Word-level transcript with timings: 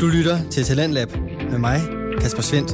Du 0.00 0.06
lytter 0.06 0.50
til 0.50 0.64
Talentlab 0.64 1.08
med 1.50 1.58
mig, 1.58 1.80
Kasper 2.20 2.42
Svendt. 2.42 2.70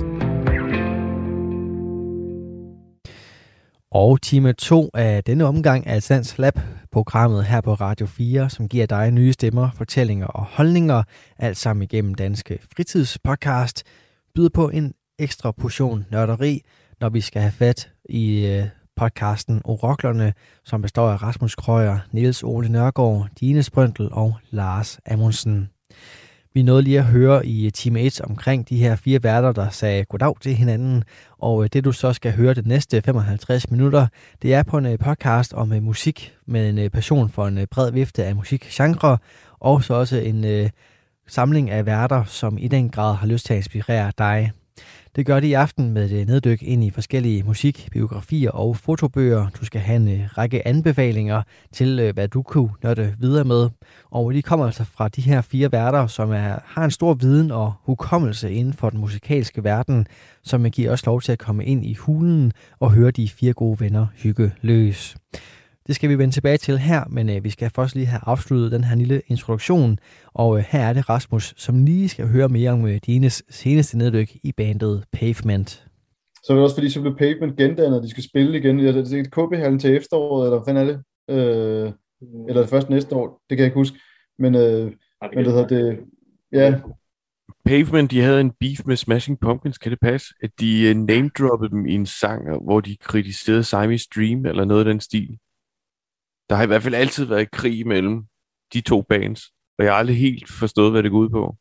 Og 3.90 4.22
time 4.22 4.52
2 4.52 4.90
af 4.94 5.24
denne 5.24 5.44
omgang 5.44 5.86
af 5.86 6.02
Sands 6.02 6.38
Lab, 6.38 6.58
programmet 6.92 7.44
her 7.44 7.60
på 7.60 7.74
Radio 7.74 8.06
4, 8.06 8.50
som 8.50 8.68
giver 8.68 8.86
dig 8.86 9.10
nye 9.10 9.32
stemmer, 9.32 9.70
fortællinger 9.76 10.26
og 10.26 10.44
holdninger, 10.44 11.02
alt 11.38 11.56
sammen 11.56 11.82
igennem 11.82 12.14
Danske 12.14 12.58
Fritidspodcast, 12.76 13.82
byder 14.34 14.50
på 14.54 14.68
en 14.68 14.94
ekstra 15.18 15.52
portion 15.52 16.06
nørderi, 16.10 16.62
når 17.00 17.08
vi 17.08 17.20
skal 17.20 17.42
have 17.42 17.52
fat 17.52 17.90
i 18.08 18.46
øh, 18.46 18.66
podcasten 18.96 19.62
Oroklerne, 19.64 20.32
som 20.64 20.82
består 20.82 21.10
af 21.10 21.22
Rasmus 21.22 21.54
Krøyer, 21.54 21.98
Niels 22.12 22.42
Ole 22.42 22.68
Nørgaard, 22.68 23.28
Dine 23.40 23.62
Sprøntel 23.62 24.08
og 24.12 24.34
Lars 24.50 24.98
Amundsen. 25.10 25.71
Vi 26.54 26.62
nåede 26.62 26.82
lige 26.82 26.98
at 26.98 27.04
høre 27.04 27.46
i 27.46 27.70
time 27.70 28.00
1 28.00 28.20
omkring 28.20 28.68
de 28.68 28.76
her 28.76 28.96
fire 28.96 29.22
værter, 29.22 29.52
der 29.52 29.70
sagde 29.70 30.04
goddag 30.04 30.34
til 30.40 30.54
hinanden, 30.54 31.04
og 31.38 31.64
øh, 31.64 31.70
det 31.72 31.84
du 31.84 31.92
så 31.92 32.12
skal 32.12 32.32
høre 32.32 32.54
de 32.54 32.68
næste 32.68 33.02
55 33.02 33.70
minutter, 33.70 34.06
det 34.42 34.54
er 34.54 34.62
på 34.62 34.78
en 34.78 34.86
øh, 34.86 34.98
podcast 34.98 35.54
om 35.54 35.72
øh, 35.72 35.82
musik 35.82 36.34
med 36.46 36.68
en 36.68 36.90
passion 36.90 37.28
for 37.28 37.46
en 37.46 37.66
bred 37.70 37.92
vifte 37.92 38.24
af 38.24 38.36
musikgenre, 38.36 39.18
og 39.60 39.84
så 39.84 39.94
også 39.94 40.16
en 40.16 40.70
samling 41.26 41.70
af 41.70 41.86
værter, 41.86 42.24
som 42.24 42.58
i 42.58 42.68
den 42.68 42.90
grad 42.90 43.14
har 43.14 43.26
lyst 43.26 43.46
til 43.46 43.54
at 43.54 43.58
inspirere 43.58 44.12
dig. 44.18 44.52
Det 45.16 45.26
gør 45.26 45.40
de 45.40 45.48
i 45.48 45.52
aften 45.52 45.90
med 45.90 46.10
et 46.10 46.20
øh, 46.20 46.26
neddyk 46.26 46.62
ind 46.62 46.84
i 46.84 46.90
forskellige 46.90 47.42
musik, 47.42 47.88
biografier 47.92 48.50
og 48.50 48.76
fotobøger. 48.76 49.48
Du 49.60 49.64
skal 49.64 49.80
have 49.80 49.96
en 49.96 50.08
øh, 50.08 50.28
række 50.38 50.68
anbefalinger 50.68 51.42
til, 51.72 52.00
øh, 52.00 52.14
hvad 52.14 52.28
du 52.28 52.42
kunne 52.42 52.70
nørde 52.82 53.14
videre 53.18 53.44
med. 53.44 53.70
Og 54.10 54.34
de 54.34 54.42
kommer 54.42 54.66
altså 54.66 54.84
fra 54.84 55.08
de 55.08 55.20
her 55.20 55.40
fire 55.40 55.72
værter, 55.72 56.06
som 56.06 56.30
er, 56.30 56.58
har 56.64 56.84
en 56.84 56.90
stor 56.90 57.14
viden 57.14 57.50
og 57.50 57.72
hukommelse 57.82 58.52
inden 58.52 58.74
for 58.74 58.90
den 58.90 59.00
musikalske 59.00 59.64
verden, 59.64 60.06
som 60.42 60.70
giver 60.70 60.92
os 60.92 61.06
lov 61.06 61.20
til 61.20 61.32
at 61.32 61.38
komme 61.38 61.64
ind 61.64 61.86
i 61.86 61.94
hulen 61.94 62.52
og 62.80 62.92
høre 62.92 63.10
de 63.10 63.28
fire 63.28 63.52
gode 63.52 63.80
venner 63.80 64.06
hygge 64.14 64.52
løs. 64.60 65.16
Det 65.86 65.94
skal 65.94 66.10
vi 66.10 66.18
vende 66.18 66.34
tilbage 66.34 66.56
til 66.56 66.78
her, 66.78 67.04
men 67.10 67.30
øh, 67.30 67.44
vi 67.44 67.50
skal 67.50 67.70
først 67.70 67.94
lige 67.94 68.06
have 68.06 68.20
afsluttet 68.22 68.72
den 68.72 68.84
her 68.84 68.96
lille 68.96 69.22
introduktion. 69.26 69.98
Og 70.34 70.58
øh, 70.58 70.64
her 70.68 70.80
er 70.80 70.92
det 70.92 71.08
Rasmus, 71.08 71.54
som 71.56 71.84
lige 71.84 72.08
skal 72.08 72.28
høre 72.28 72.48
mere 72.48 72.70
om 72.70 72.86
øh, 72.86 73.00
dines 73.06 73.42
seneste 73.50 73.98
neddyk 73.98 74.36
i 74.42 74.52
bandet 74.52 75.04
Pavement. 75.12 75.86
Så 76.44 76.52
er 76.52 76.54
det 76.54 76.64
også 76.64 76.76
fordi, 76.76 76.90
så 76.90 77.00
blev 77.00 77.16
Pavement 77.16 77.56
gendannet, 77.56 78.02
de 78.02 78.10
skal 78.10 78.24
spille 78.24 78.58
igen. 78.58 78.80
Ja, 78.80 78.92
det 78.92 79.12
er 79.12 79.24
KB-hallen 79.24 79.78
til 79.78 79.96
efteråret, 79.96 80.46
eller 80.46 80.64
hvad 80.64 80.74
er 80.74 80.84
det? 80.84 81.02
Øh, 81.30 81.92
eller 82.48 82.60
det 82.60 82.70
først 82.70 82.90
næste 82.90 83.16
år, 83.16 83.42
det 83.50 83.56
kan 83.56 83.58
jeg 83.58 83.66
ikke 83.66 83.80
huske. 83.80 83.98
Men, 84.38 84.54
øh, 84.54 84.92
men 85.34 85.44
det 85.44 85.52
hedder 85.52 85.68
det, 85.68 85.98
ja, 86.52 86.80
Pavement, 87.64 88.10
de 88.10 88.20
havde 88.20 88.40
en 88.40 88.52
beef 88.60 88.80
med 88.86 88.96
Smashing 88.96 89.40
Pumpkins, 89.40 89.78
kan 89.78 89.90
det 89.90 90.00
passe? 90.00 90.34
At 90.42 90.50
de 90.60 90.90
uh, 90.90 90.96
name-droppede 90.96 91.70
dem 91.70 91.86
i 91.86 91.94
en 91.94 92.06
sang, 92.06 92.64
hvor 92.64 92.80
de 92.80 92.96
kritiserede 92.96 93.64
Siamese 93.64 94.08
Dream, 94.16 94.46
eller 94.46 94.64
noget 94.64 94.80
af 94.80 94.84
den 94.84 95.00
stil. 95.00 95.38
Der 96.52 96.56
har 96.56 96.64
i 96.64 96.66
hvert 96.66 96.82
fald 96.82 96.94
altid 96.94 97.24
været 97.24 97.50
krig 97.50 97.86
mellem 97.86 98.24
de 98.74 98.80
to 98.80 99.02
bands, 99.02 99.42
og 99.78 99.84
jeg 99.84 99.92
har 99.92 99.98
aldrig 99.98 100.16
helt 100.16 100.48
forstået, 100.48 100.92
hvad 100.92 101.02
det 101.02 101.10
går 101.10 101.18
ud 101.18 101.28
på. 101.28 101.56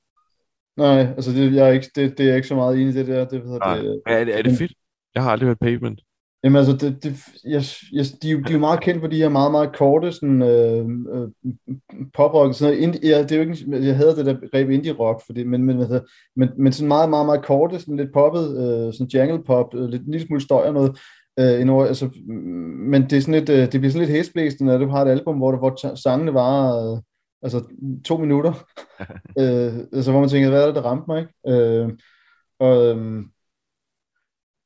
Nej, 0.78 1.00
altså 1.00 1.32
det, 1.32 1.54
jeg 1.54 1.68
er 1.68 1.72
ikke, 1.72 1.90
det, 1.96 2.18
det 2.18 2.24
er 2.24 2.28
jeg 2.28 2.36
ikke 2.36 2.48
så 2.48 2.56
meget 2.56 2.76
enig 2.76 2.88
i 2.88 2.98
det 2.98 3.08
der. 3.08 3.26
Det, 3.26 3.46
Nej. 3.46 3.78
det, 3.78 4.02
er, 4.06 4.26
det, 4.26 4.38
er 4.38 4.42
det 4.42 4.58
fedt? 4.58 4.74
Jeg 5.16 5.24
har 5.24 5.32
aldrig 5.32 5.48
hørt 5.48 5.60
Pavement. 5.60 6.02
Jamen 6.44 6.56
altså, 6.56 6.74
det, 6.78 7.04
det, 7.04 7.14
jeg, 7.44 7.64
jeg, 7.92 8.06
de, 8.22 8.44
de 8.44 8.50
er 8.50 8.54
jo 8.54 8.60
meget 8.60 8.82
kendt 8.82 9.02
for 9.02 9.08
de 9.08 9.18
her 9.18 9.30
meget, 9.30 9.52
meget 9.52 9.76
korte 9.76 10.12
sådan, 10.12 10.42
øh, 10.42 10.86
øh, 11.14 11.28
pop-rock. 12.14 12.56
Sådan 12.56 12.74
noget. 12.74 12.84
Indie, 12.84 13.10
ja, 13.10 13.24
det 13.24 13.32
er 13.32 13.36
jo 13.36 13.42
ikke, 13.42 13.86
jeg 13.88 13.96
havde 13.96 14.16
det 14.16 14.26
der 14.26 14.40
begreb 14.40 14.70
indie-rock, 14.70 15.26
fordi, 15.26 15.44
men, 15.44 15.64
men, 15.64 15.78
men, 15.78 15.88
men, 16.36 16.50
men 16.58 16.74
sådan 16.74 16.88
meget, 16.88 17.10
meget, 17.10 17.26
meget 17.26 17.46
korte, 17.46 17.80
sådan 17.80 17.98
lidt 17.98 18.14
poppet, 18.14 18.46
øh, 18.58 18.94
sådan 18.94 19.10
jangle-pop, 19.14 19.76
øh, 19.76 19.90
lidt 19.90 20.02
en 20.02 20.12
lille 20.12 20.28
smule 20.28 20.42
støj 20.42 20.68
og 20.68 20.74
noget. 20.74 21.00
Øh, 21.42 21.70
ord, 21.70 21.88
altså, 21.88 22.10
men 22.92 23.02
det, 23.04 23.14
er 23.14 23.22
sådan 23.22 23.34
lidt, 23.34 23.50
øh, 23.50 23.72
det 23.72 23.80
bliver 23.82 23.90
sådan 23.90 24.08
lidt 24.08 24.18
hæsblæsende, 24.18 24.72
når 24.72 24.78
du 24.78 24.88
har 24.88 25.02
et 25.02 25.12
album, 25.12 25.38
hvor, 25.38 25.58
hvor 25.58 25.96
sangene 25.96 26.34
var 26.34 26.92
øh, 26.92 27.00
altså, 27.42 27.64
to 28.06 28.18
minutter. 28.18 28.54
øh, 29.42 29.74
altså, 29.94 30.12
hvor 30.12 30.20
man 30.20 30.30
tænker, 30.30 30.50
hvad 30.50 30.62
er 30.62 30.66
det, 30.66 30.76
der 30.76 30.82
ramte 30.82 31.06
mig? 31.08 31.20
Ikke? 31.20 31.58
Øh, 31.58 31.90
og, 32.60 32.98
øh, 32.98 33.24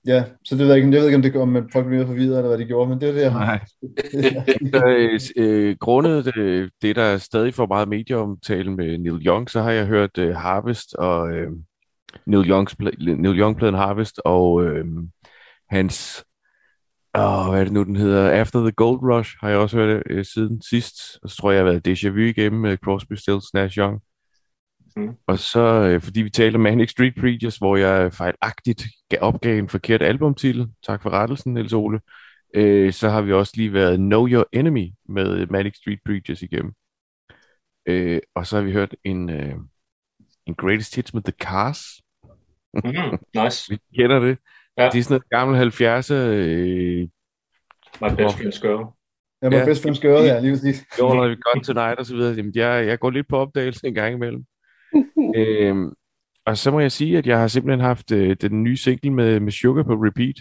Ja, 0.08 0.24
så 0.44 0.56
det 0.56 0.60
ved 0.60 0.68
jeg 0.68 0.78
ikke, 0.78 0.92
jeg 0.92 1.00
ved 1.00 1.08
ikke 1.08 1.16
om, 1.16 1.22
det, 1.22 1.36
om 1.36 1.48
man 1.48 1.70
folk 1.74 1.86
bliver 1.86 2.06
forvirret, 2.06 2.38
eller 2.38 2.48
hvad 2.48 2.58
de 2.58 2.66
gjorde, 2.66 2.90
men 2.90 3.02
det 3.02 3.10
er 3.10 3.14
det, 3.14 3.22
jeg 3.22 3.32
har. 3.32 3.46
Nej. 3.46 3.60
øh, 5.38 5.76
grundet 5.80 6.26
det, 6.26 6.70
det, 6.82 6.96
der 6.96 7.18
stadig 7.18 7.54
får 7.54 7.66
meget 7.66 7.88
medieomtale 7.88 8.72
med 8.72 8.98
Neil 8.98 9.28
Young, 9.28 9.50
så 9.50 9.62
har 9.62 9.72
jeg 9.72 9.86
hørt 9.86 10.18
uh, 10.18 10.30
Harvest 10.30 10.96
og 10.96 11.22
uh, 11.24 11.54
Neil, 12.26 12.50
Youngs, 12.50 12.80
Neil 13.00 13.40
Young-pladen 13.40 13.76
Harvest 13.76 14.22
og 14.26 14.54
uh, 14.54 14.86
hans 15.70 16.26
og 17.16 17.50
hvad 17.50 17.60
er 17.60 17.64
det 17.64 17.74
nu, 17.74 17.84
den 17.84 17.96
hedder? 17.96 18.32
After 18.32 18.60
the 18.60 18.72
Gold 18.72 19.00
Rush 19.04 19.32
har 19.42 19.50
jeg 19.50 19.58
også 19.58 19.78
hørt 19.78 20.04
det 20.08 20.16
øh, 20.16 20.26
siden 20.26 20.62
sidst. 20.62 21.20
Og 21.24 21.30
så 21.30 21.36
tror 21.36 21.52
jeg, 21.52 21.58
jeg 21.58 21.66
har 21.66 21.72
været 21.72 21.88
déjà 21.88 22.10
vu 22.10 22.20
igennem 22.20 22.62
med 22.62 22.78
Crosby, 22.78 23.14
Stills, 23.14 23.54
Nash 23.54 23.78
Young. 23.78 24.02
Mm. 24.96 25.16
Og 25.28 25.40
så, 25.40 25.60
øh, 25.60 26.02
fordi 26.02 26.22
vi 26.22 26.30
taler 26.30 26.60
Manic 26.60 26.92
Street 26.92 27.16
Preachers, 27.20 27.58
hvor 27.58 27.76
jeg 27.76 28.14
fejlagtigt 28.14 28.84
opgav 29.22 29.58
en 29.58 29.70
forkert 29.70 30.02
albumtitel. 30.02 30.68
Tak 30.86 31.02
for 31.02 31.10
rettelsen, 31.10 31.54
Niels 31.54 31.74
Ole. 31.74 32.00
Øh, 32.56 32.94
så 32.94 33.10
har 33.10 33.22
vi 33.22 33.34
også 33.34 33.54
lige 33.56 33.74
været 33.74 33.98
Know 33.98 34.28
Your 34.28 34.48
Enemy 34.54 34.90
med 35.10 35.48
Manic 35.48 35.76
Street 35.76 36.00
Preachers 36.06 36.42
igennem. 36.42 36.74
Øh, 37.86 38.20
og 38.36 38.48
så 38.48 38.56
har 38.56 38.64
vi 38.64 38.72
hørt 38.72 38.96
en, 39.04 39.30
øh, 39.30 39.56
en 40.46 40.56
Greatest 40.56 40.96
Hits 40.96 41.14
med 41.14 41.22
The 41.22 41.34
Cars. 41.40 42.02
Mm, 42.74 43.18
nice. 43.44 43.66
vi 43.72 43.80
kender 43.96 44.20
det. 44.20 44.38
Ja. 44.78 44.90
Det 44.90 45.00
er 45.00 45.04
sådan 45.04 45.18
et 45.18 45.30
gammelt 45.30 45.82
70'er... 45.82 46.14
Øh, 46.14 47.08
My 48.02 48.16
best 48.18 48.36
friend's 48.36 48.62
girl. 48.62 48.86
Ja, 49.42 49.50
my 49.50 49.54
ja. 49.54 49.66
best 49.66 49.86
friend's 49.86 50.02
girl, 50.02 50.26
ja, 50.26 50.40
lige 50.44 50.54
præcis. 50.54 50.86
Jo, 51.00 51.14
når 51.14 51.28
vi 51.28 51.36
godt 51.36 51.66
tonight 51.66 52.00
og 52.00 52.06
så 52.06 52.16
videre. 52.16 52.36
Jamen, 52.36 52.52
jeg, 52.56 52.88
jeg 52.88 53.00
går 53.00 53.10
lidt 53.10 53.28
på 53.28 53.38
opdagelse 53.38 53.88
en 53.88 53.94
gang 53.94 54.16
imellem. 54.16 54.46
øhm, 55.38 55.94
og 56.46 56.58
så 56.58 56.72
må 56.72 56.80
jeg 56.80 56.92
sige, 56.92 57.18
at 57.18 57.28
jeg 57.28 57.40
har 57.40 57.48
simpelthen 57.48 57.80
haft 57.80 58.12
øh, 58.12 58.36
den 58.42 58.64
nye 58.64 58.78
single 58.78 59.14
med, 59.14 59.40
med 59.40 59.52
Sugar 59.52 59.84
på 59.84 59.94
repeat. 59.94 60.36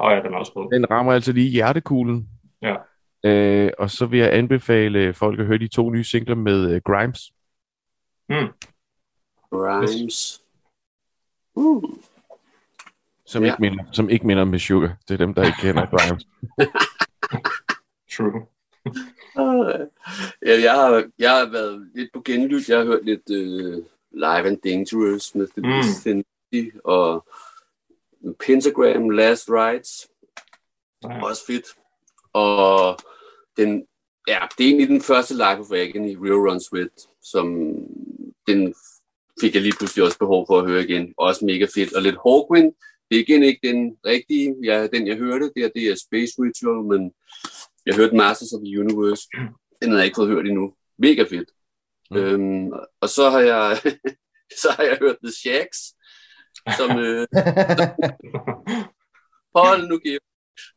Åh 0.00 0.06
oh, 0.06 0.12
ja, 0.12 0.22
den 0.22 0.34
er 0.34 0.38
også 0.38 0.52
god. 0.52 0.70
Den 0.72 0.90
rammer 0.90 1.12
altså 1.12 1.32
lige 1.32 1.50
hjertekuglen. 1.50 2.28
Ja. 2.62 2.76
Øh, 3.24 3.70
og 3.78 3.90
så 3.90 4.06
vil 4.06 4.18
jeg 4.18 4.34
anbefale 4.34 5.14
folk 5.14 5.40
at 5.40 5.46
høre 5.46 5.58
de 5.58 5.68
to 5.68 5.90
nye 5.90 6.04
singler 6.04 6.34
med 6.34 6.70
øh, 6.70 6.80
Grimes. 6.84 7.32
Mm. 8.28 8.48
Grimes. 9.50 10.42
Uh. 11.54 11.82
Som, 13.32 13.44
ja. 13.44 13.50
ikke 13.50 13.60
minder, 13.60 13.84
som 13.92 14.10
ikke 14.10 14.26
minder 14.26 14.44
med 14.44 14.58
Sugar. 14.58 14.96
Det 15.08 15.14
er 15.14 15.18
dem, 15.18 15.34
der 15.34 15.42
ikke 15.42 15.58
kender 15.60 15.86
Grimes. 15.86 16.26
True. 18.16 18.46
ja, 20.46 20.62
jeg, 20.62 20.72
har, 20.72 21.04
jeg 21.18 21.30
har 21.30 21.50
været 21.50 21.90
lidt 21.94 22.12
på 22.12 22.22
genlyt. 22.24 22.68
Jeg 22.68 22.78
har 22.78 22.84
hørt 22.84 23.04
lidt 23.04 23.30
uh, 23.30 23.84
Live 24.12 24.46
and 24.48 24.58
Dangerous 24.64 25.34
med 25.34 25.48
The 25.48 26.14
mm. 26.52 26.80
og 26.84 27.26
Pentagram 28.46 29.10
Last 29.10 29.48
Rides. 29.48 30.08
Ja. 31.04 31.24
Også 31.24 31.46
fedt. 31.46 31.66
Og 32.32 32.98
den, 33.56 33.86
ja, 34.28 34.38
det 34.58 34.64
er 34.64 34.68
egentlig 34.68 34.88
den 34.88 35.02
første 35.02 35.34
Live 35.34 35.60
of 35.60 35.72
Agony, 35.72 36.16
Real 36.16 36.50
Runs 36.50 36.72
With, 36.72 36.94
som 37.22 37.46
den 38.46 38.74
fik 39.40 39.54
jeg 39.54 39.62
lige 39.62 39.76
pludselig 39.78 40.04
også 40.04 40.18
behov 40.18 40.46
for 40.46 40.58
at 40.58 40.66
høre 40.66 40.84
igen. 40.84 41.14
Også 41.16 41.44
mega 41.44 41.66
fedt. 41.74 41.92
Og 41.92 42.02
lidt 42.02 42.16
Hawkwind, 42.26 42.72
det 43.12 43.18
er 43.18 43.24
igen 43.28 43.42
ikke 43.42 43.68
den 43.68 43.96
rigtige, 44.06 44.56
ja, 44.64 44.86
den 44.86 45.06
jeg 45.06 45.16
hørte, 45.16 45.50
det 45.56 45.64
er, 45.64 45.68
det 45.68 45.90
er 45.90 45.94
Space 46.06 46.32
Ritual, 46.38 46.84
men 46.92 47.12
jeg 47.86 47.96
hørte 47.96 48.16
Masters 48.16 48.52
of 48.52 48.60
the 48.64 48.80
Universe. 48.80 49.28
Den 49.82 49.90
har 49.90 49.98
jeg 49.98 50.04
ikke 50.04 50.20
fået 50.20 50.28
hørt 50.28 50.46
endnu. 50.46 50.74
Mega 50.98 51.22
fedt. 51.22 51.50
Mm. 52.10 52.16
Øhm, 52.16 52.72
og 53.00 53.08
så 53.08 53.30
har 53.30 53.40
jeg 53.40 53.78
så 54.62 54.68
har 54.76 54.84
jeg 54.84 54.98
hørt 55.00 55.16
The 55.24 55.32
Shacks, 55.32 55.78
som 56.78 56.90
øh, 56.98 57.26
hold 59.58 59.88
nu 59.88 59.98
kæft. 59.98 60.28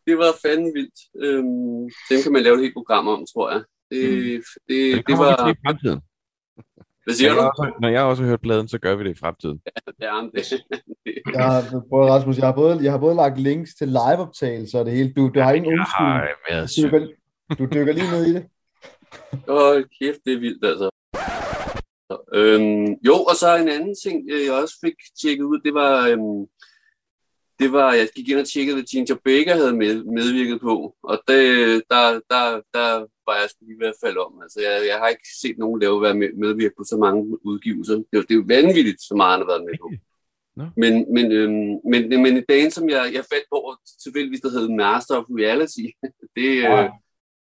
Det 0.07 0.17
var 0.17 0.39
fandme 0.41 0.71
vildt. 0.73 0.99
Øhm, 1.23 1.89
den 2.09 2.23
kan 2.23 2.31
man 2.31 2.43
lave 2.43 2.55
et 2.55 2.61
helt 2.61 2.73
program 2.73 3.07
om, 3.07 3.25
tror 3.33 3.51
jeg. 3.51 3.61
Det, 3.91 4.03
mm. 4.09 4.43
det, 4.67 4.95
det, 4.95 5.07
det 5.07 5.17
var... 5.17 5.35
Hvad 7.05 7.15
siger 7.15 7.33
når 7.33 7.35
du? 7.35 7.41
Jeg 7.41 7.47
også, 7.47 7.73
når 7.81 7.89
jeg 7.89 8.01
også 8.01 8.23
har 8.23 8.29
hørt 8.29 8.41
pladen, 8.41 8.67
så 8.67 8.77
gør 8.79 8.95
vi 8.95 9.03
det 9.03 9.11
i 9.11 9.19
fremtiden. 9.19 9.61
Ja, 10.01 10.29
det 10.33 10.39
er 10.41 10.57
det. 11.05 11.23
jeg 11.33 11.45
har, 11.45 11.83
prøv, 11.89 12.03
Rasmus, 12.05 12.37
jeg 12.37 12.45
har, 12.45 12.53
både, 12.53 12.79
jeg 12.83 12.91
har 12.91 12.99
både 12.99 13.15
lagt 13.15 13.39
links 13.39 13.75
til 13.75 13.87
liveoptagelser 13.87 14.79
og 14.79 14.85
det 14.85 14.93
hele. 14.93 15.13
Du, 15.13 15.29
du 15.35 15.39
har 15.39 15.53
ingen 15.53 15.73
undskyld. 15.73 16.91
Du, 16.91 16.97
dykker, 16.97 17.07
du 17.59 17.65
dykker 17.73 17.93
lige 17.93 18.11
ned 18.11 18.25
i 18.25 18.33
det. 18.33 18.45
Åh, 19.47 19.75
oh, 19.75 19.83
kæft, 20.01 20.19
det 20.25 20.33
er 20.33 20.39
vildt 20.39 20.65
altså. 20.65 20.89
Øhm, 22.33 22.87
jo, 23.07 23.15
og 23.29 23.35
så 23.39 23.57
en 23.57 23.69
anden 23.69 23.95
ting, 24.03 24.17
øh, 24.31 24.45
jeg 24.45 24.53
også 24.53 24.75
fik 24.85 24.93
tjekket 25.21 25.43
ud, 25.43 25.59
det 25.65 25.73
var, 25.73 26.07
øhm, 26.07 26.41
det 27.59 27.71
var, 27.71 27.93
jeg 27.93 28.09
gik 28.15 28.29
ind 28.29 28.39
og 28.39 28.47
tjekkede, 28.47 28.75
hvad 28.75 28.83
Ginger 28.83 29.15
Baker 29.25 29.55
havde 29.55 29.75
med, 29.75 30.03
medvirket 30.03 30.61
på, 30.61 30.95
og 31.03 31.21
det, 31.27 31.41
der, 31.89 32.05
der, 32.31 32.61
der 32.73 32.89
var 33.27 33.35
jeg 33.41 33.49
skulle 33.49 33.73
i 33.73 33.81
hvert 33.81 33.99
fald 34.03 34.17
om. 34.17 34.33
Altså, 34.41 34.59
jeg, 34.61 34.87
jeg 34.87 34.97
har 34.97 35.07
ikke 35.07 35.29
set 35.41 35.57
nogen 35.57 35.81
lave 35.81 36.01
være 36.01 36.15
med, 36.21 36.29
medvirke 36.33 36.75
på 36.77 36.83
så 36.83 36.97
mange 36.97 37.45
udgivelser. 37.45 37.95
Det, 37.95 38.05
det 38.27 38.31
er 38.31 38.41
jo 38.41 38.45
vanvittigt, 38.47 39.01
så 39.01 39.13
meget 39.15 39.31
han 39.31 39.41
har 39.41 39.51
været 39.53 39.65
med 39.69 39.77
på. 39.81 39.89
No. 40.59 40.65
Men, 40.77 40.93
men, 41.13 41.31
øhm, 41.31 41.73
men, 41.91 42.01
men 42.23 42.37
en 42.37 42.45
dagen, 42.49 42.71
som 42.71 42.89
jeg, 42.89 43.03
jeg 43.13 43.23
faldt 43.31 43.47
på, 43.51 43.59
tilfældigvis, 44.03 44.41
der 44.41 44.49
hed 44.49 44.69
Master 44.69 45.15
of 45.15 45.25
Reality, 45.29 45.87
det, 46.37 46.49
ja. 46.61 46.83
øh, 46.83 46.89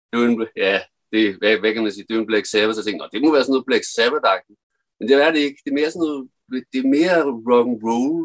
det 0.09 0.15
var 0.19 0.25
en, 0.27 0.47
ja, 0.55 0.79
det, 1.11 1.35
hvad, 1.39 1.57
hvad 1.59 1.73
kan 1.73 1.83
man 1.83 1.91
sige, 1.91 2.05
det 2.07 2.15
er 2.15 2.19
en 2.19 2.31
Black 2.31 2.45
Sabbath, 2.45 2.75
så 2.75 2.81
jeg 2.81 2.85
tænkte, 2.85 3.09
det 3.13 3.21
må 3.21 3.31
være 3.31 3.43
sådan 3.43 3.53
noget 3.53 3.69
Black 3.69 3.85
Sabbath-agtigt. 3.95 4.59
Men 4.97 5.03
det 5.07 5.15
er 5.25 5.31
det 5.31 5.39
ikke. 5.47 5.59
Det 5.63 5.71
er 5.71 5.79
mere 5.79 5.91
sådan 5.91 6.05
noget, 6.07 6.29
det 6.71 6.79
er 6.83 6.93
mere 6.97 7.17
rock 7.49 7.67
and 7.67 7.79
roll. 7.87 8.17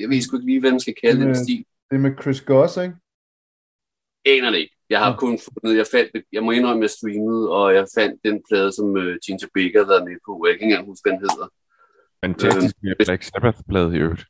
Jeg 0.00 0.08
ved 0.08 0.20
sgu 0.20 0.36
ikke 0.36 0.46
lige, 0.46 0.60
hvad 0.60 0.70
man 0.70 0.80
skal 0.80 0.94
kalde 1.02 1.18
det, 1.20 1.26
den 1.26 1.44
stil. 1.44 1.64
Det 1.90 1.96
er 1.96 2.04
med 2.06 2.14
Chris 2.22 2.40
Goss, 2.40 2.76
ikke? 2.76 2.94
Aner 4.24 4.50
det 4.50 4.58
ikke. 4.58 4.76
Jeg 4.90 4.98
har 4.98 5.10
ja. 5.10 5.16
kun 5.16 5.38
fundet, 5.46 5.76
jeg 5.76 5.86
fandt, 5.94 6.10
jeg 6.32 6.42
må 6.44 6.50
indrømme, 6.50 6.82
jeg 6.82 6.90
streamede, 6.90 7.50
og 7.50 7.74
jeg 7.74 7.86
fandt 7.98 8.20
den 8.24 8.42
plade, 8.48 8.72
som 8.72 8.86
uh, 9.02 9.14
Ginger 9.24 9.48
Baker 9.54 9.78
har 9.82 9.88
været 9.92 10.04
med 10.08 10.16
på. 10.26 10.32
Jeg 10.46 10.52
kan 10.52 10.56
ikke 10.56 10.64
engang 10.64 10.86
huske, 10.90 11.04
hvad 11.04 11.12
den 11.12 11.24
hedder. 11.28 11.48
Fantastisk 12.24 12.74
øhm, 12.84 12.94
Black 13.06 13.22
Sabbath-plade 13.22 13.90
i 13.96 13.98
øvrigt. 14.04 14.24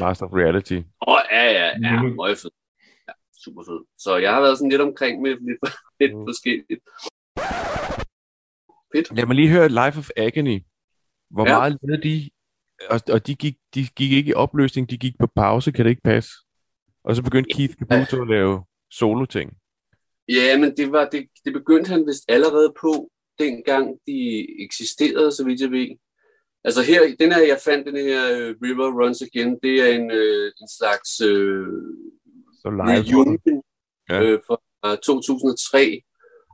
Master 0.00 0.26
of 0.26 0.32
Reality. 0.32 0.78
Åh, 1.06 1.14
oh, 1.14 1.20
ja, 1.32 1.44
ja, 1.58 1.66
ja, 1.86 2.02
mm. 2.02 2.14
meget 2.20 2.38
fed. 2.38 2.50
Ja, 3.08 3.12
super 3.44 3.62
fed. 3.68 3.80
Så 4.04 4.16
jeg 4.16 4.30
har 4.34 4.40
været 4.40 4.58
sådan 4.58 4.70
lidt 4.70 4.82
omkring 4.88 5.14
med 5.22 5.30
lidt, 5.48 5.60
lidt 6.00 6.14
mm. 6.16 6.26
forskelligt. 6.28 6.80
Fedt. 8.92 9.16
Lad 9.16 9.26
mig 9.26 9.36
lige 9.36 9.50
høre 9.56 9.68
Life 9.68 9.96
of 10.02 10.08
Agony. 10.16 10.58
Hvor 11.30 11.46
ja. 11.48 11.58
meget 11.58 11.78
lavede 11.82 12.02
de? 12.08 12.30
Og, 12.90 13.00
og 13.12 13.26
de, 13.26 13.34
gik, 13.34 13.56
de 13.74 13.86
gik 13.96 14.12
ikke 14.12 14.30
i 14.30 14.34
opløsning, 14.34 14.90
de 14.90 14.98
gik 14.98 15.14
på 15.18 15.26
pause, 15.26 15.72
kan 15.72 15.84
det 15.84 15.90
ikke 15.90 16.02
passe? 16.02 16.30
Og 17.04 17.16
så 17.16 17.22
begyndte 17.22 17.54
Keith 17.54 17.74
Caputo 17.74 18.16
ja. 18.16 18.22
at 18.22 18.28
lave 18.28 18.64
solo-ting. 18.90 19.52
Ja, 20.28 20.58
men 20.58 20.76
det, 20.76 20.92
var, 20.92 21.08
det, 21.08 21.28
det 21.44 21.52
begyndte 21.52 21.90
han 21.90 22.06
vist 22.06 22.24
allerede 22.28 22.74
på, 22.80 23.10
dengang 23.38 23.98
de 24.06 24.46
eksisterede, 24.64 25.32
så 25.32 25.44
vidt 25.44 25.60
jeg 25.60 25.70
ved. 25.70 25.88
Altså 26.64 26.82
her, 26.82 27.16
den 27.20 27.32
her, 27.32 27.42
jeg 27.42 27.58
fandt 27.64 27.86
den 27.86 27.96
her 27.96 28.22
uh, 28.22 28.54
River 28.62 28.88
Runs 28.98 29.22
Again, 29.22 29.58
det 29.62 29.74
er 29.82 29.88
en, 29.98 30.10
uh, 30.10 30.46
en 30.60 30.68
slags 30.78 31.10
uh, 31.20 31.66
så 32.60 32.68
reunion 32.68 33.38
ja. 34.10 34.34
uh, 34.34 34.38
fra 34.46 34.96
2003. 34.96 36.02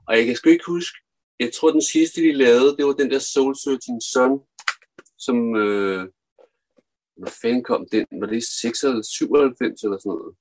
Og 0.09 0.17
jeg 0.17 0.27
kan 0.27 0.37
sgu 0.37 0.49
ikke 0.51 0.65
huske, 0.67 0.99
jeg 1.41 1.51
tror 1.53 1.71
den 1.71 1.83
sidste, 1.83 2.21
de 2.21 2.33
lavede, 2.33 2.77
det 2.77 2.87
var 2.87 2.93
den 2.93 3.11
der 3.11 3.19
Soul 3.19 3.55
Searching 3.57 4.03
Sun, 4.13 4.33
som, 5.25 5.39
uh, 5.65 6.03
hvad 7.21 7.33
fanden 7.43 7.65
kom 7.65 7.87
den? 7.93 8.07
Var 8.21 8.27
det 8.27 8.43
96 8.43 9.07
97 9.07 9.83
eller 9.83 9.99
sådan 9.99 10.11
noget? 10.11 10.35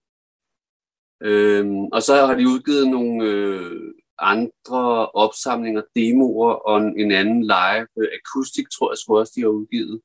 Øhm, 1.30 1.86
og 1.96 2.02
så 2.02 2.26
har 2.26 2.36
de 2.36 2.48
udgivet 2.48 2.88
nogle 2.88 3.26
øh, 3.26 3.94
andre 4.20 5.10
opsamlinger, 5.24 5.82
demoer 5.96 6.54
og 6.54 6.78
en, 6.82 7.00
en 7.00 7.12
anden 7.12 7.42
live 7.44 7.88
øh, 8.02 8.10
akustik, 8.20 8.66
tror 8.70 8.92
jeg 8.92 8.98
sgu 8.98 9.18
også, 9.18 9.34
de 9.36 9.42
har 9.42 9.48
udgivet. 9.48 10.02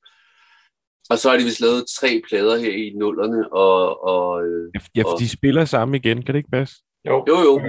Og 1.10 1.18
så 1.18 1.30
har 1.30 1.36
de 1.38 1.44
vist 1.44 1.60
lavet 1.60 1.84
tre 1.98 2.22
plader 2.28 2.56
her 2.58 2.72
i 2.72 2.92
nullerne. 2.96 3.52
Og, 3.52 4.02
og, 4.12 4.46
øh, 4.46 4.72
ja, 4.96 5.02
for 5.02 5.12
og, 5.12 5.20
de 5.20 5.28
spiller 5.28 5.64
sammen 5.64 5.94
igen, 5.94 6.22
kan 6.22 6.34
det 6.34 6.38
ikke 6.38 6.50
passe? 6.50 6.74
Jo, 7.08 7.24
jo. 7.28 7.36
jo. 7.48 7.60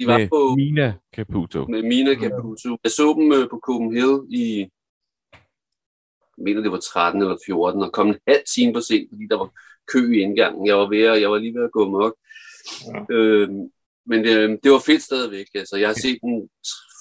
De 0.00 0.06
var 0.06 0.18
med 0.18 0.28
på, 0.28 0.54
Mina 0.56 0.94
Caputo. 1.14 1.66
Med 1.66 1.82
Mina 1.82 2.14
Caputo. 2.14 2.70
Jeg 2.84 2.90
så 2.90 3.14
dem 3.18 3.32
øh, 3.32 3.48
på 3.50 3.58
Copenhagen 3.66 4.26
i, 4.30 4.68
mener 6.38 6.60
det 6.62 6.72
var 6.72 6.78
13 6.78 7.22
eller 7.22 7.36
14, 7.46 7.82
og 7.82 7.92
kom 7.92 8.08
en 8.08 8.18
halv 8.28 8.42
time 8.54 8.74
for 8.74 8.80
sent, 8.80 9.10
fordi 9.12 9.26
der 9.30 9.38
var 9.38 9.50
kø 9.92 10.12
i 10.12 10.20
indgangen. 10.20 10.66
Jeg 10.66 10.76
var, 10.76 10.88
ved 10.88 11.02
at, 11.02 11.20
jeg 11.20 11.30
var 11.30 11.38
lige 11.38 11.54
ved 11.54 11.64
at 11.64 11.72
gå 11.72 11.88
mok. 11.88 12.14
Ja. 12.86 13.14
Øh, 13.14 13.48
men 14.06 14.24
det, 14.24 14.60
det 14.62 14.72
var 14.72 14.82
fedt 14.86 15.02
stadigvæk. 15.02 15.46
Altså, 15.54 15.76
jeg 15.76 15.88
har 15.88 15.94
set 15.94 16.18
den 16.22 16.48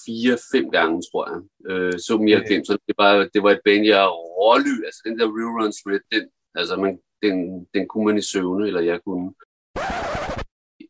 fire-fem 0.05 0.71
gange, 0.71 1.01
tror 1.11 1.23
jeg. 1.31 1.39
Øh, 1.69 1.99
så 1.99 2.17
dem 2.17 2.27
i 2.27 2.33
90'erne. 2.35 2.77
Det 2.87 2.95
var, 2.97 3.29
det 3.33 3.43
var 3.43 3.51
et 3.51 3.61
band, 3.65 3.85
jeg 3.85 4.07
råly. 4.39 4.75
Altså 4.85 5.01
den 5.05 5.19
der 5.19 5.25
Real 5.25 5.53
Runs 5.57 5.81
Red, 5.85 6.03
den, 6.11 6.29
altså, 6.55 6.75
man, 6.75 6.99
den, 7.23 7.65
den 7.73 7.87
kunne 7.87 8.05
man 8.05 8.17
i 8.17 8.21
søvne, 8.21 8.67
eller 8.67 8.81
jeg 8.81 8.99
kunne. 9.05 9.33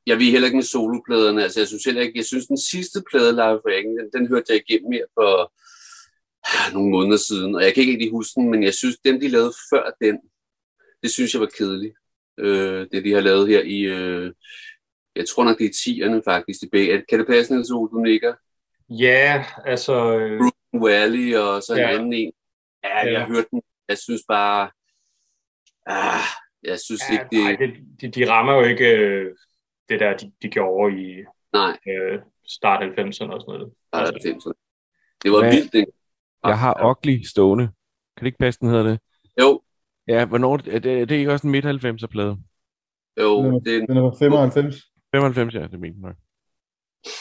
Jeg 0.06 0.20
ved 0.20 0.32
heller 0.32 0.48
ikke 0.48 0.62
med 0.62 0.74
solopladerne. 0.76 1.44
Altså, 1.44 1.60
jeg 1.60 1.68
synes 1.68 1.84
heller 1.84 2.02
ikke, 2.02 2.18
jeg 2.18 2.26
synes 2.26 2.48
den 2.48 2.62
sidste 2.72 3.04
plade, 3.12 3.32
Live 3.32 3.60
for 3.64 3.70
Ingen, 3.70 3.98
den, 4.00 4.10
den 4.16 4.28
hørte 4.28 4.46
jeg 4.50 4.62
igennem 4.64 4.90
mere 4.90 5.10
for 5.18 5.54
nogle 6.74 6.90
måneder 6.92 7.18
siden. 7.18 7.56
Og 7.56 7.64
jeg 7.64 7.74
kan 7.74 7.82
ikke 7.82 7.94
rigtig 7.94 8.12
huske 8.12 8.34
den, 8.36 8.50
men 8.52 8.64
jeg 8.64 8.74
synes, 8.74 8.98
dem 9.06 9.20
de 9.20 9.28
lavede 9.28 9.54
før 9.74 9.96
den, 10.02 10.20
det 11.04 11.12
synes 11.12 11.34
jeg 11.34 11.42
var 11.42 11.52
kedeligt. 11.58 11.96
Øh, 12.38 12.88
det 12.92 13.04
de 13.06 13.14
har 13.14 13.22
lavet 13.22 13.48
her 13.48 13.62
i, 13.62 13.80
øh, 13.82 14.34
jeg 15.16 15.28
tror 15.28 15.44
nok, 15.44 15.58
det 15.58 15.66
er 15.66 15.74
tierne 15.84 16.22
faktisk 16.26 16.60
tilbage. 16.60 17.06
Kan 17.10 17.20
det 17.20 17.28
passe, 17.28 17.54
Niels 17.54 17.72
Ol, 17.72 17.90
du 17.92 18.00
nikker? 18.00 18.34
Ja, 18.90 19.46
altså... 19.66 20.20
Øh... 20.20 20.40
Bruce 20.40 20.86
Valley 20.86 21.36
og 21.36 21.64
så 21.64 21.74
en 21.74 21.80
ja. 21.80 21.90
anden 21.90 22.14
en. 22.14 22.34
Ja, 22.84 23.08
ja, 23.08 23.12
jeg 23.12 23.26
hørte 23.26 23.48
den. 23.52 23.62
Jeg 23.88 23.98
synes 23.98 24.22
bare... 24.28 24.72
Ah, 25.86 26.24
jeg 26.64 26.80
synes 26.80 27.02
ja, 27.10 27.14
ikke, 27.14 27.26
det... 27.32 27.44
Nej, 27.44 27.56
det, 27.56 28.02
de, 28.02 28.20
de 28.20 28.30
rammer 28.32 28.54
jo 28.54 28.64
ikke 28.64 28.98
øh, 28.98 29.36
det 29.90 30.00
der, 30.00 30.18
de, 30.18 30.32
de 30.42 30.50
gjorde 30.50 31.02
i 31.02 31.24
nej. 31.54 31.78
Øh, 31.88 32.20
start 32.48 32.84
90'erne 32.84 33.34
og 33.34 33.42
sådan 33.42 33.42
noget. 33.48 33.74
Start 33.88 34.16
90'erne. 34.16 34.54
Det 35.24 35.32
var 35.32 35.40
Hvad? 35.40 35.52
vildt, 35.52 35.74
det. 35.74 35.86
Jeg 36.44 36.60
har 36.60 36.90
Ugly 36.90 37.22
stående. 37.24 37.66
Kan 38.18 38.20
det 38.20 38.26
ikke 38.26 38.38
passe, 38.38 38.60
den 38.60 38.70
hedder 38.70 38.84
det? 38.84 39.00
Jo. 39.42 39.62
Ja, 40.08 40.26
hvornår... 40.26 40.54
Er 40.54 40.80
det, 40.80 41.02
er 41.02 41.06
det 41.06 41.16
ikke 41.16 41.32
også 41.32 41.48
en 41.48 41.52
midt-90'er-plade? 41.52 42.38
Jo, 43.20 43.44
den 43.44 43.54
er, 43.54 43.60
det 43.60 43.76
er... 43.76 43.86
Den 43.86 43.98
er 43.98 44.16
95. 44.20 44.76
95, 45.16 45.54
ja, 45.54 45.68
det 45.68 45.80
mener 45.80 46.08
jeg. 46.08 46.16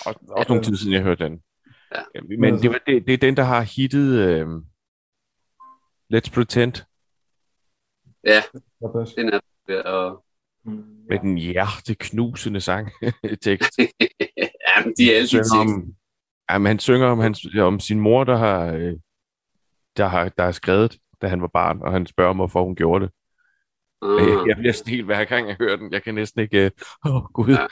Også, 0.07 0.19
også 0.29 0.49
nogle 0.49 0.65
tid 0.65 0.77
siden, 0.77 0.93
jeg 0.93 1.03
hørte 1.03 1.25
den. 1.25 1.43
Ja. 1.95 2.21
Men 2.39 2.55
det, 2.55 2.71
var, 2.71 2.81
det, 2.87 3.07
det 3.07 3.15
er 3.15 3.19
den, 3.19 3.37
der 3.37 3.43
har 3.43 3.63
hittet 3.63 4.43
uh, 4.43 4.63
Let's 6.15 6.31
Pretend. 6.35 6.75
Ja, 8.25 8.43
den 9.17 9.29
er 9.29 9.41
ved 9.67 9.77
at... 9.77 10.17
Med 11.09 11.19
den 11.19 11.39
hjerteknusende 11.39 12.61
sang 12.61 12.91
tekst. 13.43 13.79
ja, 14.69 14.85
men 14.85 14.95
de 14.99 15.13
er 15.13 15.17
altid 15.17 15.39
tekst. 15.39 15.55
Jamen, 16.51 16.67
han 16.67 16.79
synger 16.79 17.07
om, 17.07 17.19
hans, 17.19 17.47
om 17.61 17.81
sin 17.81 18.01
mor, 18.01 18.25
der 18.25 18.37
har, 18.37 18.67
øh, 18.67 18.97
der 19.97 20.07
har, 20.07 20.29
der 20.29 20.45
har 20.45 20.53
skrevet, 20.53 20.99
da 21.23 21.29
han 21.29 21.43
var 21.43 21.51
barn, 21.55 21.83
og 21.83 21.93
han 21.93 22.07
spørger 22.07 22.33
mig, 22.33 22.41
hvorfor 22.41 22.65
hun 22.65 22.77
gjorde 22.77 23.05
det. 23.05 23.13
Uh. 24.03 24.29
Jeg, 24.29 24.49
jeg 24.49 24.57
bliver 24.57 24.91
helt 24.91 25.05
hver 25.05 25.25
gang, 25.25 25.49
jeg 25.49 25.57
hører 25.61 25.77
den. 25.77 25.93
Jeg 25.93 26.03
kan 26.03 26.15
næsten 26.15 26.41
ikke... 26.41 26.71
Åh, 27.07 27.15
oh, 27.15 27.23
gud. 27.23 27.49
Ja. 27.49 27.67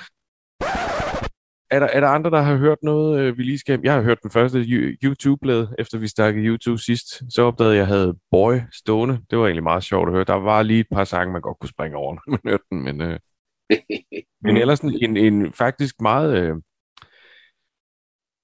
Er 1.71 1.79
der, 1.79 1.87
er 1.87 2.01
der 2.01 2.09
andre, 2.09 2.31
der 2.31 2.41
har 2.41 2.57
hørt 2.57 2.79
noget, 2.83 3.21
øh, 3.21 3.39
vi 3.39 3.43
lige 3.43 3.59
skal... 3.59 3.81
Jeg 3.83 3.95
har 3.95 4.03
hørt 4.03 4.23
den 4.23 4.31
første 4.31 4.59
YouTube-blad, 5.03 5.69
efter 5.79 5.99
vi 5.99 6.09
snakkede 6.09 6.47
YouTube 6.47 6.79
sidst. 6.79 7.23
Så 7.35 7.43
opdagede 7.43 7.75
jeg, 7.75 7.83
at 7.83 7.89
jeg 7.89 7.97
havde 7.97 8.19
Boy 8.31 8.55
stående. 8.73 9.21
Det 9.31 9.39
var 9.39 9.45
egentlig 9.45 9.63
meget 9.63 9.83
sjovt 9.83 10.09
at 10.09 10.15
høre. 10.15 10.25
Der 10.25 10.35
var 10.35 10.63
lige 10.63 10.81
et 10.81 10.87
par 10.93 11.05
sange, 11.05 11.33
man 11.33 11.43
godt 11.43 11.59
kunne 11.59 11.69
springe 11.69 11.97
over, 11.97 12.15
når 12.15 12.23
man 12.27 12.41
hørte 12.45 12.65
den. 12.71 12.83
Men, 12.83 13.01
øh, 13.01 13.19
men 14.45 14.57
ellers 14.57 14.81
en, 14.81 14.99
en, 15.03 15.17
en 15.17 15.53
faktisk 15.53 16.01
meget 16.01 16.39
øh, 16.39 16.57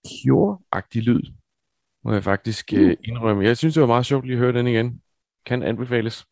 Cure-agtig 0.06 1.02
lyd, 1.02 1.22
må 2.04 2.12
jeg 2.12 2.24
faktisk 2.24 2.72
øh, 2.76 2.96
indrømme. 3.04 3.44
Jeg 3.44 3.56
synes, 3.56 3.74
det 3.74 3.80
var 3.80 3.86
meget 3.86 4.06
sjovt 4.06 4.26
lige 4.26 4.34
at 4.34 4.40
høre 4.40 4.52
den 4.52 4.66
igen. 4.66 5.00
Kan 5.46 5.62
anbefales. 5.62 6.24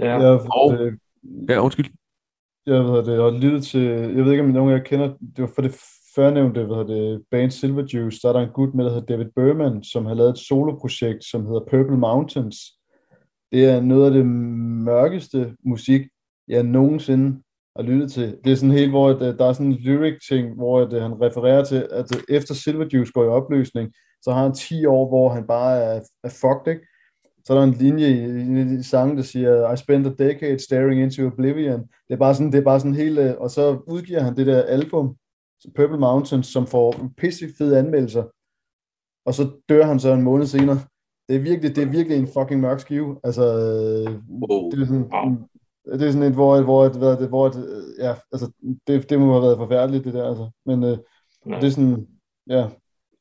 Ja, 0.00 0.20
ja, 0.20 0.28
og, 0.34 0.78
det, 0.78 0.98
ja 1.48 1.60
undskyld. 1.60 1.86
Jeg 2.66 2.84
ved 2.84 3.04
det, 3.04 3.20
og 3.20 3.32
lyttet 3.32 3.64
til, 3.64 3.80
jeg 3.80 4.24
ved 4.24 4.30
ikke, 4.30 4.44
om 4.44 4.50
nogen 4.50 4.72
af 4.72 4.78
jer 4.78 4.84
kender, 4.84 5.06
det 5.06 5.42
var 5.42 5.50
for 5.54 5.62
det 5.62 5.80
førnævnte, 6.14 6.64
hvad 6.64 6.94
det, 6.94 7.22
band 7.30 7.50
Silver 7.50 7.86
Juice, 7.94 8.18
der 8.22 8.28
er 8.28 8.32
der 8.32 8.40
en 8.40 8.52
gut 8.52 8.74
med, 8.74 8.84
der 8.84 8.90
hedder 8.90 9.06
David 9.06 9.26
Berman, 9.36 9.84
som 9.84 10.06
har 10.06 10.14
lavet 10.14 10.30
et 10.30 10.38
soloprojekt, 10.38 11.24
som 11.24 11.46
hedder 11.46 11.60
Purple 11.70 11.96
Mountains. 11.96 12.56
Det 13.52 13.64
er 13.64 13.80
noget 13.80 14.06
af 14.06 14.12
det 14.12 14.26
mørkeste 14.26 15.54
musik, 15.64 16.02
jeg 16.48 16.62
nogensinde 16.62 17.42
har 17.76 17.82
lyttet 17.82 18.12
til. 18.12 18.36
Det 18.44 18.52
er 18.52 18.56
sådan 18.56 18.78
helt, 18.78 18.90
hvor 18.90 19.08
der 19.12 19.48
er 19.48 19.52
sådan 19.52 19.72
en 19.72 19.78
lyric-ting, 19.78 20.54
hvor 20.54 20.84
det, 20.84 21.02
han 21.02 21.20
refererer 21.20 21.64
til, 21.64 21.88
at 21.90 22.06
efter 22.28 22.54
Silver 22.54 22.86
Juice 22.92 23.12
går 23.12 23.24
i 23.24 23.28
opløsning, 23.28 23.92
så 24.22 24.32
har 24.32 24.42
han 24.42 24.54
10 24.54 24.86
år, 24.86 25.08
hvor 25.08 25.28
han 25.28 25.46
bare 25.46 25.76
er, 25.76 26.00
er 26.24 26.28
fucked, 26.28 26.72
ikke? 26.72 26.86
Så 27.44 27.54
er 27.54 27.58
der 27.58 27.64
en 27.64 27.74
linje 27.74 28.08
i, 28.08 28.78
i 28.78 28.82
sangen, 28.82 29.16
der 29.16 29.22
siger, 29.22 29.72
I 29.72 29.76
spent 29.76 30.06
a 30.06 30.10
decade 30.10 30.58
staring 30.58 31.00
into 31.02 31.26
oblivion. 31.26 31.80
Det 31.80 32.14
er 32.14 32.16
bare 32.16 32.34
sådan, 32.34 32.52
det 32.52 32.58
er 32.58 32.64
bare 32.64 32.80
sådan 32.80 32.94
helt, 32.94 33.18
øh, 33.18 33.34
og 33.38 33.50
så 33.50 33.78
udgiver 33.86 34.22
han 34.22 34.36
det 34.36 34.46
der 34.46 34.62
album, 34.62 35.16
Purple 35.76 35.98
Mountains, 35.98 36.46
som 36.46 36.66
får 36.66 36.94
pisse 37.16 37.48
fede 37.58 37.78
anmeldelser. 37.78 38.24
Og 39.24 39.34
så 39.34 39.50
dør 39.68 39.84
han 39.84 40.00
så 40.00 40.12
en 40.12 40.22
måned 40.22 40.46
senere. 40.46 40.78
Det 41.28 41.36
er 41.36 41.40
virkelig, 41.40 41.76
det 41.76 41.82
er 41.82 41.90
virkelig 41.90 42.18
en 42.18 42.28
fucking 42.36 42.60
mørk 42.60 42.80
skive. 42.80 43.20
Altså, 43.24 43.44
wow. 44.30 44.70
det 44.70 44.82
er 44.82 44.86
sådan, 44.86 45.48
det 45.84 46.06
er 46.06 46.12
sådan 46.12 46.28
et, 46.28 46.34
hvor, 46.34 46.62
hvor, 46.62 46.88
hvor, 46.88 47.14
hvor, 47.16 47.26
hvor 47.26 47.52
ja, 47.98 48.14
altså, 48.32 48.50
det, 48.86 49.10
det 49.10 49.20
må 49.20 49.32
have 49.32 49.42
været 49.42 49.58
forfærdeligt, 49.58 50.04
det 50.04 50.14
der, 50.14 50.28
altså. 50.28 50.50
Men 50.66 50.84
øh, 50.84 50.98
det 51.60 51.64
er 51.64 51.70
sådan, 51.70 52.06
ja, 52.46 52.68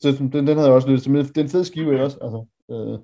så, 0.01 0.12
den, 0.20 0.32
den 0.32 0.48
havde 0.48 0.68
jeg 0.68 0.75
også 0.75 0.88
lyttet 0.88 1.04
til. 1.04 1.12
Men 1.12 1.25
det 1.25 1.38
er 1.38 1.42
en 1.42 1.50
fed 1.50 1.63
skive, 1.63 1.92
ikke 1.92 2.04
også? 2.04 2.18
Altså, 2.22 2.46
øh, 2.72 3.00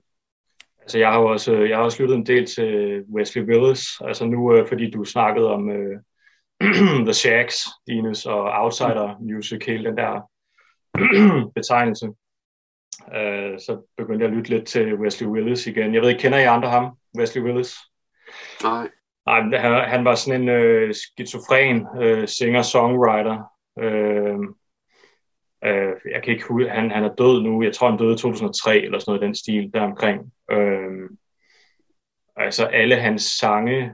Altså, 0.83 1.00
jeg 1.00 1.12
har 1.12 1.19
også, 1.19 1.53
jeg 1.53 1.77
har 1.77 1.83
også 1.83 2.01
lyttet 2.01 2.15
en 2.15 2.25
del 2.25 2.45
til 2.45 3.01
Wesley 3.15 3.43
Willis, 3.43 4.01
altså 4.01 4.25
nu, 4.25 4.55
øh, 4.55 4.67
fordi 4.67 4.91
du 4.91 5.03
snakkede 5.03 5.51
om, 5.51 5.69
øh, 5.69 6.00
The 7.07 7.13
Shacks, 7.13 7.55
Dines, 7.88 8.25
og 8.25 8.43
Outsider 8.43 9.15
Music, 9.21 9.65
hele 9.65 9.89
den 9.89 9.97
der 9.97 10.29
betegnelse. 11.55 12.07
Uh, 13.07 13.59
så 13.59 13.88
begyndte 13.97 14.25
jeg 14.25 14.31
at 14.31 14.38
lytte 14.38 14.50
lidt 14.50 14.67
til 14.67 14.95
Wesley 14.95 15.27
Willis 15.27 15.67
igen. 15.67 15.93
Jeg 15.93 16.01
ved 16.01 16.09
ikke, 16.09 16.21
kender 16.21 16.38
I 16.39 16.43
andre 16.43 16.69
ham, 16.69 16.97
Wesley 17.17 17.43
Willis? 17.43 17.75
Nej. 18.63 18.89
Nej, 19.25 19.59
han, 19.59 19.89
han 19.89 20.05
var 20.05 20.15
sådan 20.15 20.41
en 20.41 20.50
øh, 20.50 20.93
skizofren 20.93 21.88
øh, 22.01 22.27
singer-songwriter. 22.27 23.38
Øh, 23.79 24.38
øh, 25.65 26.12
jeg 26.12 26.24
kan 26.24 26.34
ikke 26.34 26.48
huske, 26.48 26.70
han, 26.70 26.91
han 26.91 27.03
er 27.03 27.15
død 27.15 27.41
nu. 27.41 27.63
Jeg 27.63 27.74
tror, 27.74 27.89
han 27.89 28.00
døde 28.00 28.13
i 28.13 28.17
2003 28.17 28.77
eller 28.79 29.00
sådan 29.00 29.12
noget 29.12 29.24
i 29.24 29.25
den 29.25 29.36
stil 29.36 29.72
deromkring. 29.74 30.34
Øh, 30.51 31.10
altså 32.36 32.65
alle 32.65 32.96
hans 32.96 33.22
sange, 33.22 33.91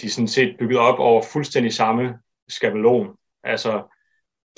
de 0.00 0.06
er 0.06 0.10
sådan 0.10 0.28
set 0.28 0.56
bygget 0.58 0.78
op 0.78 0.98
over 0.98 1.22
fuldstændig 1.32 1.72
samme 1.72 2.18
skabelon. 2.48 3.16
Altså, 3.44 3.96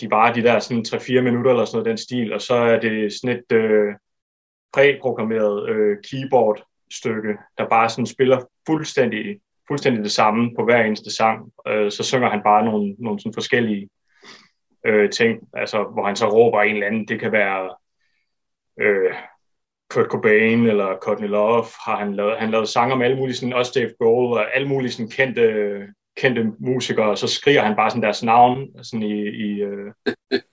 de 0.01 0.11
var 0.11 0.33
de 0.33 0.43
der 0.43 0.59
sådan 0.59 0.85
3-4 0.89 1.21
minutter 1.21 1.51
eller 1.51 1.65
sådan 1.65 1.77
noget 1.77 1.87
den 1.87 1.99
stil, 1.99 2.33
og 2.33 2.41
så 2.41 2.55
er 2.55 2.81
det 2.81 3.13
sådan 3.13 3.37
et 3.37 3.53
øh, 3.57 3.95
præprogrammeret 4.75 5.69
øh, 5.69 5.97
keyboard-stykke, 6.11 7.37
der 7.59 7.69
bare 7.69 7.89
sådan 7.89 8.07
spiller 8.07 8.41
fuldstændig 8.67 9.41
fuldstændig 9.69 10.05
det 10.05 10.13
samme 10.13 10.55
på 10.59 10.65
hver 10.65 10.85
eneste 10.85 11.15
sang. 11.15 11.53
Øh, 11.69 11.91
så 11.91 12.03
synger 12.03 12.31
han 12.31 12.43
bare 12.45 12.65
nogle, 12.65 12.95
nogle 12.99 13.21
sådan 13.21 13.35
forskellige 13.35 13.89
øh, 14.87 15.11
ting, 15.11 15.49
altså, 15.55 15.83
hvor 15.83 16.07
han 16.07 16.17
så 16.17 16.29
råber 16.29 16.63
en 16.63 16.75
eller 16.75 16.87
anden. 16.87 17.09
Det 17.09 17.21
kan 17.21 17.33
være 17.33 17.75
øh, 18.81 19.15
Kurt 19.91 20.07
Cobain 20.07 20.67
eller 20.67 20.97
Courtney 21.03 21.29
Love, 21.29 21.65
har 21.87 21.97
han 21.97 22.15
lavet, 22.15 22.39
han 22.39 22.51
lavet 22.51 22.69
sange 22.69 22.95
om 22.95 23.03
alle 23.03 23.17
mulige, 23.17 23.37
sådan, 23.37 23.53
også 23.53 23.73
Dave 23.75 23.91
Grohl 23.99 24.33
og 24.39 24.57
alle 24.57 24.69
mulige 24.69 24.91
sådan, 24.91 25.11
kendte, 25.11 25.87
kendte 26.17 26.53
musikere, 26.59 27.11
og 27.11 27.19
så 27.19 27.27
skriger 27.27 27.63
han 27.63 27.77
bare 27.77 27.91
sådan 27.91 28.03
deres 28.03 28.23
navn 28.23 28.85
sådan 28.85 29.03
i, 29.03 29.23
i, 29.23 29.63
øh, 29.63 29.93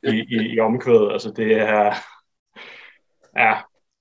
i, 0.03 0.25
i, 0.29 0.53
i 0.53 0.59
omkvædet. 0.59 1.11
Altså 1.11 1.33
det 1.35 1.53
er, 1.53 1.93
ja, 3.37 3.55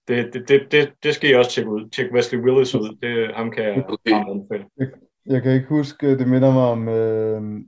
det, 0.08 0.34
det, 0.34 0.48
det, 0.48 0.72
det, 0.72 0.92
det 1.02 1.14
skal 1.14 1.30
I 1.30 1.34
også 1.34 1.50
tjekke 1.50 1.70
ud. 1.70 1.88
Tjek 1.90 2.12
Wesley 2.12 2.40
Willis 2.40 2.74
ud. 2.74 2.98
Det, 3.02 3.34
ham 3.34 3.50
kan 3.50 3.64
jeg 3.64 3.84
okay. 3.88 4.30
anbefale. 4.30 4.64
Jeg, 4.78 4.88
jeg 5.26 5.42
kan 5.42 5.52
ikke 5.52 5.68
huske, 5.68 6.18
det 6.18 6.28
minder 6.28 6.52
mig 6.52 6.62
om, 6.62 6.88
øh, 6.88 7.60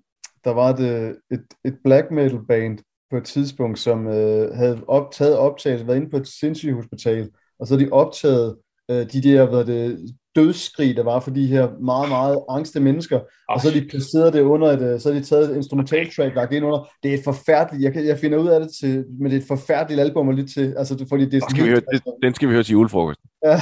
der 0.45 0.51
var 0.51 0.73
det 0.77 1.17
et, 1.31 1.45
et 1.65 1.79
black 1.85 2.11
metal 2.11 2.39
band 2.49 2.79
på 3.11 3.17
et 3.17 3.25
tidspunkt, 3.25 3.79
som 3.79 4.07
øh, 4.07 4.55
havde 4.55 4.85
optaget 4.89 5.39
optaget, 5.39 5.87
været 5.87 5.97
inde 5.97 6.11
på 6.11 6.17
et 6.17 6.29
sindssygt 6.29 6.75
hospital, 6.75 7.31
og 7.59 7.67
så 7.67 7.75
havde 7.75 7.87
de 7.87 7.93
optaget 7.93 8.57
øh, 8.91 9.13
de 9.13 9.23
der, 9.23 9.47
hvad 9.47 9.65
det, 9.65 10.15
dødsskrig, 10.37 10.97
der 10.97 11.03
var 11.03 11.21
for 11.21 11.31
de 11.31 11.47
her 11.47 11.69
meget, 11.81 12.09
meget 12.09 12.39
angste 12.49 12.81
mennesker, 12.81 13.21
og 13.49 13.61
så 13.61 13.71
har 13.71 13.81
de 13.81 13.89
placeret 13.89 14.33
det 14.33 14.41
under 14.41 14.69
et, 14.69 14.83
øh, 14.83 15.01
så 15.01 15.13
har 15.13 15.21
de 15.21 15.25
taget 15.25 15.51
et 15.51 15.57
instrumental 15.57 16.11
track, 16.15 16.35
lagt 16.35 16.53
ind 16.53 16.65
under. 16.65 16.89
Det 17.03 17.11
er 17.11 17.19
et 17.19 17.25
forfærdeligt, 17.25 17.85
jeg, 17.85 17.93
kan, 17.93 18.07
jeg 18.07 18.19
finder 18.19 18.39
ud 18.39 18.49
af 18.49 18.61
det 18.61 18.71
til, 18.81 19.05
men 19.21 19.31
det 19.31 19.37
er 19.37 19.41
et 19.41 19.49
forfærdeligt 19.49 20.01
album 20.01 20.29
at 20.29 20.35
lytte 20.35 20.53
til, 20.53 20.75
altså 20.77 21.07
fordi 21.09 21.25
det 21.25 21.35
er 21.35 21.47
skal 21.51 21.65
vi 21.65 21.69
høre, 21.69 21.81
det, 21.93 22.03
den 22.23 22.35
skal 22.35 22.49
vi 22.49 22.55
høre 22.55 22.63
til 22.63 22.73
julefrokosten. 22.73 23.29
Ja. 23.45 23.57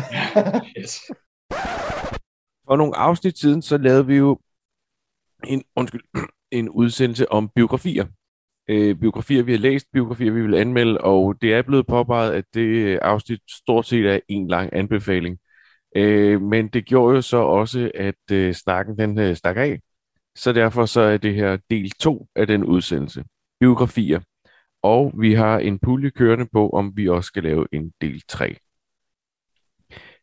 yes. 0.78 1.00
For 2.66 2.76
nogle 2.76 2.96
afsnit 2.96 3.38
siden, 3.38 3.62
så 3.62 3.78
lavede 3.78 4.06
vi 4.06 4.16
jo 4.16 4.38
en, 5.46 5.62
undskyld, 5.76 6.02
en 6.52 6.68
udsendelse 6.68 7.32
om 7.32 7.50
biografier. 7.56 8.06
Øh, 8.68 8.96
biografier, 8.96 9.42
vi 9.42 9.52
har 9.52 9.58
læst, 9.58 9.86
biografier, 9.92 10.32
vi 10.32 10.42
vil 10.42 10.54
anmelde, 10.54 10.98
og 11.00 11.34
det 11.42 11.54
er 11.54 11.62
blevet 11.62 11.86
påpeget, 11.86 12.32
at 12.32 12.44
det 12.54 12.98
afsnit 12.98 13.40
stort 13.50 13.86
set 13.86 14.06
er 14.06 14.20
en 14.28 14.48
lang 14.48 14.70
anbefaling. 14.72 15.38
Øh, 15.96 16.42
men 16.42 16.68
det 16.68 16.84
gjorde 16.84 17.14
jo 17.14 17.22
så 17.22 17.36
også, 17.36 17.90
at 17.94 18.32
øh, 18.32 18.54
snakken 18.54 18.98
den 18.98 19.18
øh, 19.18 19.36
stak 19.36 19.56
af. 19.56 19.80
Så 20.36 20.52
derfor 20.52 20.86
så 20.86 21.00
er 21.00 21.16
det 21.16 21.34
her 21.34 21.58
del 21.70 21.90
2 21.90 22.26
af 22.36 22.46
den 22.46 22.64
udsendelse. 22.64 23.24
Biografier. 23.60 24.20
Og 24.82 25.12
vi 25.20 25.34
har 25.34 25.58
en 25.58 25.78
pulje 25.78 26.10
kørende 26.10 26.46
på, 26.52 26.70
om 26.70 26.92
vi 26.96 27.08
også 27.08 27.26
skal 27.26 27.42
lave 27.42 27.66
en 27.72 27.92
del 28.00 28.22
3. 28.28 28.56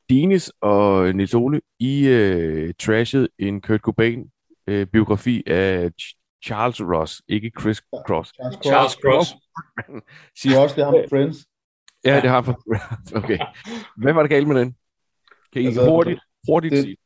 Dines 0.09 0.51
og 0.61 1.15
Nils 1.15 1.33
Ole, 1.33 1.61
I 1.79 2.07
øh, 2.07 2.73
trashede 2.79 3.27
en 3.39 3.61
Kurt 3.61 3.79
Cobain 3.79 4.29
øh, 4.67 4.87
biografi 4.87 5.43
af 5.47 5.89
Ch- 6.01 6.39
Charles 6.45 6.81
Ross, 6.81 7.21
ikke 7.27 7.51
Chris 7.59 7.81
Cross. 8.07 8.29
Charles 8.33 8.55
Cross. 8.55 8.65
Charles 8.65 8.91
Cross. 8.91 9.35
Siger 10.41 10.59
også, 10.59 10.75
det 10.75 10.85
har 10.85 10.91
med 10.91 11.05
Friends. 11.09 11.37
Ja, 12.05 12.21
det 12.21 12.29
har 12.29 12.41
for... 12.41 12.61
Okay. 13.17 13.37
Hvad 13.97 14.13
var 14.13 14.21
det 14.21 14.29
galt 14.29 14.47
med 14.47 14.59
den? 14.59 14.75
Kan 15.53 15.61
I 15.61 15.65
altså, 15.65 15.89
hurtigt, 15.89 16.19
hurtigt 16.47 16.71
det, 16.71 16.83
sige? 16.83 16.97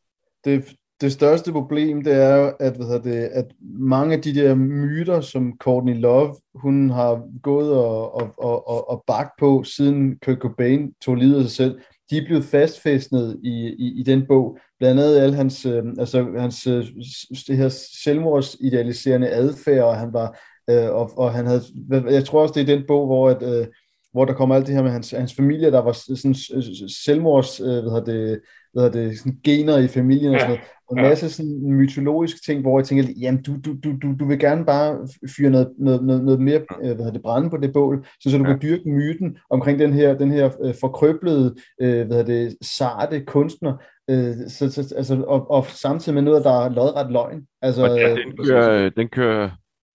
Det, 0.45 0.75
det 1.01 1.11
største 1.11 1.51
problem, 1.51 2.03
det 2.03 2.13
er 2.13 2.35
jo, 2.35 2.53
at, 2.59 2.75
hvad 2.75 2.99
det, 2.99 3.15
at 3.15 3.45
mange 3.61 4.15
af 4.15 4.21
de 4.21 4.35
der 4.35 4.55
myter, 4.55 5.21
som 5.21 5.57
Courtney 5.57 5.99
Love, 5.99 6.35
hun 6.55 6.89
har 6.89 7.39
gået 7.41 7.73
og, 7.73 8.13
og, 8.13 8.67
og, 8.67 8.89
og 8.89 9.03
bagt 9.07 9.31
på, 9.39 9.63
siden 9.63 10.19
Kurt 10.25 10.37
Cobain 10.37 10.93
tog 11.01 11.15
livet 11.15 11.35
af 11.35 11.41
sig 11.41 11.51
selv, 11.51 11.79
de 12.09 12.17
er 12.17 12.25
blevet 12.25 12.43
fastfæstnet 12.43 13.39
i, 13.43 13.67
i, 13.67 13.99
i 13.99 14.03
den 14.03 14.27
bog. 14.27 14.57
Blandt 14.79 15.01
andet 15.01 15.17
alle 15.17 15.35
hans, 15.35 15.65
øh, 15.65 15.83
altså, 15.99 16.27
hans 16.37 16.67
øh, 16.67 16.85
det 17.47 17.57
her 17.57 17.69
selvmordsidealiserende 18.03 19.29
adfærd, 19.29 19.83
og 19.83 19.97
han 19.97 20.13
var, 20.13 20.39
øh, 20.69 20.89
og, 20.89 21.17
og 21.17 21.33
han 21.33 21.45
havde, 21.45 21.61
jeg 21.91 22.25
tror 22.25 22.41
også, 22.41 22.53
det 22.53 22.61
er 22.61 22.75
den 22.75 22.83
bog, 22.87 23.05
hvor 23.05 23.29
at, 23.29 23.43
øh, 23.43 23.67
hvor 24.11 24.25
der 24.25 24.33
kommer 24.33 24.55
alt 24.55 24.67
det 24.67 24.75
her 24.75 24.83
med 24.83 24.91
hans, 24.91 25.11
hans 25.11 25.33
familie, 25.33 25.71
der 25.71 25.79
var 25.81 25.91
sådan 25.91 26.35
selvmords, 26.89 27.59
øh, 27.59 27.67
hvad 27.67 28.05
det, 28.05 28.41
hvad 28.73 28.91
det, 28.91 29.19
sådan 29.19 29.39
gener 29.43 29.77
i 29.77 29.87
familien 29.87 30.33
og 30.33 30.39
sådan 30.39 30.49
noget. 30.49 30.65
Og 30.89 30.97
en 30.97 31.03
masse 31.03 31.29
sådan 31.29 31.73
mytologiske 31.73 32.39
ting, 32.45 32.61
hvor 32.61 32.79
jeg 32.79 32.85
tænker, 32.85 33.03
jamen 33.21 33.41
du, 33.41 33.57
du, 33.65 33.75
du, 33.83 34.13
du, 34.19 34.25
vil 34.25 34.39
gerne 34.39 34.65
bare 34.65 35.07
fyre 35.37 35.49
noget, 35.49 35.69
noget, 35.79 36.03
noget, 36.03 36.23
noget 36.23 36.41
mere 36.41 36.61
øh, 36.83 36.95
hvad 36.95 37.11
det, 37.11 37.21
brænde 37.21 37.49
på 37.49 37.57
det 37.57 37.73
bål, 37.73 38.05
så, 38.19 38.31
så 38.31 38.37
du 38.37 38.43
ja. 38.43 38.49
kan 38.49 38.61
dyrke 38.61 38.89
myten 38.89 39.37
omkring 39.49 39.79
den 39.79 39.93
her, 39.93 40.17
den 40.17 40.31
her 40.31 40.49
øh, 40.63 40.73
forkrøblede, 40.81 41.55
øh, 41.81 42.07
hvad 42.07 42.23
det, 42.23 42.55
sarte 42.61 43.21
kunstner, 43.25 43.73
så, 44.47 44.71
så, 44.71 44.93
altså, 44.97 45.23
og, 45.27 45.51
og 45.51 45.65
samtidig 45.65 46.13
med 46.13 46.21
noget, 46.21 46.43
der 46.43 46.65
er 46.65 46.69
lodret 46.69 47.11
løgn. 47.11 47.41
Altså, 47.61 47.83
og 47.83 47.97
ja, 47.97 48.15
den, 48.15 48.45
kører, 48.45 48.89
den 48.89 49.07
kører 49.07 49.49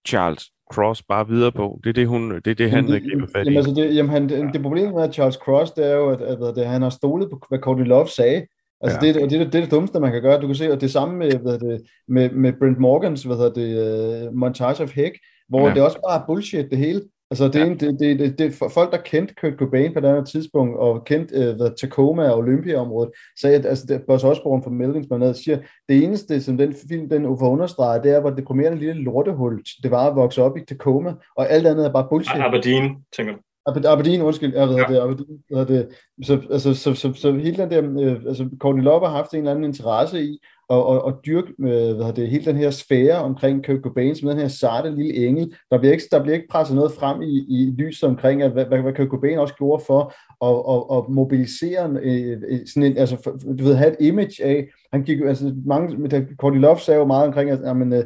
Charles 0.09 0.50
Cross 0.73 1.02
bare 1.02 1.28
videre 1.28 1.52
på. 1.52 1.81
Det 1.85 1.90
er 1.90 1.95
det, 1.95 2.09
hun, 2.09 2.31
det, 2.31 2.47
er 2.47 2.54
det 2.54 2.71
han 2.71 2.85
griber 2.87 3.26
fat 3.35 3.47
i. 3.47 3.50
Jamen, 3.50 3.57
altså 3.57 3.75
det, 3.75 3.95
jamen, 3.97 4.11
han, 4.11 4.28
det, 4.28 4.50
det 4.52 4.62
problem 4.62 4.93
med 4.93 5.12
Charles 5.12 5.35
Cross, 5.35 5.73
det 5.73 5.87
er 5.87 5.95
jo, 5.95 6.11
at, 6.11 6.21
at, 6.21 6.43
at, 6.43 6.59
at 6.59 6.69
han 6.69 6.83
har 6.83 6.90
stolet 6.90 7.31
på, 7.31 7.40
hvad 7.49 7.59
Courtney 7.59 7.87
Love 7.87 8.09
sagde. 8.09 8.47
Altså 8.81 9.07
ja. 9.07 9.12
det, 9.12 9.31
det, 9.31 9.31
det, 9.31 9.52
det 9.52 9.59
er 9.59 9.62
det 9.62 9.71
dummeste, 9.71 10.00
man 10.00 10.12
kan 10.12 10.23
gøre. 10.23 10.40
Du 10.40 10.47
kan 10.47 10.57
se, 10.57 10.73
at 10.73 10.81
det 10.81 10.90
samme 10.90 11.16
med, 11.16 11.33
hvad 11.33 11.59
det, 11.59 11.83
med, 12.09 12.31
med 12.31 12.52
Brent 12.52 12.78
Morgans 12.78 13.23
hvad 13.23 13.54
det, 13.54 14.28
uh, 14.28 14.35
Montage 14.35 14.83
of 14.83 14.95
Heck, 14.95 15.19
hvor 15.49 15.69
ja. 15.69 15.75
det 15.75 15.83
også 15.83 15.99
bare 16.09 16.21
er 16.21 16.26
bullshit 16.26 16.71
det 16.71 16.78
hele. 16.78 17.02
Altså, 17.31 17.49
det, 17.49 17.61
ja. 17.61 17.69
det, 17.69 18.00
det, 18.00 18.19
det, 18.19 18.38
det, 18.38 18.54
folk, 18.54 18.93
der 18.93 18.99
kendte 18.99 19.35
Kurt 19.35 19.52
Cobain 19.59 19.95
på 19.95 20.00
det 20.00 20.09
andet 20.09 20.28
tidspunkt, 20.28 20.78
og 20.78 21.04
kendte 21.04 21.38
uh, 21.38 21.57
hvad, 21.57 21.71
Tacoma 21.81 22.28
og 22.28 22.38
Olympia-området, 22.38 23.12
sagde, 23.40 23.57
at 23.57 23.66
altså, 23.66 23.87
det, 23.88 24.02
Buzz 24.07 24.25
Osborne 24.25 24.62
fra 24.62 24.71
Melvins 24.71 25.07
man 25.11 25.35
siger, 25.35 25.59
det 25.88 26.04
eneste, 26.04 26.43
som 26.43 26.59
den 26.59 26.75
film 26.88 27.09
den 27.09 27.23
får 27.23 27.50
understreget, 27.50 28.04
det 28.04 28.12
er, 28.12 28.21
hvor 28.21 28.31
det 28.31 28.38
deprimerende 28.38 28.78
lille 28.78 29.02
lortehul, 29.02 29.62
det 29.83 29.90
var 29.90 30.11
at 30.11 30.16
vokse 30.16 30.43
op 30.43 30.57
i 30.57 30.64
Tacoma, 30.69 31.14
og 31.37 31.50
alt 31.50 31.66
andet 31.66 31.87
er 31.87 31.93
bare 31.93 32.07
bullshit. 32.11 32.40
Aberdeen, 32.40 32.97
tænker 33.16 33.33
du? 33.33 33.38
Aberdeen, 33.66 34.23
undskyld, 34.23 34.54
jeg 34.54 34.68
ved 34.68 34.76
ja. 34.76 34.85
det, 34.88 34.99
Aberdeen, 35.00 35.38
hvad 35.50 35.66
det, 35.66 35.88
så, 36.23 36.40
altså, 36.50 36.75
så, 36.75 36.94
så, 36.94 37.12
så, 37.12 37.33
hele 37.33 37.56
den 37.56 37.71
der, 37.71 37.83
øh, 38.00 38.23
altså 38.26 38.49
Courtney 38.59 38.85
Love 38.85 39.06
har 39.06 39.16
haft 39.16 39.33
en 39.33 39.38
eller 39.38 39.50
anden 39.50 39.64
interesse 39.64 40.25
i 40.25 40.38
at, 40.71 40.78
at, 40.78 41.02
at 41.06 41.14
dyrke 41.26 41.49
øh, 41.61 41.97
hvad 41.97 42.12
det, 42.12 42.28
hele 42.28 42.44
den 42.44 42.56
her 42.56 42.71
sfære 42.71 43.18
omkring 43.18 43.66
Kurt 43.66 43.80
Cobain 43.83 44.14
som 44.14 44.28
den 44.28 44.38
her 44.38 44.49
sarte 44.49 44.90
lille 44.90 45.26
engel. 45.26 45.54
Der 45.71 45.78
bliver 45.78 45.92
ikke, 45.92 46.04
der 46.11 46.23
bliver 46.23 46.35
ikke 46.35 46.49
presset 46.50 46.76
noget 46.76 46.92
frem 46.92 47.23
i, 47.23 47.44
i 47.49 47.75
lyset 47.78 48.09
omkring, 48.09 48.42
at, 48.42 48.50
hvad, 48.50 48.64
hvad 48.64 48.94
Kurt 48.94 49.09
Cobain 49.09 49.38
også 49.38 49.54
gjorde 49.54 49.85
for 49.87 50.14
at, 50.49 50.56
at, 50.75 50.99
at 50.99 51.14
mobilisere 51.14 51.90
øh, 52.02 52.66
sådan 52.66 52.83
en, 52.83 52.99
altså, 52.99 53.16
for, 53.25 53.30
du 53.59 53.64
ved, 53.64 53.75
have 53.75 53.90
et 53.90 54.06
image 54.06 54.44
af, 54.44 54.68
han 54.92 55.02
gik, 55.02 55.21
altså 55.21 55.54
mange, 55.66 56.11
Courtney 56.40 56.61
Love 56.61 56.78
sagde 56.78 57.00
jo 57.00 57.06
meget 57.06 57.26
omkring, 57.26 57.50
at 57.50 57.61
jamen, 57.64 57.92
øh, 57.92 58.04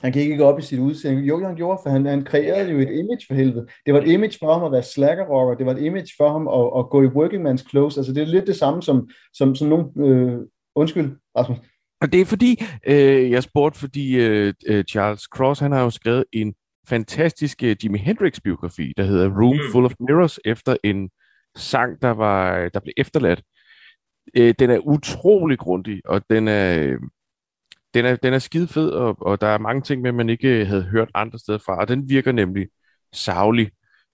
han 0.00 0.12
gik 0.12 0.30
ikke 0.30 0.44
op 0.44 0.58
i 0.58 0.62
sit 0.62 0.78
udseende. 0.78 1.22
Jo, 1.22 1.46
han 1.46 1.56
gjorde, 1.56 1.80
for 1.82 1.90
han, 1.90 2.06
han 2.06 2.24
kreerede 2.24 2.70
jo 2.70 2.78
et 2.78 2.90
image 2.90 3.24
for 3.26 3.34
helvede. 3.34 3.66
Det 3.86 3.94
var 3.94 4.00
et 4.00 4.08
image 4.08 4.38
for 4.38 4.52
ham 4.52 4.64
at 4.64 4.72
være 4.72 4.82
slacker 4.82 5.24
rocker. 5.24 5.54
Det 5.54 5.66
var 5.66 5.72
et 5.72 5.82
image 5.82 6.08
for 6.16 6.32
ham 6.32 6.48
at, 6.48 6.80
at 6.80 6.90
gå 6.90 7.02
i 7.02 7.06
working 7.06 7.48
man's 7.48 7.70
clothes. 7.70 7.96
Altså, 7.96 8.12
det 8.12 8.22
er 8.22 8.26
lidt 8.26 8.46
det 8.46 8.56
samme 8.56 8.82
som, 8.82 9.08
som, 9.32 9.54
som 9.54 9.68
nogle... 9.68 9.86
Øh, 9.96 10.38
undskyld, 10.74 11.16
Rasmus. 11.36 11.58
Og 12.00 12.12
det 12.12 12.20
er 12.20 12.24
fordi, 12.24 12.62
øh, 12.86 13.30
jeg 13.30 13.42
spurgte, 13.42 13.78
fordi 13.78 14.16
øh, 14.16 14.54
øh, 14.66 14.84
Charles 14.84 15.22
Cross, 15.22 15.60
han 15.60 15.72
har 15.72 15.82
jo 15.82 15.90
skrevet 15.90 16.24
en 16.32 16.54
fantastisk 16.88 17.62
øh, 17.62 17.76
Jimi 17.84 17.98
Hendrix-biografi, 17.98 18.92
der 18.96 19.02
hedder 19.02 19.40
Room 19.40 19.56
mm. 19.56 19.72
Full 19.72 19.84
of 19.84 19.92
Mirrors, 20.00 20.38
efter 20.44 20.76
en 20.84 21.10
sang, 21.56 22.02
der 22.02 22.10
var 22.10 22.68
der 22.68 22.80
blev 22.80 22.92
efterladt. 22.96 23.42
Øh, 24.36 24.54
den 24.58 24.70
er 24.70 24.78
utrolig 24.78 25.58
grundig, 25.58 26.00
og 26.04 26.22
den 26.30 26.48
er, 26.48 26.96
den 27.94 28.04
er, 28.04 28.16
den 28.16 28.34
er 28.34 28.38
skide 28.38 28.68
fed, 28.68 28.90
og, 28.90 29.16
og 29.20 29.40
der 29.40 29.46
er 29.46 29.58
mange 29.58 29.82
ting 29.82 30.02
med, 30.02 30.12
man 30.12 30.28
ikke 30.28 30.64
havde 30.64 30.82
hørt 30.82 31.10
andre 31.14 31.38
steder 31.38 31.58
fra, 31.58 31.80
og 31.80 31.88
den 31.88 32.08
virker 32.08 32.32
nemlig 32.32 32.68
savlig. 33.12 33.70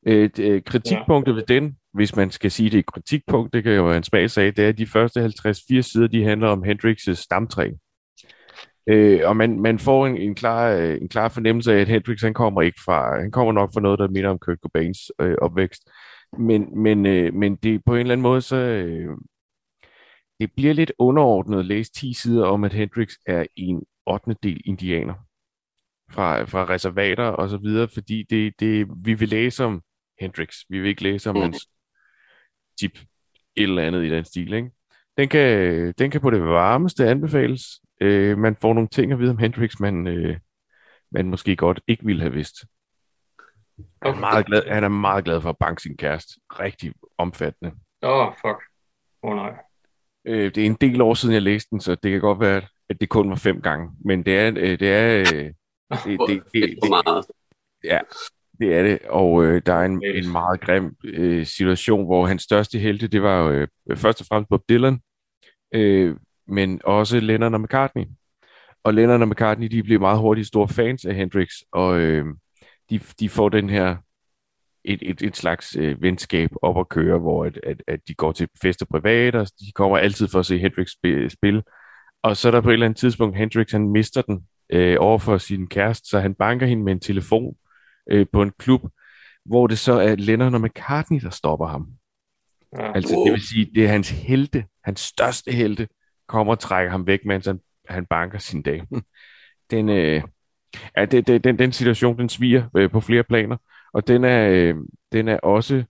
Øh, 0.07 0.31
øh, 0.39 0.63
kritikpunktet 0.63 1.33
ja. 1.33 1.37
ved 1.37 1.47
den, 1.47 1.77
hvis 1.95 2.17
man 2.17 2.31
skal 2.31 2.51
sige 2.51 2.71
det 2.71 2.79
i 2.79 2.85
kritikpunkt, 2.93 3.53
det 3.53 3.65
kan 3.65 3.73
jo 3.73 3.85
være 3.85 3.97
en 3.97 4.03
smagsag, 4.03 4.47
det 4.47 4.59
er, 4.59 4.69
at 4.69 4.79
de 4.79 4.87
første 4.87 5.25
50-80 5.25 5.81
sider, 5.81 6.07
de 6.07 6.25
handler 6.25 6.49
om 6.49 6.65
Hendrix' 6.65 7.15
stamtræ. 7.15 7.71
Øh, 8.89 9.21
og 9.25 9.37
man, 9.37 9.61
man 9.61 9.79
får 9.79 10.07
en, 10.07 10.17
en, 10.17 10.35
klar, 10.35 10.71
øh, 10.71 10.99
en 11.01 11.09
klar 11.09 11.29
fornemmelse 11.29 11.73
af, 11.75 11.81
at 11.81 11.89
Hendrix 11.89 12.23
han 12.23 12.35
kommer 12.35 12.63
ikke 12.63 12.81
fra, 12.85 13.21
han 13.21 13.31
kommer 13.31 13.53
nok 13.53 13.71
fra 13.75 13.81
noget, 13.81 13.99
der 13.99 14.09
minder 14.09 14.31
om 14.31 14.39
Kurt 14.39 14.59
Cobains 14.63 14.99
øh, 15.21 15.35
opvækst. 15.43 15.83
Men, 16.39 16.83
men, 16.83 17.07
øh, 17.07 17.35
men 17.35 17.57
det 17.57 17.83
på 17.87 17.95
en 17.95 18.01
eller 18.01 18.13
anden 18.13 18.23
måde, 18.23 18.41
så 18.41 18.57
øh, 18.57 19.09
det 20.41 20.53
bliver 20.57 20.73
lidt 20.73 20.93
underordnet 20.99 21.59
at 21.59 21.67
læse 21.67 21.93
10 21.93 22.13
sider 22.13 22.47
om, 22.47 22.65
at 22.65 22.73
Hendrix 22.73 23.13
er 23.27 23.47
en 23.57 23.83
8. 24.07 24.37
del 24.43 24.61
indianer 24.65 25.15
fra, 26.11 26.45
fra 26.45 26.65
reservater 26.65 27.25
og 27.25 27.49
så 27.49 27.57
videre, 27.57 27.89
fordi 27.89 28.23
det, 28.23 28.61
det, 28.61 28.89
vi 29.05 29.15
vil 29.15 29.29
læse 29.29 29.65
om 29.65 29.83
Hendrix. 30.21 30.57
Vi 30.69 30.81
vil 30.81 30.89
ikke 30.89 31.03
læse 31.03 31.31
om 31.31 31.37
mm. 31.37 31.43
hans 31.43 31.69
tip 32.79 32.99
et 33.57 33.63
eller 33.63 33.83
andet 33.83 34.05
i 34.05 34.11
den 34.11 34.25
stil. 34.25 34.53
Ikke? 34.53 34.71
Den, 35.17 35.29
kan, 35.29 35.93
den 35.99 36.11
kan 36.11 36.21
på 36.21 36.31
det 36.31 36.45
varmeste 36.45 37.09
anbefales. 37.09 37.63
Øh, 38.01 38.39
man 38.39 38.57
får 38.57 38.75
nogle 38.75 38.89
ting 38.89 39.13
at 39.13 39.19
vide 39.19 39.31
om 39.31 39.39
Hendrix, 39.39 39.81
man, 39.81 40.07
øh, 40.07 40.39
man 41.11 41.27
måske 41.27 41.57
godt 41.57 41.81
ikke 41.87 42.05
ville 42.05 42.23
have 42.23 42.33
vidst. 42.33 42.55
Han 44.03 44.15
er, 44.15 44.21
meget 44.21 44.47
glad, 44.47 44.63
han 44.69 44.85
er 44.85 44.89
meget 44.89 45.25
glad 45.25 45.41
for 45.41 45.49
at 45.49 45.59
banke 45.59 45.83
sin 45.83 45.97
kæreste. 45.97 46.41
Rigtig 46.51 46.93
omfattende. 47.19 47.73
Åh, 48.03 48.27
oh, 48.27 48.33
fuck. 48.35 48.63
Åh 49.23 49.31
oh, 49.31 49.37
nej. 49.37 49.55
Øh, 50.27 50.55
det 50.55 50.59
er 50.59 50.67
en 50.67 50.77
del 50.81 51.01
år 51.01 51.15
siden, 51.15 51.35
jeg 51.35 51.43
læste 51.43 51.71
den, 51.71 51.81
så 51.81 51.95
det 51.95 52.11
kan 52.11 52.21
godt 52.21 52.41
være, 52.41 52.63
at 52.91 53.01
det 53.01 53.09
kun 53.09 53.31
var 53.31 53.37
fem 53.37 53.61
gange. 53.61 53.91
Men 54.05 54.23
det 54.23 54.39
er... 54.39 54.53
Øh, 54.57 54.79
det 54.79 54.91
er 54.93 55.19
øh, 55.19 55.27
det, 55.27 55.53
det, 56.05 56.29
det, 56.29 56.43
det, 56.55 56.79
det, 56.83 57.25
ja, 57.85 57.99
det 58.61 58.75
er 58.75 58.83
det. 58.83 58.99
Og 59.09 59.45
øh, 59.45 59.63
der 59.67 59.75
er 59.75 59.85
en, 59.85 60.03
en 60.05 60.33
meget 60.33 60.61
grim 60.61 60.97
øh, 61.05 61.47
situation, 61.47 62.05
hvor 62.05 62.27
hans 62.27 62.43
største 62.43 62.79
helte, 62.79 63.09
det 63.09 63.23
var 63.23 63.45
øh, 63.45 63.69
først 63.97 64.21
og 64.21 64.27
fremmest 64.27 64.49
Bob 64.49 64.63
Dylan, 64.69 65.01
øh, 65.75 66.17
men 66.47 66.81
også 66.85 67.21
Lennon 67.21 67.55
og 67.55 67.61
McCartney. 67.61 68.05
Og 68.85 68.95
Lennon 68.95 69.23
og 69.23 69.29
McCartney, 69.29 69.69
de 69.69 69.83
blev 69.83 70.01
meget 70.01 70.19
hurtigt 70.19 70.49
store 70.49 70.69
fans 70.69 71.05
af 71.05 71.15
Hendrix, 71.15 71.49
og 71.73 71.99
øh, 71.99 72.25
de, 72.91 73.01
de 73.21 73.29
får 73.29 73.49
den 73.49 73.71
her 73.71 73.97
et, 74.87 74.99
et, 75.03 75.23
et 75.23 75.37
slags 75.37 75.77
øh, 75.77 76.03
venskab 76.03 76.51
op 76.63 76.79
at 76.79 76.89
køre, 76.89 77.19
hvor 77.19 77.45
at, 77.45 77.61
at, 77.63 77.83
at 77.87 78.01
de 78.09 78.15
går 78.15 78.33
til 78.33 78.49
fester 78.63 78.87
privat, 78.87 79.35
og 79.35 79.47
de 79.61 79.73
kommer 79.75 79.99
altid 79.99 80.29
for 80.29 80.39
at 80.39 80.47
se 80.47 80.59
Hendrix 80.59 80.89
spille. 81.33 81.63
Og 82.23 82.37
så 82.37 82.49
er 82.49 82.53
der 82.53 82.61
på 82.61 82.69
et 82.69 82.73
eller 82.73 82.87
andet 82.87 82.99
tidspunkt, 82.99 83.37
Hendrix 83.37 83.73
han 83.73 83.89
mister 83.89 84.23
den 84.23 84.47
øh, 84.71 84.97
over 85.01 85.19
for 85.19 85.39
sin 85.39 85.67
kæreste, 85.67 86.09
så 86.09 86.21
han 86.21 86.35
banker 86.35 86.67
hende 86.67 86.85
med 86.85 86.93
en 86.93 87.01
telefon 87.01 87.57
øh, 88.11 88.27
på 88.33 88.43
en 88.43 88.53
klub, 88.59 88.83
hvor 89.45 89.67
det 89.67 89.79
så 89.79 89.93
er 89.93 90.15
Lennon 90.15 90.55
og 90.55 90.61
McCartney, 90.61 91.21
der 91.21 91.31
stopper 91.31 91.67
ham. 91.67 91.89
Ja. 92.79 92.93
Altså 92.93 93.23
det 93.25 93.33
vil 93.33 93.43
sige, 93.43 93.71
det 93.75 93.85
er 93.85 93.89
hans 93.89 94.11
helte, 94.11 94.65
hans 94.85 95.01
største 95.01 95.53
helte, 95.53 95.89
kommer 96.29 96.53
og 96.53 96.59
trækker 96.59 96.91
ham 96.91 97.07
væk, 97.07 97.25
mens 97.25 97.47
han, 97.47 97.61
han 97.89 98.07
banker 98.07 98.39
sin 98.39 98.63
dame. 98.63 98.87
Den, 99.71 99.89
øh, 99.89 100.23
ja, 100.97 101.05
det, 101.05 101.27
det, 101.27 101.45
den, 101.45 101.59
den 101.59 101.73
situation, 101.73 102.19
den 102.19 102.29
sviger 102.29 102.69
øh, 102.77 102.91
på 102.91 103.01
flere 103.01 103.23
planer, 103.23 103.57
og 103.97 104.09
den 104.09 104.25
er, 104.25 104.49
øh, 104.49 104.75
den 105.13 105.29
er 105.29 105.39
også 105.39 105.85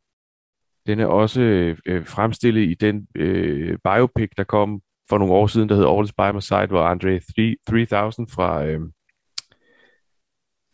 den 0.86 1.00
er 1.00 1.06
også 1.06 1.40
øh, 1.86 2.06
fremstillet 2.06 2.70
i 2.70 2.74
den 2.74 3.08
øh, 3.14 3.78
biopic, 3.84 4.30
der 4.36 4.44
kom 4.44 4.80
for 5.08 5.18
nogle 5.18 5.34
år 5.34 5.46
siden, 5.46 5.68
der 5.68 5.74
hed 5.74 5.86
All 5.86 6.06
By 6.06 6.36
My 6.36 6.40
Side, 6.40 6.66
hvor 6.66 6.82
Andre 6.82 7.20
3000 7.68 8.28
fra 8.28 8.64
øh, 8.64 8.80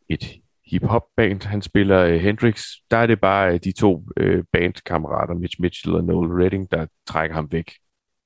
et 0.08 0.40
hip-hop 0.66 1.02
band, 1.16 1.42
han 1.42 1.62
spiller 1.62 2.00
øh, 2.00 2.20
Hendrix, 2.20 2.64
der 2.90 2.96
er 2.96 3.06
det 3.06 3.20
bare 3.20 3.54
øh, 3.54 3.60
de 3.64 3.72
to 3.72 4.06
øh, 4.16 4.44
bandkammerater, 4.52 5.34
Mitch 5.34 5.60
Mitchell 5.60 5.94
og 5.94 6.04
Noel 6.04 6.30
Redding, 6.30 6.70
der 6.70 6.86
trækker 7.06 7.34
ham 7.34 7.52
væk 7.52 7.72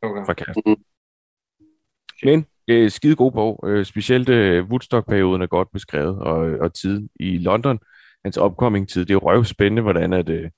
okay. 0.02 0.26
fra 0.26 0.34
kassen. 0.34 0.62
Mm. 0.66 0.76
Men 2.25 2.46
øh, 2.68 2.90
skide 2.90 3.16
god 3.16 3.32
bog. 3.32 3.64
Øh, 3.68 3.84
specielt 3.84 4.28
øh, 4.28 4.64
Woodstock-perioden 4.64 5.42
er 5.42 5.46
godt 5.46 5.68
beskrevet, 5.72 6.18
og, 6.18 6.36
og 6.36 6.75
tiden 6.75 7.08
i 7.20 7.38
London, 7.38 7.78
hans 8.26 8.37
opkoming-tid, 8.37 9.00
det 9.00 9.11
er 9.11 9.14
jo 9.14 9.30
røvspændende, 9.30 9.83
hvordan 9.83 10.12
at, 10.12 10.28
øh, 10.28 10.50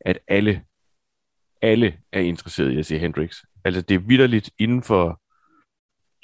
at 0.00 0.18
alle, 0.28 0.62
alle 1.62 1.98
er 2.12 2.20
interesseret 2.20 2.72
i 2.72 2.78
at 2.78 2.86
se 2.86 2.98
Hendrix. 2.98 3.36
Altså 3.64 3.80
det 3.80 3.94
er 3.94 3.98
vidderligt 3.98 4.50
inden 4.58 4.82
for 4.82 5.20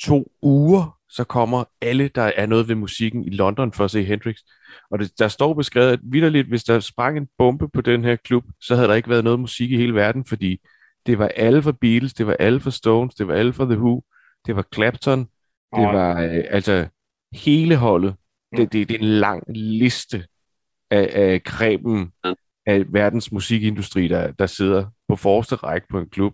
to 0.01 0.33
uger, 0.43 0.99
så 1.09 1.25
kommer 1.25 1.65
alle, 1.81 2.09
der 2.09 2.23
er 2.37 2.47
noget 2.47 2.69
ved 2.69 2.75
musikken 2.75 3.25
i 3.25 3.31
London 3.31 3.73
for 3.73 3.85
at 3.85 3.91
se 3.91 4.05
Hendrix. 4.05 4.37
Og 4.91 4.99
det, 4.99 5.19
der 5.19 5.29
står 5.29 5.55
beskrevet, 5.55 5.93
at 5.93 6.01
vidderligt, 6.03 6.49
hvis 6.49 6.65
der 6.65 6.81
sprang 6.81 7.17
en 7.17 7.29
bombe 7.39 7.69
på 7.69 7.81
den 7.81 8.05
her 8.05 8.17
klub, 8.17 8.45
så 8.61 8.75
havde 8.75 8.89
der 8.89 8.95
ikke 8.95 9.11
været 9.11 9.25
noget 9.25 9.41
musik 9.41 9.71
i 9.71 9.77
hele 9.77 9.95
verden, 9.95 10.25
fordi 10.25 10.61
det 11.07 11.19
var 11.19 11.29
alle 11.29 11.63
for 11.63 11.73
Beatles, 11.73 12.15
det 12.15 12.27
var 12.27 12.37
alle 12.41 12.61
for 12.61 12.71
Stones, 12.71 13.15
det 13.15 13.29
var 13.29 13.35
alle 13.35 13.53
for 13.53 13.65
The 13.65 13.79
Who, 13.79 14.03
det 14.47 14.57
var 14.57 14.67
Clapton, 14.75 15.21
det 15.77 15.85
var 15.85 16.23
øh, 16.23 16.45
altså 16.51 16.89
hele 17.33 17.77
holdet. 17.77 18.15
Det, 18.57 18.73
det, 18.73 18.89
det 18.89 18.95
er 18.95 18.99
en 18.99 19.05
lang 19.05 19.43
liste 19.57 20.25
af, 20.95 21.11
af 21.13 21.43
kremen 21.43 22.13
af 22.67 22.85
verdens 22.89 23.33
musikindustri, 23.33 24.09
der, 24.09 24.33
der 24.33 24.47
sidder 24.47 24.85
på 25.09 25.17
forreste 25.17 25.55
række 25.55 25.87
på 25.91 25.99
en 25.99 26.11
klub. 26.11 26.33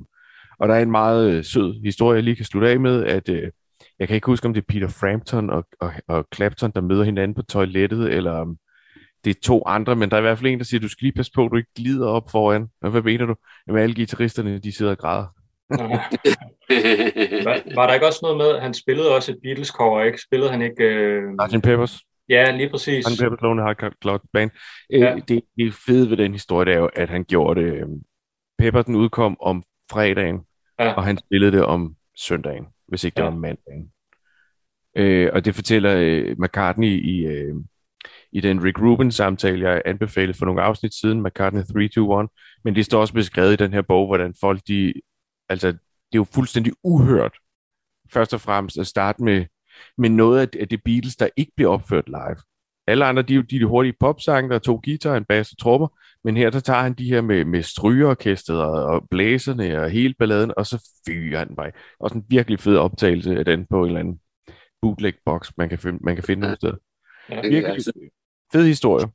Og 0.58 0.68
der 0.68 0.74
er 0.74 0.82
en 0.82 0.90
meget 0.90 1.30
øh, 1.30 1.44
sød 1.44 1.82
historie, 1.84 2.16
jeg 2.16 2.24
lige 2.24 2.36
kan 2.36 2.44
slutte 2.44 2.70
af 2.70 2.80
med, 2.80 3.04
at 3.04 3.28
øh, 3.28 3.50
jeg 3.98 4.08
kan 4.08 4.14
ikke 4.14 4.26
huske, 4.26 4.46
om 4.46 4.54
det 4.54 4.60
er 4.60 4.72
Peter 4.72 4.88
Frampton 4.88 5.50
og, 5.50 5.66
og, 5.80 5.92
og 6.08 6.26
Clapton, 6.34 6.70
der 6.74 6.80
møder 6.80 7.04
hinanden 7.04 7.34
på 7.34 7.42
toilettet, 7.42 8.12
eller 8.12 8.32
om 8.32 8.56
det 9.24 9.36
er 9.36 9.40
to 9.42 9.62
andre, 9.66 9.96
men 9.96 10.10
der 10.10 10.16
er 10.16 10.20
i 10.20 10.22
hvert 10.22 10.38
fald 10.38 10.50
en, 10.50 10.58
der 10.58 10.64
siger, 10.64 10.80
du 10.80 10.88
skal 10.88 11.04
lige 11.04 11.16
passe 11.16 11.32
på, 11.34 11.44
at 11.44 11.50
du 11.50 11.56
ikke 11.56 11.74
glider 11.76 12.08
op 12.08 12.30
foran. 12.30 12.68
Og 12.82 12.90
hvad 12.90 13.02
mener 13.02 13.26
du? 13.26 13.34
Jamen 13.66 13.82
alle 13.82 13.94
guitaristerne, 13.94 14.58
de 14.58 14.72
sidder 14.72 14.92
og 14.92 14.98
græder. 14.98 15.26
var, 17.46 17.74
var 17.74 17.86
der 17.86 17.94
ikke 17.94 18.06
også 18.06 18.18
noget 18.22 18.36
med, 18.36 18.48
at 18.56 18.62
han 18.62 18.74
spillede 18.74 19.14
også 19.16 19.32
et 19.32 19.38
Beatles-cover, 19.42 20.02
ikke? 20.02 20.18
Spillede 20.22 20.50
han 20.50 20.62
ikke... 20.62 20.84
Øh... 20.84 21.22
Martin 21.38 21.60
Peppers. 21.60 22.00
Ja, 22.30 22.50
lige 22.56 22.70
præcis. 22.70 23.04
Martin 23.06 23.24
Peppers 23.24 23.40
Lonely 23.42 23.62
Heart 23.62 23.94
Clock 24.02 24.24
Band. 24.32 24.50
Øh, 24.92 25.00
ja. 25.00 25.16
det, 25.28 25.42
det 25.56 25.74
fede 25.74 26.10
ved 26.10 26.16
den 26.16 26.32
historie, 26.32 26.66
det 26.66 26.74
er 26.74 26.78
jo, 26.78 26.90
at 26.96 27.08
han 27.08 27.24
gjorde 27.24 27.60
det... 27.60 27.74
Øh, 27.74 27.86
Pepper, 28.58 28.82
den 28.82 28.94
udkom 28.94 29.36
om 29.40 29.62
fredagen, 29.90 30.40
ja. 30.78 30.92
og 30.92 31.04
han 31.04 31.18
spillede 31.18 31.52
det 31.52 31.64
om 31.64 31.96
søndagen, 32.16 32.66
hvis 32.88 33.04
ikke 33.04 33.16
det 33.16 33.22
ja. 33.22 33.28
var 33.28 33.36
mandagen. 33.36 33.92
Øh, 34.96 35.30
og 35.32 35.44
det 35.44 35.54
fortæller 35.54 35.94
øh, 35.96 36.36
McCartney 36.38 36.88
i, 36.88 37.26
øh, 37.26 37.54
i 38.32 38.40
den 38.40 38.64
Rick 38.64 38.80
Rubin 38.80 39.12
samtale, 39.12 39.70
jeg 39.70 39.82
anbefalede 39.84 40.38
for 40.38 40.46
nogle 40.46 40.62
afsnit 40.62 40.94
siden, 40.94 41.22
McCartney 41.22 41.62
321, 41.62 42.28
men 42.64 42.74
det 42.74 42.84
står 42.84 43.00
også 43.00 43.14
beskrevet 43.14 43.52
i 43.52 43.56
den 43.56 43.72
her 43.72 43.82
bog, 43.82 44.06
hvordan 44.06 44.34
folk, 44.40 44.60
de, 44.68 44.94
altså, 45.48 45.68
det 45.68 45.78
er 46.12 46.16
jo 46.16 46.26
fuldstændig 46.34 46.72
uhørt, 46.84 47.38
først 48.12 48.34
og 48.34 48.40
fremmest 48.40 48.78
at 48.78 48.86
starte 48.86 49.22
med, 49.22 49.44
med 49.98 50.10
noget 50.10 50.56
af 50.56 50.68
det 50.68 50.80
Beatles, 50.84 51.16
der 51.16 51.28
ikke 51.36 51.52
bliver 51.56 51.70
opført 51.70 52.08
live. 52.08 52.36
Alle 52.86 53.04
andre, 53.04 53.22
de 53.22 53.34
er 53.34 53.42
de, 53.42 53.58
de 53.58 53.64
hurtige 53.64 53.94
popsange, 54.00 54.48
der 54.48 54.54
er 54.54 54.58
to 54.58 54.80
guitar, 54.84 55.16
en 55.16 55.24
bass 55.24 55.52
og 55.52 55.58
trommer, 55.58 55.88
men 56.24 56.36
her 56.36 56.50
der 56.50 56.60
tager 56.60 56.82
han 56.82 56.94
de 56.94 57.04
her 57.04 57.20
med, 57.20 57.44
med 57.44 57.62
strygeorkestret 57.62 58.62
og, 58.62 58.84
og 58.84 59.08
blæserne 59.10 59.82
og 59.82 59.90
hele 59.90 60.14
balladen, 60.18 60.52
og 60.56 60.66
så 60.66 60.90
fyrer 61.06 61.38
han 61.38 61.56
bare. 61.56 61.72
Også 62.00 62.18
en 62.18 62.24
virkelig 62.28 62.60
fed 62.60 62.76
optagelse 62.76 63.38
af 63.38 63.44
den 63.44 63.66
på 63.70 63.80
en 63.80 63.86
eller 63.86 64.00
anden 64.00 64.20
bootleg 64.82 65.14
box, 65.24 65.50
man 65.56 65.68
kan, 65.68 65.98
man 66.00 66.14
kan 66.14 66.24
finde 66.24 66.40
ja. 66.40 66.46
noget 66.46 66.58
sted. 66.58 66.74
Ja, 67.30 67.34
virkelig 67.34 67.66
altså. 67.66 67.92
fed 68.52 68.66
historie. 68.66 69.06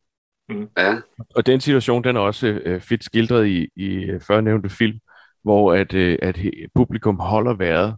Mm. 0.50 0.70
Ja. 0.78 0.96
Og 1.36 1.46
den 1.46 1.62
situation, 1.62 2.04
den 2.04 2.16
er 2.16 2.20
også 2.20 2.48
øh, 2.48 2.82
fedt 2.82 3.04
skildret 3.04 3.48
i, 3.48 3.68
i 3.76 3.96
øh, 3.96 4.22
førnævnte 4.22 4.70
film, 4.70 5.00
hvor 5.44 5.74
at, 5.74 5.94
øh, 5.94 6.18
at 6.22 6.40
publikum 6.76 7.20
holder 7.20 7.54
vejret, 7.54 7.96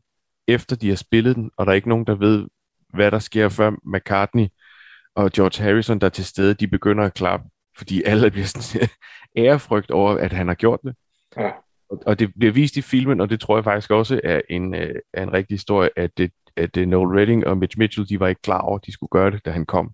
efter 0.48 0.76
de 0.76 0.90
har 0.90 0.96
spillet 0.96 1.36
den, 1.36 1.52
og 1.58 1.66
der 1.66 1.72
er 1.72 1.76
ikke 1.76 1.90
nogen, 1.90 2.08
der 2.08 2.16
ved, 2.16 2.48
hvad 2.94 3.12
der 3.12 3.20
sker, 3.20 3.50
før 3.50 3.72
McCartney 3.86 4.48
og 5.16 5.32
George 5.32 5.64
Harrison, 5.64 6.00
der 6.00 6.06
er 6.06 6.12
til 6.12 6.26
stede, 6.26 6.54
de 6.54 6.68
begynder 6.68 7.04
at 7.04 7.14
klappe, 7.14 7.50
fordi 7.78 8.04
alle 8.04 8.32
bliver 8.32 8.46
sådan 8.46 8.90
ærefrygt 9.38 9.92
over, 9.92 10.18
at 10.18 10.34
han 10.34 10.48
har 10.48 10.56
gjort 10.56 10.80
det. 10.84 10.96
Ja. 11.38 11.52
Og 11.90 12.20
det 12.20 12.34
bliver 12.40 12.54
vist 12.54 12.78
i 12.78 12.82
filmen, 12.82 13.22
og 13.22 13.30
det 13.30 13.40
tror 13.40 13.58
jeg 13.58 13.64
faktisk 13.64 13.92
også 13.92 14.22
er 14.24 14.42
en, 14.50 14.76
øh, 14.76 14.96
er 15.14 15.24
en 15.24 15.34
rigtig 15.34 15.54
historie, 15.54 15.90
at, 15.96 16.18
det, 16.18 16.32
at 16.56 16.76
Noel 16.76 17.20
Redding 17.20 17.48
og 17.48 17.58
Mitch 17.58 17.78
Mitchell, 17.80 18.10
de 18.10 18.20
var 18.20 18.28
ikke 18.28 18.42
klar 18.42 18.62
over, 18.62 18.76
at 18.78 18.86
de 18.86 18.94
skulle 18.94 19.10
gøre 19.10 19.32
det, 19.32 19.46
da 19.46 19.52
han 19.52 19.66
kom. 19.66 19.92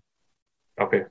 Okay. 0.77 1.01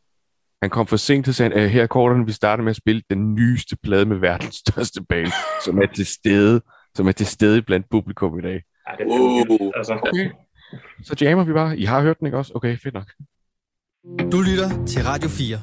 Han 0.62 0.70
kom 0.70 0.86
for 0.86 0.96
sent 0.96 1.24
til 1.24 1.34
sagen, 1.34 1.68
her 1.68 1.86
kortene, 1.86 2.26
vi 2.26 2.32
starter 2.32 2.64
med 2.64 2.70
at 2.70 2.76
spille 2.76 3.02
den 3.10 3.34
nyeste 3.34 3.76
plade 3.82 4.06
med 4.06 4.16
verdens 4.16 4.54
største 4.66 5.02
band, 5.08 5.32
som 5.64 5.78
er 5.78 5.86
til 5.86 6.06
stede, 6.06 6.60
som 6.94 7.08
er 7.08 7.12
til 7.12 7.26
stede 7.26 7.62
blandt 7.62 7.86
publikum 7.90 8.38
i 8.38 8.42
dag. 8.42 8.62
Ja, 8.88 9.04
det 9.04 9.06
er 9.06 9.46
uh. 9.50 9.72
altså. 9.76 9.94
okay. 9.94 10.30
Så 11.02 11.16
jammer 11.20 11.44
vi 11.44 11.52
bare. 11.52 11.78
I 11.78 11.84
har 11.84 12.02
hørt 12.02 12.18
den, 12.18 12.26
ikke 12.26 12.38
også? 12.38 12.52
Okay, 12.54 12.78
fedt 12.78 12.94
nok. 12.94 13.12
Du 14.32 14.40
lytter 14.40 14.86
til 14.86 15.04
Radio 15.04 15.28
4. 15.28 15.60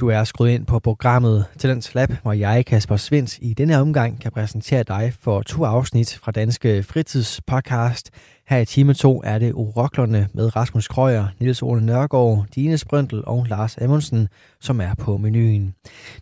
Du 0.00 0.08
er 0.08 0.24
skruet 0.24 0.50
ind 0.50 0.66
på 0.66 0.78
programmet 0.78 1.46
Talents 1.58 1.94
Lab, 1.94 2.10
hvor 2.22 2.32
jeg, 2.32 2.66
Kasper 2.66 2.96
Svens, 2.96 3.38
i 3.42 3.54
denne 3.54 3.80
omgang 3.80 4.20
kan 4.20 4.32
præsentere 4.32 4.82
dig 4.82 5.12
for 5.20 5.42
to 5.42 5.64
afsnit 5.64 6.18
fra 6.22 6.32
Danske 6.32 6.82
Fritidspodcast. 6.82 8.10
Her 8.50 8.58
i 8.58 8.64
time 8.64 8.94
2 8.94 9.22
er 9.24 9.38
det 9.38 9.52
Uroklerne 9.52 10.28
med 10.34 10.56
Rasmus 10.56 10.88
Krøyer, 10.88 11.24
Niels 11.40 11.62
Ole 11.62 11.86
Nørgaard, 11.86 12.46
Dine 12.54 12.78
Sprøntel 12.78 13.22
og 13.26 13.46
Lars 13.48 13.78
Amundsen, 13.78 14.28
som 14.60 14.80
er 14.80 14.94
på 15.04 15.16
menuen. 15.16 15.74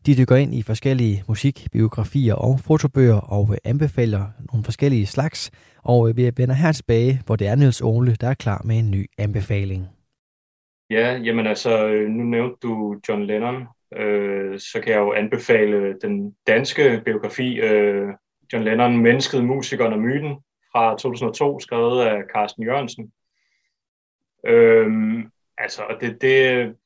De 0.06 0.16
dykker 0.18 0.36
ind 0.36 0.54
i 0.54 0.62
forskellige 0.62 1.22
musik, 1.28 1.66
biografier 1.72 2.34
og 2.34 2.60
fotobøger 2.66 3.20
og 3.20 3.56
anbefaler 3.64 4.24
nogle 4.52 4.64
forskellige 4.64 5.06
slags. 5.06 5.50
Og 5.82 6.08
øh, 6.08 6.16
vi 6.16 6.30
vender 6.36 6.54
her 6.54 6.72
tilbage, 6.72 7.20
hvor 7.26 7.36
det 7.36 7.46
er 7.46 7.54
Niels 7.54 7.80
Ole, 7.80 8.14
der 8.20 8.28
er 8.28 8.34
klar 8.34 8.62
med 8.64 8.78
en 8.78 8.90
ny 8.90 9.06
anbefaling. 9.18 9.86
Ja, 10.90 11.20
jamen 11.24 11.46
altså, 11.46 11.88
øh, 11.88 12.08
nu 12.10 12.24
nævnte 12.24 12.56
du 12.62 13.00
John 13.08 13.24
Lennon, 13.24 13.66
øh, 13.96 14.58
så 14.58 14.80
kan 14.82 14.92
jeg 14.92 15.00
jo 15.00 15.12
anbefale 15.12 15.96
den 16.02 16.34
danske 16.46 17.02
biografi 17.04 17.60
øh, 17.60 18.08
John 18.52 18.64
Lennon, 18.64 18.96
Mennesket, 18.96 19.44
Musikeren 19.44 19.92
og 19.92 19.98
Myten 19.98 20.36
fra 20.72 20.90
2002, 20.90 21.60
skrevet 21.60 22.02
af 22.02 22.22
Carsten 22.34 22.62
Jørgensen. 22.62 23.12
Øhm, 24.46 25.30
altså, 25.58 25.82
det, 26.00 26.22
det, 26.22 26.76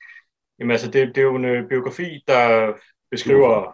jamen, 0.58 0.70
altså 0.70 0.90
det, 0.90 1.08
det 1.08 1.18
er 1.18 1.22
jo 1.22 1.36
en 1.36 1.44
øh, 1.44 1.68
biografi, 1.68 2.24
der 2.28 2.72
beskriver 3.10 3.72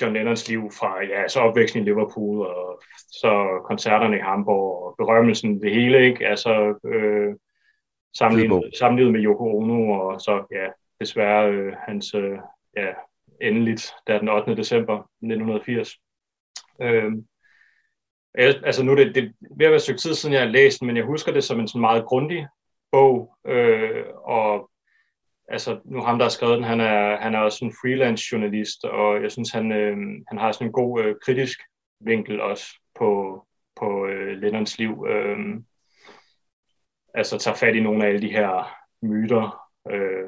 John 0.00 0.14
Lennons 0.14 0.48
liv 0.48 0.70
fra 0.70 1.04
ja, 1.04 1.28
så 1.28 1.40
opvæksten 1.40 1.82
i 1.82 1.84
Liverpool, 1.84 2.46
og 2.46 2.82
så 2.96 3.60
koncerterne 3.64 4.16
i 4.16 4.20
Hamburg, 4.20 4.84
og 4.84 4.94
berømmelsen, 4.98 5.62
det 5.62 5.74
hele, 5.74 6.06
ikke? 6.06 6.26
Altså, 6.26 6.78
øh, 6.84 7.34
sammenlignet, 8.16 8.70
sammenlignet 8.78 9.12
med 9.12 9.24
Yoko 9.24 9.58
Ono, 9.58 9.90
og 9.90 10.20
så, 10.20 10.44
ja, 10.50 10.66
desværre 11.00 11.50
øh, 11.50 11.72
hans, 11.88 12.14
øh, 12.14 12.38
ja, 12.76 12.92
endeligt, 13.40 13.92
der 14.06 14.18
den 14.18 14.28
8. 14.28 14.56
december 14.56 14.98
1980. 14.98 15.90
Øh, 16.82 17.12
altså 18.34 18.82
nu 18.82 18.92
er 18.92 18.96
det, 18.96 19.14
det 19.14 19.24
er 19.24 19.28
ved 19.56 19.66
at 19.66 19.70
være 19.70 19.76
et 19.76 19.82
stykke 19.82 20.00
tid 20.00 20.14
siden, 20.14 20.32
jeg 20.32 20.42
har 20.42 20.48
læst 20.48 20.82
men 20.82 20.96
jeg 20.96 21.04
husker 21.04 21.32
det 21.32 21.44
som 21.44 21.60
en 21.60 21.68
sådan 21.68 21.80
meget 21.80 22.04
grundig 22.04 22.46
bog, 22.92 23.36
øh, 23.46 24.04
og 24.24 24.70
altså 25.48 25.80
nu 25.84 26.02
ham, 26.02 26.18
der 26.18 26.24
har 26.24 26.30
skrevet 26.30 26.56
den, 26.56 26.64
han 26.64 26.80
er, 26.80 27.16
han 27.16 27.34
er 27.34 27.38
også 27.38 27.64
en 27.64 27.74
freelance 27.82 28.24
journalist, 28.32 28.84
og 28.84 29.22
jeg 29.22 29.30
synes, 29.30 29.50
han, 29.50 29.72
øh, 29.72 29.96
han 30.28 30.38
har 30.38 30.52
sådan 30.52 30.66
en 30.66 30.72
god 30.72 31.02
øh, 31.02 31.14
kritisk 31.24 31.60
vinkel 32.00 32.40
også 32.40 32.64
på, 32.98 33.42
på 33.80 34.06
øh, 34.06 34.36
Lennons 34.36 34.78
liv. 34.78 35.06
Øh, 35.08 35.38
altså 37.14 37.38
tager 37.38 37.56
fat 37.56 37.74
i 37.74 37.80
nogle 37.80 38.04
af 38.04 38.08
alle 38.08 38.20
de 38.20 38.30
her 38.30 38.76
myter, 39.02 39.66
øh, 39.90 40.24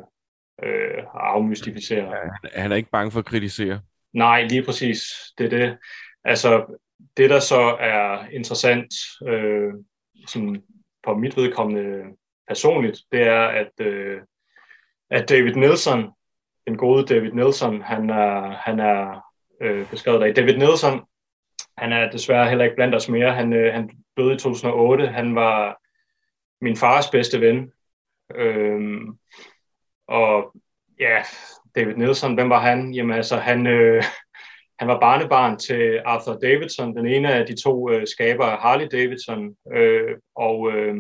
øh, 0.63 1.05
og 1.05 1.35
afmystificerer. 1.35 2.31
Han 2.55 2.73
er 2.73 2.77
ikke 2.77 2.91
bange 2.91 3.11
for 3.11 3.19
at 3.19 3.25
kritisere. 3.25 3.81
Nej, 4.13 4.43
lige 4.43 4.65
præcis. 4.65 5.03
Det 5.39 5.47
er 5.47 5.59
det. 5.59 5.79
Altså, 6.25 6.79
det, 7.17 7.31
der 7.31 7.41
så 7.41 7.77
er 7.81 8.29
interessant, 8.33 8.95
øh, 9.29 9.73
som 10.27 10.63
på 11.05 11.15
mit 11.15 11.37
vedkommende 11.37 12.03
personligt, 12.49 12.99
det 13.13 13.23
er, 13.23 13.47
at, 13.47 13.81
øh, 13.81 14.21
at 15.11 15.29
David 15.29 15.55
Nelson, 15.55 16.11
den 16.67 16.77
gode 16.77 17.15
David 17.15 17.33
Nelson, 17.33 17.83
han 17.83 18.11
er, 18.11 18.51
han 18.51 18.81
er 18.81 19.21
øh, 19.61 19.91
beskrevet 19.91 20.21
der. 20.21 20.33
David 20.33 20.57
Nelson, 20.57 21.01
han 21.77 21.93
er 21.93 22.11
desværre 22.11 22.49
heller 22.49 22.65
ikke 22.65 22.77
blandt 22.77 22.95
os 22.95 23.09
mere. 23.09 23.35
Han, 23.35 23.53
øh, 23.53 23.75
han 23.75 23.91
døde 24.17 24.35
i 24.35 24.39
2008. 24.39 25.07
Han 25.07 25.35
var 25.35 25.79
min 26.65 26.77
fars 26.77 27.11
bedste 27.11 27.41
ven. 27.41 27.73
Øh, 28.35 29.01
og 30.09 30.55
ja, 31.01 31.23
David 31.75 31.95
Nelson, 31.95 32.35
hvem 32.35 32.51
var 32.51 32.61
han? 32.61 32.95
Jamen 32.95 33.17
altså, 33.17 33.37
han, 33.37 33.67
øh, 33.67 34.03
han 34.83 34.89
var 34.89 35.01
barnebarn 35.01 35.59
til 35.59 36.01
Arthur 36.05 36.35
Davidson, 36.35 36.97
den 36.97 37.07
ene 37.07 37.35
af 37.35 37.47
de 37.47 37.63
to 37.63 37.91
øh, 37.91 38.07
skabere 38.07 38.57
Harley 38.57 38.87
Davidson. 38.93 39.57
Øh, 39.73 40.17
og 40.35 40.73
øh, 40.73 40.97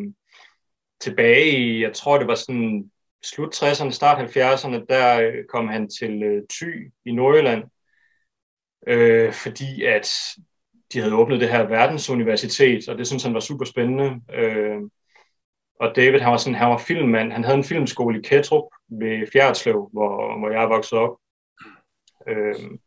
tilbage 1.01 1.51
i, 1.51 1.83
jeg 1.83 1.92
tror 1.92 2.18
det 2.18 2.27
var 2.27 2.35
sådan 2.35 2.90
slut 3.25 3.62
60'erne, 3.62 3.90
start 3.90 4.37
70'erne, 4.37 4.85
der 4.88 5.21
øh, 5.21 5.45
kom 5.49 5.68
han 5.68 5.88
til 5.88 6.23
øh, 6.23 6.42
Thy 6.51 6.92
i 7.05 7.12
Nordjylland, 7.12 7.64
øh, 8.87 9.33
fordi 9.33 9.85
at 9.85 10.11
de 10.92 11.01
havde 11.01 11.14
åbnet 11.14 11.40
det 11.40 11.49
her 11.51 11.62
verdensuniversitet, 11.62 12.88
og 12.88 12.99
det 12.99 13.07
synes 13.07 13.23
han 13.23 13.35
var 13.35 13.40
super 13.40 13.64
spændende. 13.64 14.21
Øh, 14.35 14.81
og 15.81 15.92
David, 15.97 16.21
han 16.21 16.33
var, 16.33 16.38
sådan, 16.38 16.59
han 16.59 16.71
var 16.71 16.79
filmmand. 16.79 17.33
Han 17.33 17.45
havde 17.45 17.59
en 17.59 17.64
filmskole 17.64 18.18
i 18.18 18.23
Ketrup 18.23 18.64
ved 18.88 19.27
Fjerdslev, 19.33 19.88
hvor, 19.92 20.38
hvor 20.38 20.51
jeg 20.51 20.68
voksede 20.68 21.01
op. 21.01 21.16
Øh, 22.29 22.79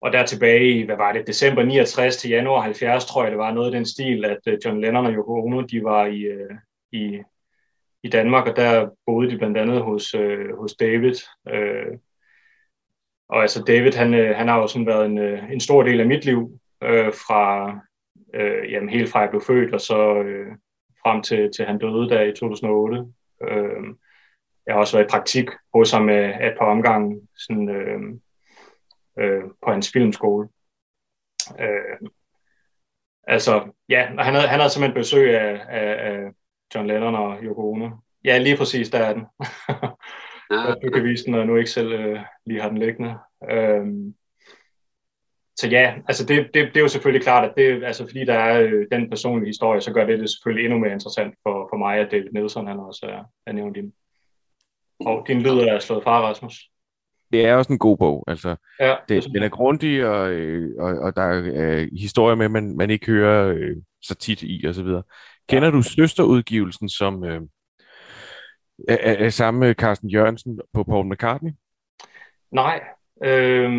og 0.00 0.12
der 0.12 0.26
tilbage 0.26 0.70
i, 0.70 0.82
hvad 0.82 0.96
var 0.96 1.12
det, 1.12 1.26
december 1.26 1.62
69 1.62 2.16
til 2.16 2.30
januar 2.30 2.60
70, 2.60 3.04
tror 3.04 3.22
jeg, 3.22 3.30
det 3.30 3.38
var 3.38 3.52
noget 3.52 3.66
af 3.66 3.72
den 3.72 3.86
stil, 3.86 4.24
at 4.24 4.38
øh, 4.48 4.58
John 4.64 4.80
Lennon 4.80 5.06
og 5.06 5.12
Yoko 5.12 5.44
Ono, 5.44 5.60
de 5.60 5.84
var 5.84 6.06
i, 6.06 6.20
øh, 6.20 6.50
i, 6.92 7.22
i 8.02 8.08
Danmark, 8.08 8.48
og 8.48 8.56
der 8.56 8.90
boede 9.06 9.30
de 9.30 9.38
blandt 9.38 9.58
andet 9.58 9.82
hos, 9.82 10.14
øh, 10.14 10.56
hos 10.58 10.74
David. 10.74 11.14
Øh, 11.48 11.98
og 13.28 13.42
altså 13.42 13.64
David, 13.64 13.92
han, 13.92 14.34
han 14.34 14.48
har 14.48 14.58
jo 14.58 14.66
sådan 14.66 14.86
været 14.86 15.06
en, 15.06 15.18
en 15.52 15.60
stor 15.60 15.82
del 15.82 16.00
af 16.00 16.06
mit 16.06 16.24
liv, 16.24 16.60
fra, 17.26 17.70
øh, 18.34 18.72
jamen 18.72 18.88
helt 18.88 19.10
fra 19.10 19.20
jeg 19.20 19.30
blev 19.30 19.42
født, 19.46 19.74
og 19.74 19.80
så 19.80 20.24
frem 21.02 21.22
til, 21.22 21.50
til 21.56 21.64
han 21.64 21.78
døde 21.78 22.08
der 22.08 22.22
i 22.22 22.32
2008. 22.32 23.04
Jeg 24.66 24.74
har 24.74 24.80
også 24.80 24.96
været 24.96 25.06
i 25.06 25.10
praktik 25.10 25.48
hos 25.74 25.90
ham 25.90 26.08
et 26.08 26.54
par 26.58 26.66
omgange, 26.66 27.20
sådan, 27.36 27.68
øh, 29.18 29.42
på 29.64 29.70
hans 29.72 29.92
filmskole. 29.92 30.48
Øh, 31.60 32.08
altså, 33.26 33.72
ja, 33.88 34.06
han 34.06 34.34
havde, 34.34 34.48
han 34.48 34.60
havde 34.60 34.70
simpelthen 34.70 35.00
besøg 35.00 35.38
af, 35.38 35.60
af, 35.68 36.10
af 36.10 36.30
John 36.74 36.86
Lennon 36.86 37.14
og 37.14 37.38
Yoko 37.42 37.72
Ono. 37.72 37.90
Ja, 38.24 38.38
lige 38.38 38.56
præcis, 38.56 38.90
der 38.90 38.98
er 38.98 39.12
den. 39.12 39.26
ja. 40.50 40.74
Du 40.82 40.90
kan 40.90 41.04
vise 41.04 41.24
den, 41.24 41.32
når 41.32 41.38
jeg 41.38 41.46
nu 41.46 41.56
ikke 41.56 41.70
selv 41.70 41.92
øh, 41.92 42.20
lige 42.46 42.60
har 42.60 42.68
den 42.68 42.78
liggende. 42.78 43.18
Øh, 43.50 43.86
så 45.56 45.68
ja, 45.68 45.94
altså 46.08 46.26
det, 46.26 46.50
det, 46.54 46.68
det 46.68 46.76
er 46.76 46.80
jo 46.80 46.88
selvfølgelig 46.88 47.22
klart, 47.22 47.48
at 47.48 47.54
det, 47.56 47.84
altså 47.84 48.06
fordi 48.06 48.24
der 48.24 48.34
er 48.34 48.60
øh, 48.60 48.86
den 48.92 49.10
personlige 49.10 49.48
historie, 49.48 49.80
så 49.80 49.92
gør 49.92 50.06
det 50.06 50.18
det 50.18 50.30
selvfølgelig 50.30 50.64
endnu 50.64 50.78
mere 50.78 50.92
interessant 50.92 51.34
for, 51.42 51.68
for 51.70 51.76
mig, 51.76 51.98
at 51.98 52.10
David 52.10 52.30
Nelson 52.32 52.66
han 52.66 52.78
også 52.78 53.06
er, 53.06 53.24
er 53.46 53.52
nævnt 53.52 53.76
din. 53.76 53.92
Og 55.00 55.24
din 55.28 55.42
lyd 55.42 55.58
er 55.58 55.78
slået 55.78 56.02
fra, 56.04 56.20
Rasmus 56.20 56.70
det 57.32 57.46
er 57.46 57.54
også 57.54 57.72
en 57.72 57.78
god 57.78 57.96
bog. 57.96 58.24
Altså, 58.26 58.56
ja, 58.80 58.94
det, 59.08 59.24
den 59.24 59.42
er 59.42 59.48
grundig, 59.48 60.06
og, 60.06 60.30
øh, 60.30 60.70
og, 60.78 60.98
og 60.98 61.16
der 61.16 61.22
er 61.22 61.50
øh, 61.54 61.88
historier 61.98 62.36
med, 62.36 62.48
man, 62.48 62.76
man 62.76 62.90
ikke 62.90 63.06
hører 63.06 63.54
øh, 63.54 63.76
så 64.02 64.14
tit 64.14 64.42
i, 64.42 64.64
og 64.68 64.74
så 64.74 64.82
videre. 64.82 65.02
Kender 65.48 65.68
ja. 65.68 65.74
du 65.74 65.82
søsterudgivelsen, 65.82 66.88
som 66.88 67.24
øh, 67.24 67.40
er, 68.88 68.96
er 68.96 69.30
sammen 69.30 69.60
med 69.60 69.74
Carsten 69.74 70.10
Jørgensen 70.10 70.60
på 70.74 70.84
Paul 70.84 71.12
McCartney? 71.12 71.50
Nej, 72.50 72.80
øh, 73.24 73.70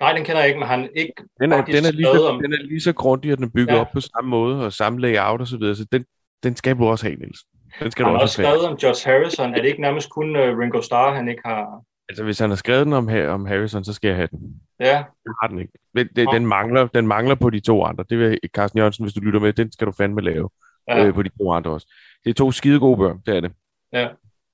nej, 0.00 0.12
den 0.12 0.24
kender 0.24 0.38
jeg 0.38 0.48
ikke, 0.48 0.58
men 0.58 0.68
han 0.68 0.88
ikke 0.96 1.12
den 1.40 1.52
er, 1.52 1.64
den 1.64 1.84
er, 1.84 1.92
lige 1.92 2.06
så, 2.06 2.28
om... 2.28 2.42
den 2.42 2.52
er 2.52 2.62
lige 2.62 2.80
så 2.80 2.92
grundig, 2.92 3.32
og 3.32 3.38
den 3.38 3.50
bygger 3.50 3.74
ja. 3.74 3.80
op 3.80 3.86
på 3.92 4.00
samme 4.00 4.30
måde, 4.30 4.64
og 4.64 4.72
samme 4.72 5.00
layout 5.00 5.40
og 5.40 5.46
så 5.46 5.58
videre, 5.58 5.76
så 5.76 5.86
den, 5.92 6.04
den 6.42 6.56
skal 6.56 6.76
du 6.76 6.84
også 6.84 7.06
have, 7.06 7.16
Niels. 7.16 7.40
Den 7.80 7.90
skal 7.90 8.04
han 8.04 8.14
du 8.14 8.20
også 8.20 8.42
have 8.42 8.48
skrevet 8.48 8.68
om 8.68 8.76
George 8.76 9.10
Harrison. 9.10 9.54
Er 9.54 9.60
det 9.60 9.68
ikke 9.68 9.80
nærmest 9.80 10.10
kun 10.10 10.36
uh, 10.36 10.58
Ringo 10.58 10.80
Starr, 10.80 11.14
han 11.14 11.28
ikke 11.28 11.42
har... 11.44 11.82
Altså, 12.08 12.24
hvis 12.24 12.38
han 12.38 12.50
har 12.50 12.56
skrevet 12.56 12.86
den 12.86 12.92
om, 12.92 13.08
om 13.08 13.46
Harrison, 13.46 13.84
så 13.84 13.92
skal 13.92 14.08
jeg 14.08 14.16
have 14.16 14.28
den. 14.30 14.60
Ja. 14.80 15.04
Den 15.24 15.34
har 15.42 15.48
den 15.48 15.58
ikke. 15.58 15.72
Den, 15.96 16.08
den, 16.16 16.28
den, 16.28 16.46
mangler, 16.46 16.86
den 16.86 17.06
mangler 17.06 17.34
på 17.34 17.50
de 17.50 17.60
to 17.60 17.84
andre. 17.84 18.04
Det 18.10 18.18
vil 18.18 18.38
Carsten 18.54 18.78
Jørgensen, 18.78 19.04
hvis 19.04 19.14
du 19.14 19.20
lytter 19.20 19.40
med, 19.40 19.52
den 19.52 19.72
skal 19.72 19.86
du 19.86 19.92
fandme 19.92 20.20
lave. 20.20 20.50
Ja. 20.88 21.06
Øh, 21.06 21.14
på 21.14 21.22
de 21.22 21.28
to 21.28 21.52
andre 21.52 21.70
også. 21.70 21.94
Det 22.24 22.30
er 22.30 22.34
to 22.34 22.52
skide 22.52 22.80
gode 22.80 22.96
bøger, 22.96 23.16
det 23.26 23.36
er 23.36 23.40
det. 23.40 23.52
Ja, 23.92 24.08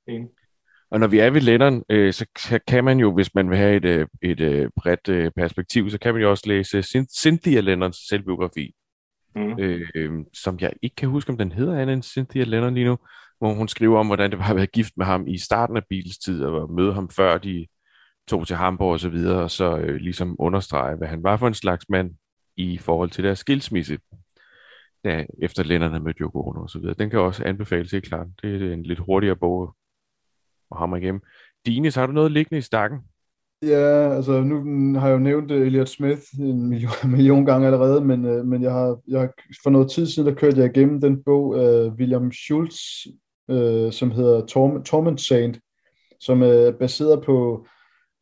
enig. 0.08 0.28
Og 0.90 1.00
når 1.00 1.06
vi 1.06 1.18
er 1.18 1.30
ved 1.30 1.40
Lennon, 1.40 1.84
øh, 1.88 2.12
så 2.12 2.26
kan 2.66 2.84
man 2.84 2.98
jo, 2.98 3.12
hvis 3.12 3.34
man 3.34 3.50
vil 3.50 3.58
have 3.58 3.76
et, 3.76 3.84
øh, 3.84 4.06
et, 4.22 4.40
et 4.40 4.40
øh, 4.40 4.70
bredt 4.76 5.08
øh, 5.08 5.30
perspektiv, 5.36 5.90
så 5.90 5.98
kan 5.98 6.14
man 6.14 6.22
jo 6.22 6.30
også 6.30 6.44
læse 6.46 6.82
Cynthia 7.08 7.60
Lennons 7.60 7.96
selvbiografi. 8.08 8.74
Mm. 9.36 9.58
Øh, 9.58 10.24
som 10.32 10.58
jeg 10.60 10.72
ikke 10.82 10.96
kan 10.96 11.08
huske, 11.08 11.30
om 11.30 11.38
den 11.38 11.52
hedder 11.52 11.78
andet 11.78 11.94
end 11.94 12.02
Cynthia 12.02 12.44
Lennon 12.44 12.74
lige 12.74 12.86
nu 12.86 12.98
hvor 13.38 13.54
hun 13.54 13.68
skriver 13.68 13.98
om, 13.98 14.06
hvordan 14.06 14.30
det 14.30 14.38
var 14.38 14.50
at 14.50 14.56
være 14.56 14.66
gift 14.66 14.92
med 14.96 15.06
ham 15.06 15.26
i 15.26 15.38
starten 15.38 15.76
af 15.76 15.82
Beatles 15.90 16.18
tid, 16.18 16.44
og 16.44 16.72
møde 16.72 16.92
ham 16.94 17.10
før 17.10 17.38
de 17.38 17.66
tog 18.28 18.46
til 18.46 18.56
Hamburg 18.56 18.92
og 18.92 19.00
så 19.00 19.08
videre, 19.08 19.42
og 19.42 19.50
så 19.50 19.76
øh, 19.76 19.96
ligesom 19.96 20.36
understrege, 20.38 20.96
hvad 20.96 21.08
han 21.08 21.22
var 21.22 21.36
for 21.36 21.48
en 21.48 21.54
slags 21.54 21.88
mand 21.88 22.10
i 22.56 22.78
forhold 22.78 23.10
til 23.10 23.24
deres 23.24 23.38
skilsmisse, 23.38 23.98
da, 25.04 25.26
efter 25.42 25.62
lænderne 25.62 26.00
med 26.00 26.14
Yoko 26.20 26.48
Ono 26.48 26.62
og 26.62 26.70
så 26.70 26.78
videre. 26.78 26.94
Den 26.98 27.10
kan 27.10 27.18
også 27.18 27.44
anbefales 27.44 27.90
helt 27.90 28.04
klart. 28.04 28.26
Det 28.42 28.62
er 28.62 28.72
en 28.72 28.82
lidt 28.82 28.98
hurtigere 28.98 29.36
bog 29.36 29.74
at 30.70 30.78
hamre 30.78 30.98
igennem. 30.98 31.20
Dines, 31.66 31.94
har 31.94 32.06
du 32.06 32.12
noget 32.12 32.32
liggende 32.32 32.58
i 32.58 32.62
stakken? 32.62 32.98
Ja, 33.62 34.14
altså 34.14 34.40
nu 34.40 34.56
har 34.98 35.08
jeg 35.08 35.14
jo 35.14 35.18
nævnt 35.18 35.50
øh, 35.50 35.66
Elliot 35.66 35.88
Smith 35.88 36.22
en 36.38 36.68
million, 36.68 36.92
million 37.16 37.46
gange 37.46 37.66
allerede, 37.66 38.04
men, 38.04 38.24
øh, 38.24 38.44
men 38.44 38.62
jeg 38.62 38.72
har, 38.72 38.98
jeg 39.08 39.20
har, 39.20 39.32
for 39.62 39.70
noget 39.70 39.90
tid 39.90 40.06
siden, 40.06 40.28
der 40.28 40.34
kørte 40.34 40.60
jeg 40.60 40.76
igennem 40.76 41.00
den 41.00 41.22
bog 41.22 41.60
af 41.60 41.86
uh, 41.86 41.92
William 41.92 42.32
Schultz, 42.32 42.80
øh, 43.50 43.92
som 43.92 44.10
hedder 44.10 44.46
Torment, 44.46 44.86
Torment 44.86 45.20
Saint, 45.20 45.58
som 46.20 46.42
er 46.42 46.70
baseret 46.70 47.22
på, 47.24 47.66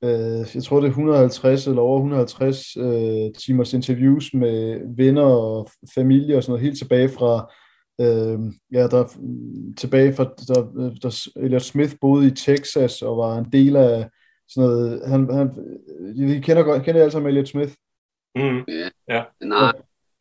øh, 0.04 0.46
jeg 0.54 0.62
tror 0.62 0.80
det 0.80 0.86
er 0.86 0.90
150 0.90 1.66
eller 1.66 1.82
over 1.82 1.98
150 1.98 2.76
øh, 2.76 3.32
timers 3.46 3.72
interviews 3.72 4.34
med 4.34 4.80
venner 4.96 5.22
og 5.22 5.68
familie 5.94 6.36
og 6.36 6.42
sådan 6.42 6.52
noget, 6.52 6.64
helt 6.64 6.78
tilbage 6.78 7.08
fra 7.08 7.52
øh, 8.00 8.38
ja, 8.72 8.86
der 8.86 9.04
tilbage 9.76 10.12
fra, 10.12 10.24
der, 10.24 10.90
der 11.02 11.28
Elliot 11.36 11.62
Smith 11.62 11.94
boede 12.00 12.26
i 12.26 12.30
Texas 12.30 13.02
og 13.02 13.16
var 13.16 13.38
en 13.38 13.52
del 13.52 13.76
af 13.76 14.08
sådan 14.48 14.68
noget, 14.68 15.02
han, 15.06 15.34
han, 15.34 15.50
vi 16.28 16.40
kender, 16.40 16.62
godt, 16.62 16.84
kender 16.84 17.00
alle 17.00 17.12
sammen 17.12 17.28
Elliot 17.28 17.48
Smith. 17.48 17.72
Mm. 18.34 18.64
Ja. 18.68 18.90
ja. 19.08 19.22
Nej. 19.40 19.72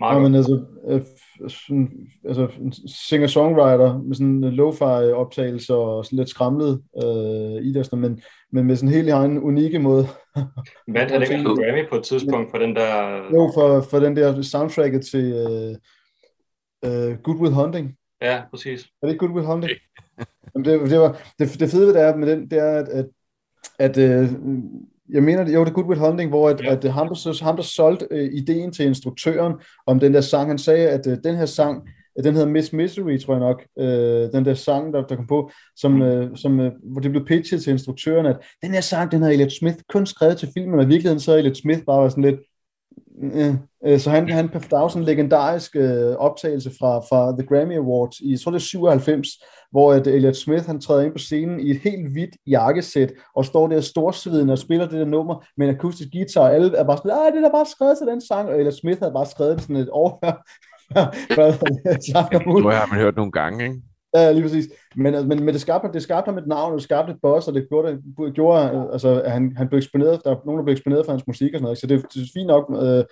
Ja, 0.04 0.20
men 0.20 0.36
altså, 0.36 0.66
øh, 0.88 1.02
sådan, 1.48 2.08
altså 2.28 2.48
singer-songwriter 2.88 4.04
med 4.04 4.16
sådan 4.16 4.44
en 4.44 4.54
lo-fi 4.54 5.14
optagelse 5.14 5.76
og 5.76 6.06
sådan 6.06 6.18
lidt 6.18 6.30
skramlet 6.30 6.82
øh, 7.04 7.66
i 7.66 7.74
det, 7.74 7.94
men, 7.94 8.22
men 8.52 8.66
med 8.66 8.76
sådan 8.76 8.90
en 8.90 8.96
helt 8.96 9.10
egen 9.10 9.40
unikke 9.40 9.80
måde. 9.80 10.06
Vandt 10.88 11.12
han 11.12 11.22
ikke 11.22 11.34
en 11.34 11.46
Grammy 11.46 11.90
på 11.90 11.96
et 11.96 12.04
tidspunkt 12.04 12.52
for 12.52 12.58
den 12.58 12.76
der... 12.76 13.16
Jo, 13.34 13.52
for, 13.54 13.82
for 13.82 14.00
den 14.00 14.16
der 14.16 14.42
soundtracket 14.42 15.06
til 15.06 15.34
øh, 15.34 15.76
øh, 16.86 17.18
Good 17.18 17.40
Will 17.40 17.54
Hunting. 17.54 17.96
Ja, 18.22 18.42
præcis. 18.52 18.88
Er 19.02 19.08
det 19.08 19.20
Good 19.20 19.32
Will 19.32 19.46
Hunting? 19.46 19.72
Jamen, 20.56 20.66
det, 20.66 20.90
det, 20.90 21.00
var, 21.00 21.22
det, 21.40 21.60
det 21.60 21.70
fede 21.70 21.88
ved 21.88 21.94
det 21.94 22.02
er, 22.02 22.16
med 22.16 22.28
den, 22.28 22.50
det 22.50 22.60
er, 22.60 22.72
at, 22.72 22.88
at, 22.88 23.06
at 23.80 23.98
øh, 23.98 24.30
jeg 25.12 25.24
mener, 25.24 25.52
jo, 25.52 25.60
det 25.64 25.70
er 25.70 25.74
Good 25.74 25.86
Will 25.86 26.00
Hunting, 26.00 26.30
hvor 26.30 26.50
at, 26.50 26.62
ja. 26.64 26.72
at, 26.72 26.86
at 26.86 26.94
ham, 26.94 27.08
der, 27.08 27.44
ham, 27.44 27.56
der 27.56 27.64
solgte 27.64 28.08
øh, 28.12 28.30
ideen 28.34 28.72
til 28.72 28.86
instruktøren 28.86 29.54
om 29.88 30.00
den 30.00 30.14
der 30.14 30.22
sang, 30.22 30.48
han 30.48 30.58
sagde, 30.58 30.90
at 30.90 31.08
øh, 31.08 31.18
den 31.24 31.36
her 31.36 31.46
sang, 31.46 31.90
den 32.24 32.34
hedder 32.34 32.50
Miss 32.50 32.74
Misery, 32.74 33.20
tror 33.20 33.34
jeg 33.34 33.40
nok, 33.40 33.64
øh, 33.80 34.32
den 34.32 34.46
der 34.46 34.54
sang, 34.54 34.94
der, 34.94 35.04
der 35.04 35.16
kom 35.16 35.28
på, 35.28 35.52
som, 35.76 35.92
mm. 35.92 36.02
øh, 36.02 36.38
som, 36.38 36.60
øh, 36.60 36.72
hvor 36.84 37.02
det 37.02 37.12
blev 37.12 37.26
pitchet 37.26 37.64
til 37.64 37.72
instruktøren, 37.72 38.26
at 38.26 38.38
den 38.62 38.72
her 38.72 38.82
sang, 38.82 39.12
den 39.12 39.22
har 39.22 39.30
Elliot 39.30 39.52
Smith 39.52 39.78
kun 39.90 40.06
skrevet 40.06 40.38
til 40.38 40.50
filmen, 40.54 40.80
og 40.80 40.86
i 40.86 40.88
virkeligheden 40.88 41.20
så 41.20 41.38
Elliot 41.38 41.58
Smith 41.58 41.82
bare 41.86 42.10
sådan 42.10 42.24
lidt, 42.24 42.40
Ja, 43.84 43.98
så 43.98 44.10
han, 44.10 44.30
han, 44.30 44.50
der 44.70 44.80
er 44.80 44.88
sådan 44.88 45.02
en 45.02 45.06
legendarisk 45.06 45.76
øh, 45.76 46.16
optagelse 46.16 46.72
fra, 46.80 47.00
fra 47.00 47.32
The 47.32 47.48
Grammy 47.48 47.78
Awards 47.78 48.20
i, 48.20 48.32
jeg 48.32 48.40
tror 48.40 48.52
det 48.52 48.58
er 48.58 48.64
97, 48.64 49.28
hvor 49.72 49.94
at 49.94 50.08
Elliot 50.08 50.36
Smith 50.36 50.66
han 50.66 50.82
træder 50.82 51.02
ind 51.02 51.12
på 51.12 51.18
scenen 51.18 51.60
i 51.60 51.72
et 51.72 51.78
helt 51.78 52.12
hvidt 52.12 52.38
jakkesæt, 52.48 53.14
og 53.36 53.46
står 53.46 53.68
der 53.68 53.82
storsviden 53.82 54.50
og 54.50 54.58
spiller 54.58 54.88
det 54.88 55.00
der 55.00 55.06
nummer 55.06 55.46
med 55.58 55.70
en 55.70 55.76
akustisk 55.76 56.10
guitar, 56.12 56.42
og 56.42 56.54
alle 56.56 56.78
er 56.78 56.84
bare 56.84 56.98
sådan, 56.98 57.36
det 57.36 57.46
er 57.46 57.52
bare 57.52 57.66
skrevet 57.66 57.98
til 57.98 58.08
den 58.08 58.22
sang, 58.22 58.50
og 58.50 58.56
Elliot 58.56 58.80
Smith 58.80 59.00
havde 59.00 59.14
bare 59.14 59.26
skrevet 59.26 59.56
det 59.56 59.62
sådan 59.62 59.76
et 59.76 59.90
år 59.92 60.20
før, 61.36 61.52
før 61.52 61.52
har 62.74 62.88
man 62.94 63.00
hørt 63.00 63.16
nogle 63.16 63.32
gange, 63.32 63.64
ikke? 63.64 63.82
Ja, 64.16 64.32
lige 64.32 64.44
præcis. 64.44 64.68
Men, 64.96 65.28
men, 65.28 65.44
men 65.44 65.48
det, 65.48 65.62
skabte, 65.62 65.90
det 65.94 66.04
skabte 66.04 66.30
ham 66.30 66.38
et 66.38 66.48
navn, 66.48 66.72
og 66.72 66.78
det 66.78 66.84
skabte 66.84 67.14
et 67.14 67.20
boss, 67.22 67.48
og 67.48 67.54
det 67.54 67.70
gjorde, 67.70 68.02
det 68.18 68.34
gjorde 68.34 68.90
altså, 68.94 69.22
at 69.22 69.32
han, 69.32 69.54
han 69.58 69.68
blev 69.68 69.78
eksponeret, 69.78 70.22
der 70.24 70.32
er 70.32 70.36
nogen, 70.46 70.58
der 70.58 70.64
blev 70.64 70.74
eksponeret 70.74 71.06
for 71.06 71.12
hans 71.12 71.28
musik 71.28 71.54
og 71.54 71.58
sådan 71.58 71.64
noget, 71.64 71.78
så 71.78 71.88
det, 71.88 72.06
det 72.14 72.22
er 72.22 72.28
fint 72.34 72.48
nok, 72.48 72.72
øh, 72.84 73.04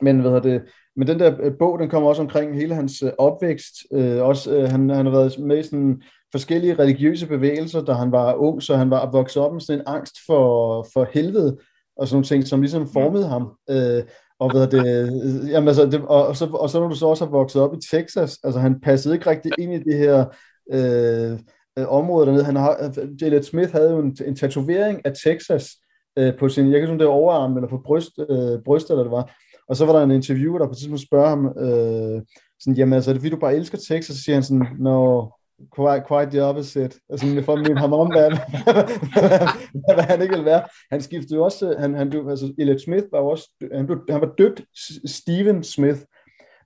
men 0.00 0.20
hvad 0.20 0.40
det, 0.40 0.62
men 0.96 1.08
den 1.08 1.20
der 1.20 1.50
bog, 1.58 1.78
den 1.78 1.88
kommer 1.88 2.08
også 2.08 2.22
omkring 2.22 2.54
hele 2.54 2.74
hans 2.74 3.02
øh, 3.02 3.12
opvækst. 3.18 3.74
Øh, 3.92 4.22
også, 4.22 4.56
øh, 4.56 4.70
han, 4.70 4.90
han 4.90 5.06
har 5.06 5.12
været 5.12 5.38
med 5.38 5.58
i 5.58 5.62
sådan 5.62 6.02
forskellige 6.32 6.74
religiøse 6.74 7.26
bevægelser, 7.26 7.84
da 7.84 7.92
han 7.92 8.12
var 8.12 8.34
ung, 8.34 8.62
så 8.62 8.76
han 8.76 8.90
var 8.90 9.10
vokset 9.10 9.42
op 9.42 9.52
med 9.52 9.60
sådan 9.60 9.80
en 9.80 9.86
angst 9.86 10.14
for, 10.26 10.86
for 10.92 11.08
helvede, 11.12 11.58
og 11.96 12.08
sådan 12.08 12.14
nogle 12.14 12.26
ting, 12.26 12.46
som 12.46 12.60
ligesom 12.60 12.88
formede 12.92 13.28
ham. 13.28 13.52
Øh, 13.70 14.02
og, 14.38 14.50
hvad 14.50 14.66
det, 14.66 15.50
jamen 15.50 15.68
altså, 15.68 15.86
det, 15.86 16.02
og, 16.06 16.36
så, 16.36 16.46
og 16.46 16.70
så 16.70 16.80
når 16.80 16.88
du 16.88 16.94
så 16.94 17.06
også 17.06 17.24
har 17.24 17.30
vokset 17.30 17.62
op 17.62 17.74
i 17.74 17.80
Texas, 17.90 18.38
altså 18.44 18.60
han 18.60 18.80
passede 18.80 19.14
ikke 19.14 19.30
rigtig 19.30 19.52
ind 19.58 19.74
i 19.74 19.78
det 19.78 19.98
her 19.98 20.24
øh, 20.72 21.38
øh 21.78 21.88
område 21.88 22.26
dernede. 22.26 22.44
Han 22.44 22.56
har, 22.56 22.92
Jared 23.20 23.42
Smith 23.42 23.72
havde 23.72 23.90
jo 23.90 23.98
en, 23.98 24.16
en 24.26 24.36
tatovering 24.36 25.00
af 25.06 25.12
Texas 25.24 25.70
øh, 26.18 26.38
på 26.38 26.48
sin, 26.48 26.72
jeg 26.72 26.80
kan 26.80 26.88
sige, 26.88 26.98
det 26.98 27.06
overarm 27.06 27.56
eller 27.56 27.68
på 27.68 27.80
bryst, 27.84 28.12
øh, 28.30 28.62
bryst 28.64 28.90
eller 28.90 29.02
det 29.02 29.12
var, 29.12 29.36
og 29.68 29.76
så 29.76 29.86
var 29.86 29.92
der 29.92 30.02
en 30.02 30.10
interviewer, 30.10 30.58
der 30.58 30.66
på 30.66 30.70
et 30.70 30.76
tidspunkt 30.76 31.02
spørger 31.02 31.28
ham, 31.28 31.46
øh, 31.46 32.22
sådan, 32.60 32.76
jamen 32.76 32.92
altså, 32.92 33.10
er 33.10 33.12
det 33.12 33.20
fordi, 33.22 33.30
du 33.30 33.40
bare 33.40 33.56
elsker 33.56 33.78
Texas? 33.78 34.16
Så 34.16 34.22
siger 34.22 34.36
han 34.36 34.42
sådan, 34.42 34.66
når 34.78 35.40
quite, 35.76 36.04
quite 36.08 36.30
the 36.30 36.42
opposite. 36.42 37.00
Altså, 37.10 37.42
for 37.44 37.52
at 37.52 37.58
minde 37.58 37.80
ham 37.80 37.92
om, 37.92 38.06
hvad, 38.06 38.30
hvad, 38.64 39.94
hvad, 39.94 40.04
han 40.04 40.22
ikke 40.22 40.36
vil 40.36 40.44
være. 40.44 40.62
Han 40.90 41.00
skiftede 41.02 41.34
jo 41.34 41.44
også, 41.44 41.76
han, 41.78 41.94
han 41.94 42.10
blev, 42.10 42.28
altså, 42.28 42.54
Elliot 42.58 42.80
Smith 42.80 43.06
var 43.12 43.18
også, 43.18 43.50
han, 43.74 43.86
blev, 43.86 44.00
han 44.10 44.20
var 44.20 44.32
døbt 44.38 44.62
Steven 45.06 45.62
Smith, 45.64 46.00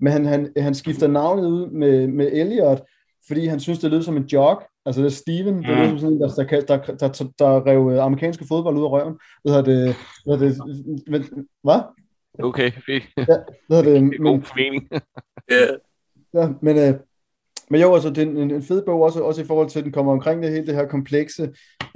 men 0.00 0.12
han, 0.12 0.26
han, 0.26 0.52
han 0.56 0.74
skiftede 0.74 1.12
navnet 1.12 1.48
ud 1.48 1.70
med, 1.70 2.06
med 2.06 2.28
Elliot, 2.32 2.82
fordi 3.26 3.46
han 3.46 3.60
synes, 3.60 3.78
det 3.78 3.90
lød 3.90 4.02
som 4.02 4.16
en 4.16 4.24
jog. 4.24 4.62
Altså 4.86 5.00
det 5.00 5.06
er 5.06 5.10
Steven, 5.10 5.56
mm. 5.56 5.62
det 5.62 5.70
er 5.70 5.98
sådan 5.98 6.12
en, 6.12 6.20
der, 6.20 6.28
der, 6.28 6.60
der, 6.60 6.94
der, 6.94 7.08
der, 7.08 7.32
der 7.38 7.66
rev 7.66 7.98
amerikanske 7.98 8.44
fodbold 8.48 8.76
ud 8.76 8.84
af 8.84 8.90
røven. 8.90 9.18
Hvad 9.42 9.54
hedder 9.54 9.72
det? 9.72 9.96
Hvad? 10.26 10.38
Det, 10.38 11.46
hvad? 11.62 11.80
Okay, 12.38 12.70
fint. 12.86 13.04
Ja, 13.16 13.36
det 13.68 13.78
er 13.78 13.82
det. 13.82 14.02
Men, 14.02 14.12
god 14.22 14.56
mening. 14.56 14.88
ja. 15.50 15.66
ja, 16.34 16.48
men, 16.62 16.78
øh, 16.78 16.94
men 17.70 17.80
jo, 17.80 17.94
altså, 17.94 18.10
det 18.10 18.18
er 18.18 18.26
en, 18.26 18.50
en 18.50 18.62
fed 18.62 18.82
bog 18.86 19.02
også, 19.02 19.20
også 19.20 19.42
i 19.42 19.44
forhold 19.44 19.68
til, 19.68 19.78
at 19.78 19.84
den 19.84 19.92
kommer 19.92 20.12
omkring 20.12 20.42
det 20.42 20.50
hele 20.50 20.66
det 20.66 20.74
her 20.74 20.86
komplekse 20.86 21.42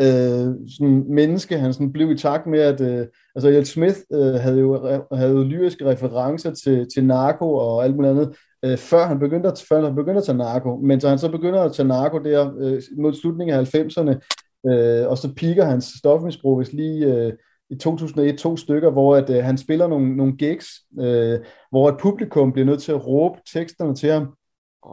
øh, 0.01 0.47
sådan 0.77 1.05
menneske. 1.09 1.59
Han 1.59 1.73
sådan 1.73 1.93
blev 1.93 2.11
i 2.11 2.19
takt 2.19 2.47
med, 2.47 2.61
at 2.61 2.81
øh, 2.81 3.07
altså, 3.35 3.49
Elliot 3.49 3.67
Smith 3.67 3.99
øh, 4.13 4.35
havde, 4.35 4.61
jo, 4.61 5.03
havde 5.13 5.33
jo 5.33 5.43
lyriske 5.43 5.87
referencer 5.87 6.55
til, 6.65 6.87
til 6.95 7.05
narko 7.05 7.55
og 7.55 7.85
alt 7.85 7.97
muligt 7.97 8.11
andet, 8.11 8.37
øh, 8.65 8.79
før, 8.79 9.07
han 9.07 9.19
begyndte 9.19 9.49
at, 9.49 9.65
før 9.69 9.85
han 9.85 9.95
begyndte 9.95 10.19
at 10.19 10.25
tage 10.25 10.39
narko. 10.39 10.77
Men 10.77 11.01
så 11.01 11.09
han 11.09 11.19
så 11.19 11.31
begynder 11.31 11.61
at 11.61 11.73
tage 11.73 11.89
narko 11.89 12.19
der 12.19 12.53
øh, 12.59 12.83
mod 12.99 13.15
slutningen 13.15 13.57
af 13.57 13.75
90'erne, 13.75 14.15
øh, 14.71 15.09
og 15.09 15.19
så 15.19 15.35
piker 15.37 15.65
hans 15.65 15.85
stofmisbrug, 15.99 16.57
hvis 16.57 16.73
lige... 16.73 17.07
Øh, 17.07 17.33
i 17.71 17.77
2001 17.77 18.39
to 18.39 18.57
stykker, 18.57 18.91
hvor 18.91 19.17
at, 19.17 19.31
øh, 19.31 19.45
han 19.45 19.59
spiller 19.59 19.87
nogle, 19.87 20.17
nogle 20.17 20.37
gigs, 20.37 20.67
øh, 21.01 21.39
hvor 21.71 21.89
et 21.89 21.97
publikum 22.01 22.53
bliver 22.53 22.67
nødt 22.67 22.83
til 22.83 22.93
at 22.93 23.07
råbe 23.07 23.39
teksterne 23.53 23.95
til 23.95 24.11
ham, 24.11 24.35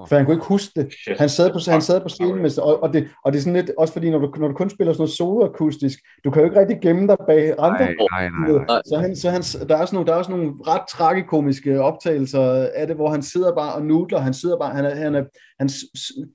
for 0.07 0.15
han 0.15 0.25
kunne 0.25 0.35
ikke 0.35 0.45
huske 0.45 0.71
det. 0.75 0.93
Han 1.17 1.29
sad 1.29 1.51
på, 1.53 1.59
han 1.67 1.81
sad 1.81 2.01
på 2.01 2.09
scenen, 2.09 2.41
med, 2.41 2.59
og, 2.59 2.83
og, 2.83 2.93
det, 2.93 3.07
og 3.25 3.31
det 3.31 3.39
er 3.39 3.43
sådan 3.43 3.53
lidt, 3.53 3.71
også 3.77 3.93
fordi 3.93 4.09
når 4.09 4.19
du, 4.19 4.31
når 4.37 4.47
du 4.47 4.53
kun 4.53 4.69
spiller 4.69 4.93
sådan 4.93 5.01
noget 5.01 5.17
soloakustisk, 5.17 5.99
du 6.23 6.31
kan 6.31 6.41
jo 6.41 6.45
ikke 6.45 6.59
rigtig 6.59 6.79
gemme 6.81 7.07
dig 7.07 7.17
bag 7.27 7.53
andre. 7.59 7.85
Nej, 7.85 7.95
nej, 8.11 8.29
nej, 8.29 8.65
nej. 8.67 8.81
Så, 8.85 8.97
han, 8.97 9.15
så 9.15 9.29
han, 9.29 9.41
der, 9.41 9.77
er 9.77 9.85
sådan 9.85 9.95
nogle, 9.95 10.07
der 10.07 10.13
er 10.13 10.17
også 10.17 10.31
nogle 10.31 10.51
ret 10.67 10.81
tragikomiske 10.89 11.81
optagelser 11.81 12.69
af 12.75 12.87
det, 12.87 12.95
hvor 12.95 13.09
han 13.09 13.21
sidder 13.21 13.55
bare 13.55 13.73
og 13.73 13.85
nudler, 13.85 14.19
han 14.19 14.33
sidder 14.33 14.57
bare, 14.57 14.75
han 14.75 14.85
er, 14.85 14.95
han 14.95 15.15
er, 15.15 15.23
hans 15.59 15.75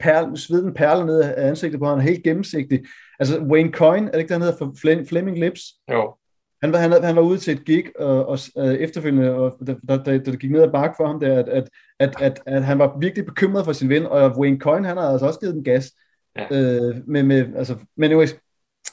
perle, 0.01 0.37
sveden 0.37 0.75
perler 0.75 1.05
ned 1.05 1.21
af 1.21 1.49
ansigtet 1.49 1.81
på 1.81 1.87
ham, 1.87 1.99
han 1.99 2.09
er 2.09 2.12
helt 2.12 2.25
gennemsigtig. 2.25 2.81
Altså 3.21 3.40
Wayne 3.40 3.73
Coyne, 3.73 4.07
er 4.07 4.12
det 4.12 4.19
ikke 4.19 4.35
det, 4.35 4.42
han 4.42 4.53
hedder, 4.53 5.05
Fleming 5.09 5.38
Lips? 5.38 5.61
Jo. 5.92 6.14
Han 6.62 6.73
var, 6.73 6.79
han, 6.79 7.05
han 7.05 7.16
var 7.16 7.23
ude 7.23 7.38
til 7.38 7.55
et 7.55 7.64
gig, 7.64 7.85
og, 7.99 8.27
og 8.27 8.38
uh, 8.57 8.75
efterfølgende, 8.75 9.35
og 9.35 9.59
da, 9.66 9.75
da, 9.88 9.97
da, 9.97 10.19
det 10.19 10.40
gik 10.40 10.51
ned 10.51 10.62
ad 10.62 10.73
bakke 10.73 10.95
for 10.97 11.07
ham, 11.07 11.21
der, 11.21 11.38
at, 11.38 11.49
at, 11.49 11.69
at, 11.99 12.14
at, 12.21 12.40
at 12.47 12.64
han 12.64 12.79
var 12.79 12.99
virkelig 13.01 13.27
bekymret 13.27 13.64
for 13.64 13.73
sin 13.73 13.88
ven, 13.88 14.07
og 14.07 14.38
Wayne 14.38 14.61
Coyne, 14.61 14.87
han 14.87 14.97
har 14.97 15.05
altså 15.05 15.27
også 15.27 15.40
givet 15.40 15.55
den 15.55 15.64
gas. 15.64 15.92
Ja. 16.37 16.45
Uh, 16.51 16.97
med, 17.09 17.23
med, 17.23 17.57
altså, 17.57 17.77
men 17.97 18.11
anyways, 18.11 18.37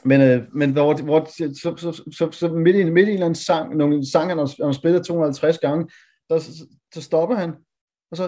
men, 0.04 0.22
uh, 0.22 0.56
men 0.56 0.72
hvor, 0.72 1.02
hvor 1.02 1.26
så, 1.26 1.60
så, 1.62 1.76
så, 1.78 2.04
så, 2.18 2.32
så 2.32 2.48
midt, 2.48 2.76
i, 2.76 2.84
midt 2.84 3.08
i 3.08 3.10
en 3.10 3.14
eller 3.14 3.26
anden 3.26 3.36
sang, 3.36 3.76
nogle 3.76 4.12
sang, 4.12 4.30
han 4.30 4.38
har, 4.38 4.46
han 4.58 4.66
har 4.66 4.72
spillet 4.72 5.06
250 5.06 5.58
gange, 5.58 5.90
så, 6.32 6.40
så, 6.40 6.66
så 6.94 7.02
stopper 7.02 7.36
han, 7.36 7.54
og 8.12 8.18
så, 8.18 8.24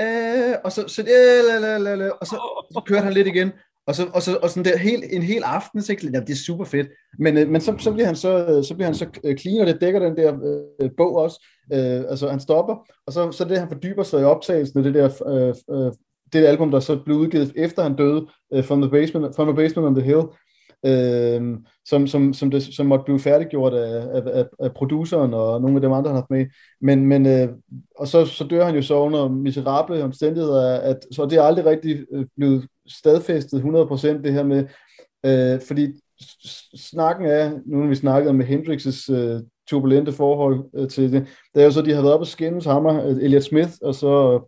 øh, 0.00 0.54
og 0.64 0.72
så, 0.72 0.84
så, 0.88 1.02
øh, 1.02 2.10
og 2.20 2.26
så, 2.26 2.36
så 2.72 2.82
kørte 2.86 3.04
han 3.04 3.12
lidt 3.12 3.28
igen, 3.28 3.52
og 3.88 3.94
så, 3.94 4.06
og 4.14 4.22
så 4.22 4.38
og 4.42 4.50
sådan 4.50 4.72
der 4.72 4.78
helt, 4.78 5.04
en 5.10 5.22
hel 5.22 5.42
aften, 5.44 5.82
så 5.82 5.96
ja, 6.14 6.20
det 6.20 6.30
er 6.30 6.44
super 6.46 6.64
fedt. 6.64 6.88
Men, 7.18 7.38
øh, 7.38 7.48
men 7.48 7.60
så, 7.60 7.74
så, 7.78 7.92
bliver 7.92 8.06
han 8.06 8.16
så, 8.16 8.46
øh, 8.46 8.64
så 8.64 8.74
bliver 8.74 8.86
han 8.86 8.94
så 8.94 9.06
øh, 9.24 9.36
clean, 9.36 9.60
og 9.60 9.66
det 9.66 9.80
dækker 9.80 10.00
den 10.00 10.16
der 10.16 10.34
øh, 10.82 10.90
bog 10.96 11.16
også. 11.16 11.46
Øh, 11.72 12.04
altså 12.10 12.28
han 12.28 12.40
stopper, 12.40 12.86
og 13.06 13.12
så, 13.12 13.32
så 13.32 13.44
det, 13.44 13.58
han 13.58 13.68
fordyber 13.68 14.02
sig 14.02 14.20
i 14.20 14.24
optagelsen 14.24 14.78
af 14.78 14.84
det 14.84 14.94
der, 14.94 15.28
øh, 15.28 15.54
øh, 15.76 15.92
det 16.32 16.42
der 16.42 16.48
album, 16.48 16.70
der 16.70 16.80
så 16.80 16.98
blev 17.04 17.16
udgivet 17.16 17.52
efter 17.56 17.82
han 17.82 17.96
døde, 17.96 18.26
øh, 18.54 18.64
From, 18.64 18.80
the 18.80 18.90
Basement, 18.90 19.36
From 19.36 19.46
the 19.46 19.56
Basement 19.56 19.86
on 19.86 19.94
the 19.94 20.04
Hill, 20.04 20.22
øh, 20.86 21.58
som, 21.84 22.06
som, 22.06 22.32
som, 22.32 22.50
det, 22.50 22.62
som 22.62 22.86
måtte 22.86 23.04
blive 23.04 23.20
færdiggjort 23.20 23.74
af, 23.74 24.06
af, 24.14 24.22
af, 24.32 24.44
af 24.60 24.74
produceren 24.74 25.34
og 25.34 25.60
nogle 25.60 25.76
af 25.76 25.80
dem 25.80 25.92
andre, 25.92 26.08
han 26.08 26.16
har 26.16 26.22
haft 26.22 26.30
med. 26.30 26.46
Men, 26.80 27.06
men, 27.06 27.26
øh, 27.26 27.48
og 27.98 28.08
så, 28.08 28.24
så 28.24 28.44
dør 28.44 28.64
han 28.64 28.74
jo 28.74 28.82
så 28.82 28.94
under 28.94 29.28
miserable 29.28 30.04
omstændigheder, 30.04 30.80
at, 30.80 30.96
så 31.12 31.26
det 31.26 31.38
er 31.38 31.42
aldrig 31.42 31.64
rigtig 31.64 32.04
øh, 32.12 32.26
blevet 32.36 32.66
stadfæstet 32.88 33.60
100% 33.60 34.06
det 34.06 34.32
her 34.32 34.42
med, 34.42 34.64
øh, 35.26 35.60
fordi 35.66 36.00
snakken 36.76 37.26
er, 37.26 37.50
nu 37.66 37.78
når 37.78 37.88
vi 37.88 37.94
snakkede 37.94 38.34
med 38.34 38.46
Hendrix' 38.46 39.12
øh, 39.12 39.40
turbulente 39.68 40.12
forhold 40.12 40.64
øh, 40.74 40.88
til 40.88 41.12
det, 41.12 41.26
det 41.54 41.60
er 41.60 41.64
jo 41.64 41.70
så, 41.70 41.82
de 41.82 41.92
har 41.92 42.02
været 42.02 42.14
oppe 42.14 42.22
og 42.22 42.26
skændes 42.26 42.64
hammer, 42.64 43.04
øh, 43.04 43.16
Elliot 43.22 43.42
Smith, 43.42 43.72
og 43.82 43.94
så 43.94 44.40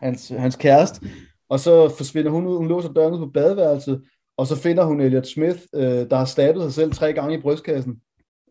hans, 0.00 0.28
hans 0.28 0.56
kæreste, 0.56 1.08
og 1.48 1.60
så 1.60 1.88
forsvinder 1.88 2.30
hun 2.30 2.46
ud, 2.46 2.56
hun 2.56 2.68
låser 2.68 2.92
døren 2.92 3.14
ud 3.14 3.18
på 3.18 3.30
badeværelset, 3.34 4.02
og 4.36 4.46
så 4.46 4.56
finder 4.56 4.84
hun 4.84 5.00
Elliot 5.00 5.26
Smith, 5.26 5.58
øh, 5.74 6.10
der 6.10 6.16
har 6.16 6.24
stabet 6.24 6.62
sig 6.62 6.72
selv 6.72 6.92
tre 6.92 7.12
gange 7.12 7.38
i 7.38 7.40
brystkassen. 7.40 8.00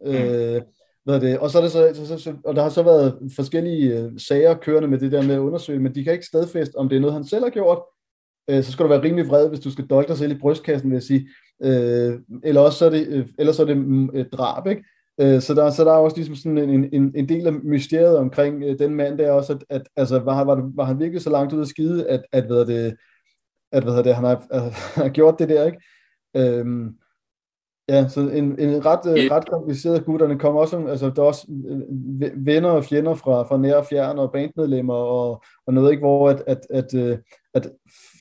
Øh, 0.05 0.61
hvad 1.03 1.19
det? 1.19 1.39
Og, 1.39 1.49
så 1.49 1.57
er 1.57 1.61
det 1.61 1.71
så, 1.71 2.05
så, 2.05 2.17
så, 2.17 2.33
og 2.45 2.55
der 2.55 2.61
har 2.61 2.69
så 2.69 2.83
været 2.83 3.31
forskellige 3.35 3.99
øh, 3.99 4.11
sager 4.19 4.53
kørende 4.53 4.87
med 4.87 4.99
det 4.99 5.11
der 5.11 5.21
med 5.21 5.35
at 5.35 5.39
undersøge, 5.39 5.79
men 5.79 5.95
de 5.95 6.03
kan 6.03 6.13
ikke 6.13 6.25
stadfæste, 6.25 6.75
om 6.75 6.89
det 6.89 6.95
er 6.95 6.99
noget, 6.99 7.13
han 7.13 7.25
selv 7.25 7.43
har 7.43 7.49
gjort, 7.49 7.81
øh, 8.49 8.63
så 8.63 8.71
skal 8.71 8.83
du 8.83 8.89
være 8.89 9.03
rimelig 9.03 9.27
vred, 9.27 9.49
hvis 9.49 9.59
du 9.59 9.71
skal 9.71 9.87
dolke 9.87 10.07
dig 10.07 10.17
selv 10.17 10.31
i 10.31 10.39
brystkassen, 10.39 10.89
vil 10.89 10.95
jeg 10.95 11.03
sige. 11.03 11.29
Øh, 11.63 12.19
eller 12.43 12.61
også 12.61 12.77
så 12.77 12.85
er 12.85 12.89
det, 12.89 13.07
øh, 13.07 13.27
eller 13.39 13.53
så 13.53 13.61
er 13.61 13.65
det 13.65 14.09
øh, 14.13 14.25
drab, 14.29 14.67
ikke? 14.67 14.83
Øh, 15.21 15.41
så, 15.41 15.53
der, 15.53 15.69
så 15.69 15.83
der 15.83 15.91
er 15.91 15.97
også 15.97 16.17
ligesom 16.17 16.35
sådan 16.35 16.57
en, 16.57 16.93
en, 16.93 17.11
en 17.15 17.29
del 17.29 17.47
af 17.47 17.53
mysteriet 17.53 18.17
omkring 18.17 18.63
øh, 18.63 18.79
den 18.79 18.95
mand, 18.95 19.17
der 19.17 19.31
også, 19.31 19.53
at, 19.53 19.63
at 19.69 19.81
altså, 19.95 20.19
var, 20.19 20.43
var, 20.43 20.71
var 20.75 20.83
han 20.83 20.99
virkelig 20.99 21.21
så 21.21 21.29
langt 21.29 21.53
ud 21.53 21.61
af 21.61 21.67
skide, 21.67 22.09
at, 22.09 22.21
at, 22.31 22.45
hvad 22.45 22.65
det, 22.65 22.95
at 23.71 23.83
hvad 23.83 24.03
det, 24.03 24.15
han 24.15 24.23
har, 24.23 24.47
har 25.01 25.09
gjort 25.09 25.39
det 25.39 25.49
der, 25.49 25.65
ikke? 25.65 25.79
Øhm, 26.35 26.95
ja, 27.89 28.07
så 28.07 28.19
en, 28.19 28.59
en 28.59 28.85
ret, 28.85 28.99
yeah. 29.05 29.31
ret 29.31 29.49
kompliceret 29.49 30.05
gut, 30.05 30.21
og 30.21 30.29
den 30.29 30.39
kommer 30.39 30.61
også, 30.61 30.87
altså, 30.87 31.09
der 31.09 31.21
er 31.21 31.25
også 31.25 31.45
venner 32.35 32.69
og 32.69 32.85
fjender 32.85 33.15
fra, 33.15 33.43
fra 33.43 33.57
nær 33.57 33.75
og 33.75 33.85
fjern, 33.85 34.19
og 34.19 34.31
bandmedlemmer, 34.31 34.93
og, 34.93 35.43
og 35.67 35.73
noget, 35.73 35.91
ikke, 35.91 36.01
hvor 36.01 36.29
at, 36.29 36.43
at, 36.47 36.59
at, 36.69 36.93
at, 36.93 37.21
at 37.53 37.71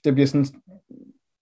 det 0.04 0.14
bliver 0.14 0.26
sådan 0.26 0.46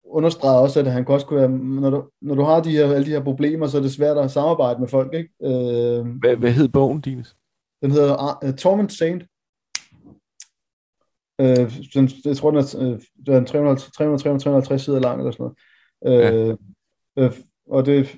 understreger 0.09 0.59
også, 0.59 0.79
at 0.79 0.91
han 0.91 1.07
også 1.07 1.25
kunne 1.25 1.39
være, 1.39 1.49
når 1.49 1.89
du, 1.89 2.09
når 2.21 2.35
du 2.35 2.43
har 2.43 2.61
de 2.61 2.71
her, 2.71 2.93
alle 2.93 3.05
de 3.05 3.11
her 3.11 3.23
problemer, 3.23 3.67
så 3.67 3.77
er 3.77 3.81
det 3.81 3.91
svært 3.91 4.17
at 4.17 4.31
samarbejde 4.31 4.79
med 4.79 4.87
folk, 4.87 5.13
ikke? 5.13 5.29
Øh, 5.43 6.07
hvad, 6.19 6.35
hvad 6.35 6.51
hed 6.51 6.67
bogen, 6.67 7.01
Dines? 7.01 7.35
Den 7.81 7.91
hedder 7.91 8.39
uh, 8.45 8.53
Torment 8.53 8.93
Saint. 8.93 9.23
Øh, 11.41 11.71
den, 11.93 12.09
jeg 12.25 12.37
tror, 12.37 12.51
den 12.51 12.59
er, 12.59 12.75
uh, 12.77 12.99
den 13.25 13.33
er 13.33 13.45
300, 13.45 13.79
300, 13.79 14.19
350 14.19 14.81
sider 14.81 14.99
lang, 14.99 15.19
eller 15.19 15.31
sådan 15.31 15.51
noget. 16.03 16.41
Øh, 16.41 16.57
ja. 17.17 17.23
øh, 17.23 17.31
og 17.69 17.85
det, 17.85 18.17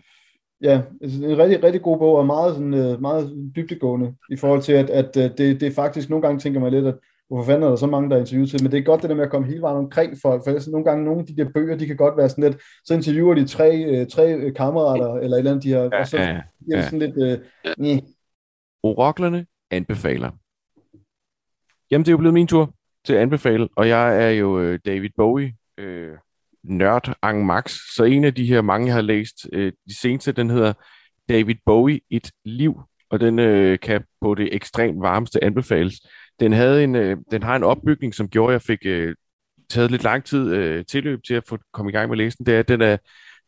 ja, 0.61 0.81
en 1.01 1.37
rigtig, 1.37 1.63
rigtig 1.63 1.81
god 1.81 1.97
bog, 1.97 2.15
og 2.17 2.25
meget, 2.25 2.55
sådan, 2.55 3.01
meget 3.01 3.51
dybdegående, 3.55 4.15
i 4.29 4.35
forhold 4.35 4.61
til, 4.61 4.73
at, 4.73 4.89
at 4.89 5.15
det, 5.15 5.37
det 5.37 5.63
er 5.63 5.71
faktisk, 5.71 6.09
nogle 6.09 6.21
gange 6.27 6.39
tænker 6.39 6.59
man 6.59 6.71
lidt, 6.71 6.85
at 6.85 6.95
hvorfor 7.27 7.45
fanden 7.45 7.63
er 7.63 7.69
der 7.69 7.75
så 7.75 7.87
mange, 7.87 8.09
der 8.09 8.15
er 8.15 8.19
interviewet 8.19 8.49
til, 8.49 8.63
men 8.63 8.71
det 8.71 8.77
er 8.77 8.83
godt 8.83 9.01
det 9.01 9.09
der 9.09 9.15
med 9.15 9.23
at 9.23 9.29
komme 9.31 9.47
hele 9.47 9.61
vejen 9.61 9.77
omkring 9.77 10.17
folk, 10.21 10.43
for 10.43 10.71
nogle 10.71 10.85
gange, 10.85 11.05
nogle 11.05 11.19
af 11.19 11.25
de 11.25 11.35
der 11.35 11.49
bøger, 11.53 11.77
de 11.77 11.87
kan 11.87 11.97
godt 11.97 12.17
være 12.17 12.29
sådan 12.29 12.43
lidt, 12.43 12.61
så 12.85 12.93
interviewer 12.93 13.33
de 13.35 13.47
tre, 13.47 13.83
øh, 13.83 14.07
tre 14.07 14.35
øh, 14.35 14.53
kammerater, 14.55 15.15
eller 15.15 15.35
et 15.35 15.39
eller 15.39 15.51
andet, 15.51 15.63
de 15.63 15.71
har, 15.71 15.79
ja, 15.79 15.99
og 15.99 16.07
så 16.07 16.17
ja, 16.17 16.41
ja. 16.71 16.83
sådan 16.83 16.99
lidt, 16.99 17.17
øh, 17.17 17.39
ja. 17.85 17.99
Oroklerne 18.83 19.45
anbefaler. 19.71 20.31
Jamen, 21.91 22.05
det 22.05 22.09
er 22.09 22.13
jo 22.13 22.17
blevet 22.17 22.33
min 22.33 22.47
tur 22.47 22.73
til 23.05 23.13
at 23.13 23.19
anbefale, 23.19 23.69
og 23.75 23.87
jeg 23.87 24.25
er 24.25 24.29
jo 24.29 24.59
øh, 24.59 24.79
David 24.85 25.09
Bowie, 25.17 25.53
øh, 25.77 26.17
nørd 26.63 27.13
ang 27.21 27.45
max, 27.45 27.77
så 27.95 28.03
en 28.03 28.23
af 28.23 28.35
de 28.35 28.45
her 28.45 28.61
mange, 28.61 28.87
jeg 28.87 28.95
har 28.95 29.01
læst, 29.01 29.47
øh, 29.53 29.71
de 29.87 29.99
seneste, 29.99 30.31
den 30.31 30.49
hedder 30.49 30.73
David 31.29 31.55
Bowie, 31.65 31.99
et 32.09 32.31
liv, 32.45 32.81
og 33.09 33.19
den 33.19 33.39
øh, 33.39 33.79
kan 33.79 34.03
på 34.21 34.35
det 34.35 34.55
ekstremt 34.55 35.01
varmeste 35.01 35.43
anbefales. 35.43 35.93
Den, 36.39 36.53
havde 36.53 36.83
en, 36.83 36.95
øh, 36.95 37.17
den 37.31 37.43
har 37.43 37.55
en 37.55 37.63
opbygning, 37.63 38.15
som 38.15 38.29
gjorde, 38.29 38.51
at 38.51 38.53
jeg 38.53 38.61
fik 38.61 38.79
øh, 38.85 39.15
taget 39.69 39.91
lidt 39.91 40.03
lang 40.03 40.23
tid 40.23 40.53
øh, 40.53 40.85
tilløb 40.85 41.23
til 41.27 41.33
at 41.33 41.43
få 41.47 41.57
komme 41.73 41.91
i 41.91 41.93
gang 41.93 42.09
med 42.09 42.13
at 42.13 42.17
læse 42.17 42.37
den. 42.37 42.45
Det 42.45 42.55
er, 42.55 42.59
at 42.59 42.67
den 42.67 42.81
er, 42.81 42.97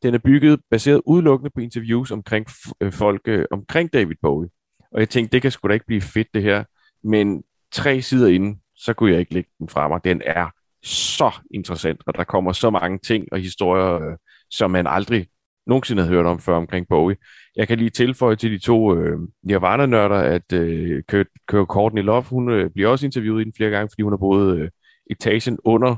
den 0.04 0.13
er 0.13 0.17
bygget 0.17 0.60
baseret 0.71 1.02
udelukkende 1.06 1.52
på 1.56 1.62
interviews 1.62 2.12
omkring 2.12 2.47
øh, 2.82 2.93
folk 2.93 3.21
øh, 3.26 3.45
omkring 3.52 3.93
David 3.93 4.15
Bowie. 4.21 4.49
Og 4.91 4.99
jeg 4.99 5.10
tænkte, 5.10 5.32
det 5.32 5.41
kan 5.41 5.52
sgu 5.52 5.67
da 5.67 5.73
ikke 5.73 5.86
blive 5.86 6.02
fedt 6.02 6.28
det 6.34 6.43
her. 6.43 6.63
Men 7.04 7.43
tre 7.71 8.02
sider 8.02 8.28
inden, 8.28 8.60
så 8.76 8.93
kunne 8.93 9.12
jeg 9.12 9.19
ikke 9.19 9.34
lægge 9.34 9.49
den 9.60 9.69
fra 9.69 9.88
mig. 9.88 9.99
Den 10.04 10.21
er 10.26 10.49
så 10.83 11.31
interessant, 11.53 12.01
og 12.07 12.15
der 12.15 12.23
kommer 12.23 12.51
så 12.51 12.69
mange 12.69 12.97
ting 12.97 13.27
og 13.31 13.39
historier, 13.39 14.09
øh, 14.09 14.17
som 14.49 14.71
man 14.71 14.87
aldrig 14.87 15.27
nogensinde 15.67 16.01
havde 16.01 16.15
hørt 16.15 16.25
om 16.25 16.39
før 16.39 16.55
omkring 16.55 16.87
Bowie. 16.89 17.15
Jeg 17.55 17.67
kan 17.67 17.77
lige 17.77 17.89
tilføje 17.89 18.35
til 18.35 18.51
de 18.51 18.59
to 18.59 18.95
øh, 18.95 19.19
Nirvana-nørder, 19.43 20.15
at 20.15 20.53
øh, 20.53 21.03
Kurt, 21.07 21.27
Kurt 21.47 21.67
Courtney 21.67 22.03
Love, 22.03 22.23
hun 22.23 22.49
øh, 22.49 22.69
bliver 22.69 22.89
også 22.89 23.05
interviewet 23.05 23.41
i 23.41 23.43
den 23.43 23.53
flere 23.57 23.69
gange, 23.69 23.89
fordi 23.89 24.01
hun 24.01 24.13
har 24.13 24.17
boet 24.17 24.57
øh, 24.57 24.69
etagen 25.11 25.59
under, 25.63 25.95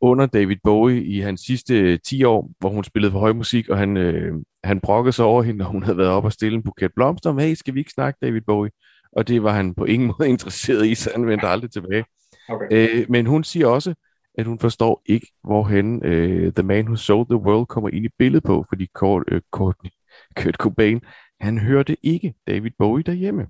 under 0.00 0.26
David 0.26 0.56
Bowie 0.64 1.04
i 1.04 1.20
hans 1.20 1.40
sidste 1.40 1.74
øh, 1.80 1.98
10 2.04 2.24
år, 2.24 2.50
hvor 2.58 2.68
hun 2.68 2.84
spillede 2.84 3.12
for 3.12 3.18
høj 3.18 3.32
musik, 3.32 3.68
og 3.68 3.78
han, 3.78 3.96
øh, 3.96 4.34
han 4.64 4.80
brokkede 4.80 5.12
sig 5.12 5.24
over 5.24 5.42
hende, 5.42 5.58
når 5.58 5.66
hun 5.66 5.82
havde 5.82 5.98
været 5.98 6.10
op 6.10 6.24
og 6.24 6.32
stille 6.32 6.56
en 6.56 6.62
buket 6.62 6.90
blomster 6.96 7.30
om, 7.30 7.38
hey, 7.38 7.54
skal 7.54 7.74
vi 7.74 7.78
ikke 7.78 7.92
snakke 7.92 8.18
David 8.22 8.40
Bowie? 8.40 8.70
Og 9.12 9.28
det 9.28 9.42
var 9.42 9.52
han 9.52 9.74
på 9.74 9.84
ingen 9.84 10.06
måde 10.18 10.28
interesseret 10.28 10.86
i, 10.86 10.94
så 10.94 11.10
han 11.14 11.26
vendte 11.26 11.46
aldrig 11.46 11.70
tilbage. 11.70 12.04
Okay. 12.50 12.66
Øh, 12.72 13.06
men 13.08 13.26
hun 13.26 13.44
siger 13.44 13.66
også, 13.66 13.94
at 14.34 14.46
hun 14.46 14.58
forstår 14.58 15.02
ikke, 15.06 15.32
hvorhen 15.42 15.94
uh, 15.94 16.52
The 16.52 16.62
Man 16.62 16.84
Who 16.84 16.96
Sold 16.96 17.26
the 17.26 17.36
World 17.36 17.66
kommer 17.66 17.88
ind 17.90 18.04
i 18.04 18.08
billedet 18.18 18.44
på, 18.44 18.64
fordi 18.68 18.86
Kurt, 18.94 19.24
uh, 19.32 19.40
Courtney, 19.50 19.90
Kurt 20.42 20.54
Cobain, 20.54 21.00
han 21.40 21.58
hørte 21.58 21.96
ikke 22.02 22.34
David 22.48 22.70
Bowie 22.78 23.02
derhjemme. 23.02 23.46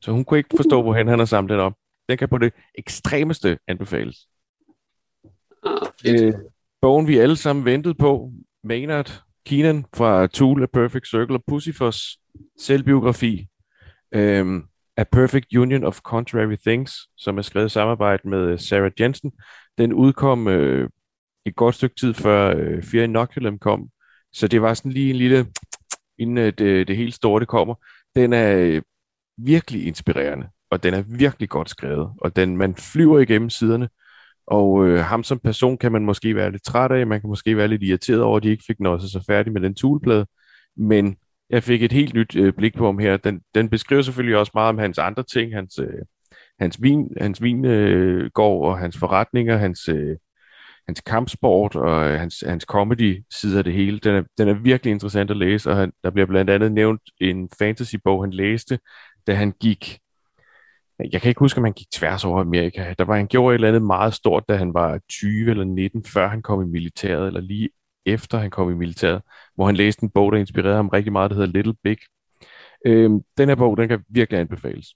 Så 0.00 0.12
hun 0.12 0.24
kunne 0.24 0.38
ikke 0.38 0.56
forstå, 0.56 0.82
hvor 0.82 0.94
han 0.94 1.08
har 1.08 1.24
samlet 1.24 1.50
den 1.50 1.60
op. 1.60 1.74
Den 2.08 2.18
kan 2.18 2.28
på 2.28 2.38
det 2.38 2.52
ekstremeste 2.74 3.58
anbefales. 3.68 4.16
uh, 6.08 6.34
bogen, 6.80 7.06
vi 7.06 7.18
alle 7.18 7.36
sammen 7.36 7.64
ventede 7.64 7.94
på, 7.94 8.32
Maynard 8.64 9.22
Keenan 9.46 9.86
fra 9.94 10.26
Tool, 10.26 10.62
A 10.62 10.66
Perfect 10.66 11.08
Circle 11.08 11.36
og 11.36 11.44
Pussyfoss 11.46 12.18
selvbiografi. 12.58 13.46
Um, 14.16 14.68
A 14.96 15.04
Perfect 15.04 15.46
Union 15.56 15.84
of 15.84 16.00
Contrary 16.00 16.56
Things, 16.66 16.94
som 17.16 17.38
er 17.38 17.42
skrevet 17.42 17.66
i 17.66 17.72
samarbejde 17.72 18.28
med 18.28 18.38
øh, 18.38 18.58
Sarah 18.58 18.90
Jensen. 19.00 19.32
Den 19.78 19.92
udkom 19.92 20.48
øh, 20.48 20.88
et 21.46 21.56
godt 21.56 21.74
stykke 21.74 21.94
tid 21.94 22.14
før 22.14 22.54
øh, 22.56 22.82
Fear 22.82 23.04
Inoculum 23.04 23.58
kom, 23.58 23.88
så 24.32 24.48
det 24.48 24.62
var 24.62 24.74
sådan 24.74 24.92
lige 24.92 25.10
en 25.10 25.16
lille, 25.16 25.46
inden 26.18 26.38
øh, 26.38 26.52
det, 26.58 26.88
det 26.88 26.96
helt 26.96 27.14
store 27.14 27.40
det 27.40 27.48
kommer. 27.48 27.74
Den 28.16 28.32
er 28.32 28.56
øh, 28.56 28.82
virkelig 29.36 29.86
inspirerende, 29.86 30.48
og 30.70 30.82
den 30.82 30.94
er 30.94 31.02
virkelig 31.02 31.48
godt 31.48 31.70
skrevet, 31.70 32.10
og 32.20 32.36
den, 32.36 32.56
man 32.56 32.74
flyver 32.74 33.18
igennem 33.18 33.50
siderne, 33.50 33.88
og 34.46 34.86
øh, 34.86 34.98
ham 34.98 35.22
som 35.24 35.38
person 35.38 35.78
kan 35.78 35.92
man 35.92 36.04
måske 36.04 36.36
være 36.36 36.50
lidt 36.50 36.64
træt 36.64 36.92
af, 36.92 37.06
man 37.06 37.20
kan 37.20 37.28
måske 37.28 37.56
være 37.56 37.68
lidt 37.68 37.82
irriteret 37.82 38.22
over, 38.22 38.36
at 38.36 38.42
de 38.42 38.50
ikke 38.50 38.64
fik 38.66 38.80
noget 38.80 39.02
så 39.02 39.24
færdig 39.26 39.52
med 39.52 39.60
den 39.60 39.74
toolplade, 39.74 40.26
men 40.76 41.16
jeg 41.52 41.62
fik 41.62 41.82
et 41.82 41.92
helt 41.92 42.14
nyt 42.14 42.36
øh, 42.36 42.52
blik 42.52 42.74
på 42.74 42.86
ham 42.86 42.98
her. 42.98 43.16
Den, 43.16 43.40
den 43.54 43.68
beskriver 43.68 44.02
selvfølgelig 44.02 44.36
også 44.36 44.52
meget 44.54 44.68
om 44.68 44.78
hans 44.78 44.98
andre 44.98 45.22
ting, 45.22 45.54
hans, 45.54 45.78
øh, 45.78 46.02
hans 46.60 46.82
vin, 46.82 47.08
hans 47.20 47.42
vingård 47.42 48.66
øh, 48.66 48.70
og 48.70 48.78
hans 48.78 48.98
forretninger, 48.98 49.56
hans, 49.56 49.88
øh, 49.88 50.16
hans 50.86 51.00
kampsport 51.00 51.76
og 51.76 52.08
øh, 52.08 52.20
hans, 52.20 52.44
hans 52.46 52.64
comedy-side 52.64 53.58
af 53.58 53.64
det 53.64 53.72
hele. 53.72 53.98
Den 53.98 54.14
er, 54.14 54.22
den 54.38 54.48
er 54.48 54.54
virkelig 54.54 54.90
interessant 54.90 55.30
at 55.30 55.36
læse, 55.36 55.70
og 55.70 55.76
han, 55.76 55.92
der 56.04 56.10
bliver 56.10 56.26
blandt 56.26 56.50
andet 56.50 56.72
nævnt 56.72 57.02
en 57.20 57.48
fantasybog, 57.58 58.22
han 58.22 58.32
læste, 58.32 58.78
da 59.26 59.34
han 59.34 59.52
gik 59.60 59.98
jeg 61.12 61.20
kan 61.20 61.28
ikke 61.28 61.38
huske, 61.38 61.58
om 61.58 61.64
han 61.64 61.72
gik 61.72 61.90
tværs 61.90 62.24
over 62.24 62.40
Amerika. 62.40 62.94
Der 62.98 63.04
var 63.04 63.16
han 63.16 63.26
gjorde 63.26 63.54
et 63.54 63.54
eller 63.54 63.68
andet 63.68 63.82
meget 63.82 64.14
stort, 64.14 64.44
da 64.48 64.56
han 64.56 64.74
var 64.74 65.00
20 65.08 65.50
eller 65.50 65.64
19, 65.64 66.04
før 66.04 66.28
han 66.28 66.42
kom 66.42 66.62
i 66.62 66.66
militæret, 66.66 67.26
eller 67.26 67.40
lige 67.40 67.68
efter 68.06 68.38
han 68.38 68.50
kom 68.50 68.70
i 68.70 68.74
militæret, 68.74 69.22
hvor 69.54 69.66
han 69.66 69.76
læste 69.76 70.04
en 70.04 70.10
bog, 70.10 70.32
der 70.32 70.38
inspirerede 70.38 70.76
ham 70.76 70.88
rigtig 70.88 71.12
meget, 71.12 71.30
der 71.30 71.36
hedder 71.36 71.52
Little 71.52 71.74
Big. 71.84 71.96
Øhm, 72.86 73.20
den 73.38 73.48
her 73.48 73.56
bog, 73.56 73.76
den 73.76 73.88
kan 73.88 74.00
virkelig 74.08 74.40
anbefales. 74.40 74.86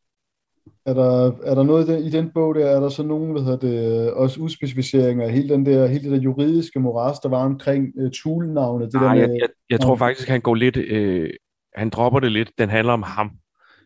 Er 0.87 0.95
der, 0.95 1.33
er 1.43 1.55
der 1.55 1.63
noget 1.63 1.89
i 1.89 1.93
den, 1.93 2.05
i 2.05 2.11
den 2.11 2.31
bog 2.35 2.55
der, 2.55 2.67
er 2.67 2.81
der 2.81 2.89
så 2.89 3.03
nogen, 3.03 3.33
hvad 3.33 3.43
hedder 3.43 3.59
det, 3.59 4.13
også 4.13 4.41
udspecificeringer 4.41 5.25
af 5.25 5.33
hele, 5.33 5.49
den 5.49 5.67
der, 5.67 5.87
hele 5.87 6.05
det 6.05 6.13
der 6.13 6.25
juridiske 6.25 6.81
moras, 6.81 7.21
der 7.21 7.29
var 7.29 7.45
omkring 7.45 7.93
uh, 7.97 8.11
tool-navnet? 8.11 8.93
Det 8.93 9.01
Nej, 9.01 9.15
der 9.15 9.15
med, 9.15 9.21
jeg, 9.21 9.39
jeg, 9.41 9.49
jeg 9.71 9.81
tror 9.81 9.97
faktisk, 9.97 10.29
han 10.29 10.41
går 10.41 10.55
lidt, 10.55 10.77
øh, 10.77 11.31
han 11.75 11.91
dropper 11.91 12.21
det 12.21 12.33
lidt, 12.33 12.51
den 12.59 12.69
handler 12.69 12.93
om 12.93 13.03
ham. 13.03 13.31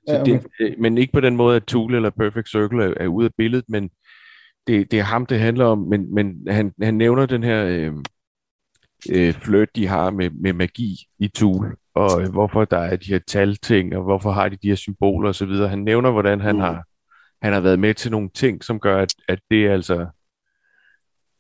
Så 0.09 0.15
ja, 0.15 0.21
okay. 0.21 0.33
det, 0.33 0.47
øh, 0.61 0.75
men 0.79 0.99
ikke 0.99 1.13
på 1.13 1.21
den 1.21 1.37
måde, 1.37 1.57
at 1.57 1.65
Tool 1.65 1.95
eller 1.95 2.11
Perfect 2.11 2.51
Circle 2.51 2.85
er, 2.85 2.95
er 2.97 3.07
ude 3.07 3.27
af 3.27 3.35
billedet, 3.39 3.65
men 3.69 3.91
det, 4.67 4.91
det 4.91 4.99
er 4.99 5.03
ham, 5.03 5.27
det 5.27 5.41
handler 5.41 5.65
om, 5.65 5.79
men, 5.79 6.15
men 6.15 6.47
han, 6.49 6.73
han 6.83 6.95
nævner 6.95 7.27
den 7.27 7.43
her 7.43 7.67
øh, 7.67 7.93
øh, 9.13 9.35
flirt, 9.35 9.77
de 9.77 9.87
har 9.87 10.11
med, 10.11 10.31
med 10.31 10.53
magi 10.53 10.97
i 11.19 11.29
Tool, 11.29 11.77
og 11.95 12.23
øh, 12.23 12.33
hvorfor 12.33 12.65
der 12.65 12.79
er 12.79 12.97
de 12.97 13.13
her 13.13 13.21
talting, 13.27 13.97
og 13.97 14.03
hvorfor 14.03 14.31
har 14.31 14.49
de 14.49 14.57
de 14.57 14.69
her 14.69 14.75
symboler 14.75 15.29
osv. 15.29 15.53
Han 15.53 15.79
nævner, 15.79 16.11
hvordan 16.11 16.41
han 16.41 16.55
mm. 16.55 16.61
har 16.61 16.85
han 17.43 17.53
har 17.53 17.61
været 17.61 17.79
med 17.79 17.95
til 17.95 18.11
nogle 18.11 18.31
ting, 18.35 18.65
som 18.65 18.81
gør, 18.81 19.03
at, 19.03 19.15
at 19.29 19.41
det 19.51 19.67
er 19.67 19.73
altså, 19.73 20.07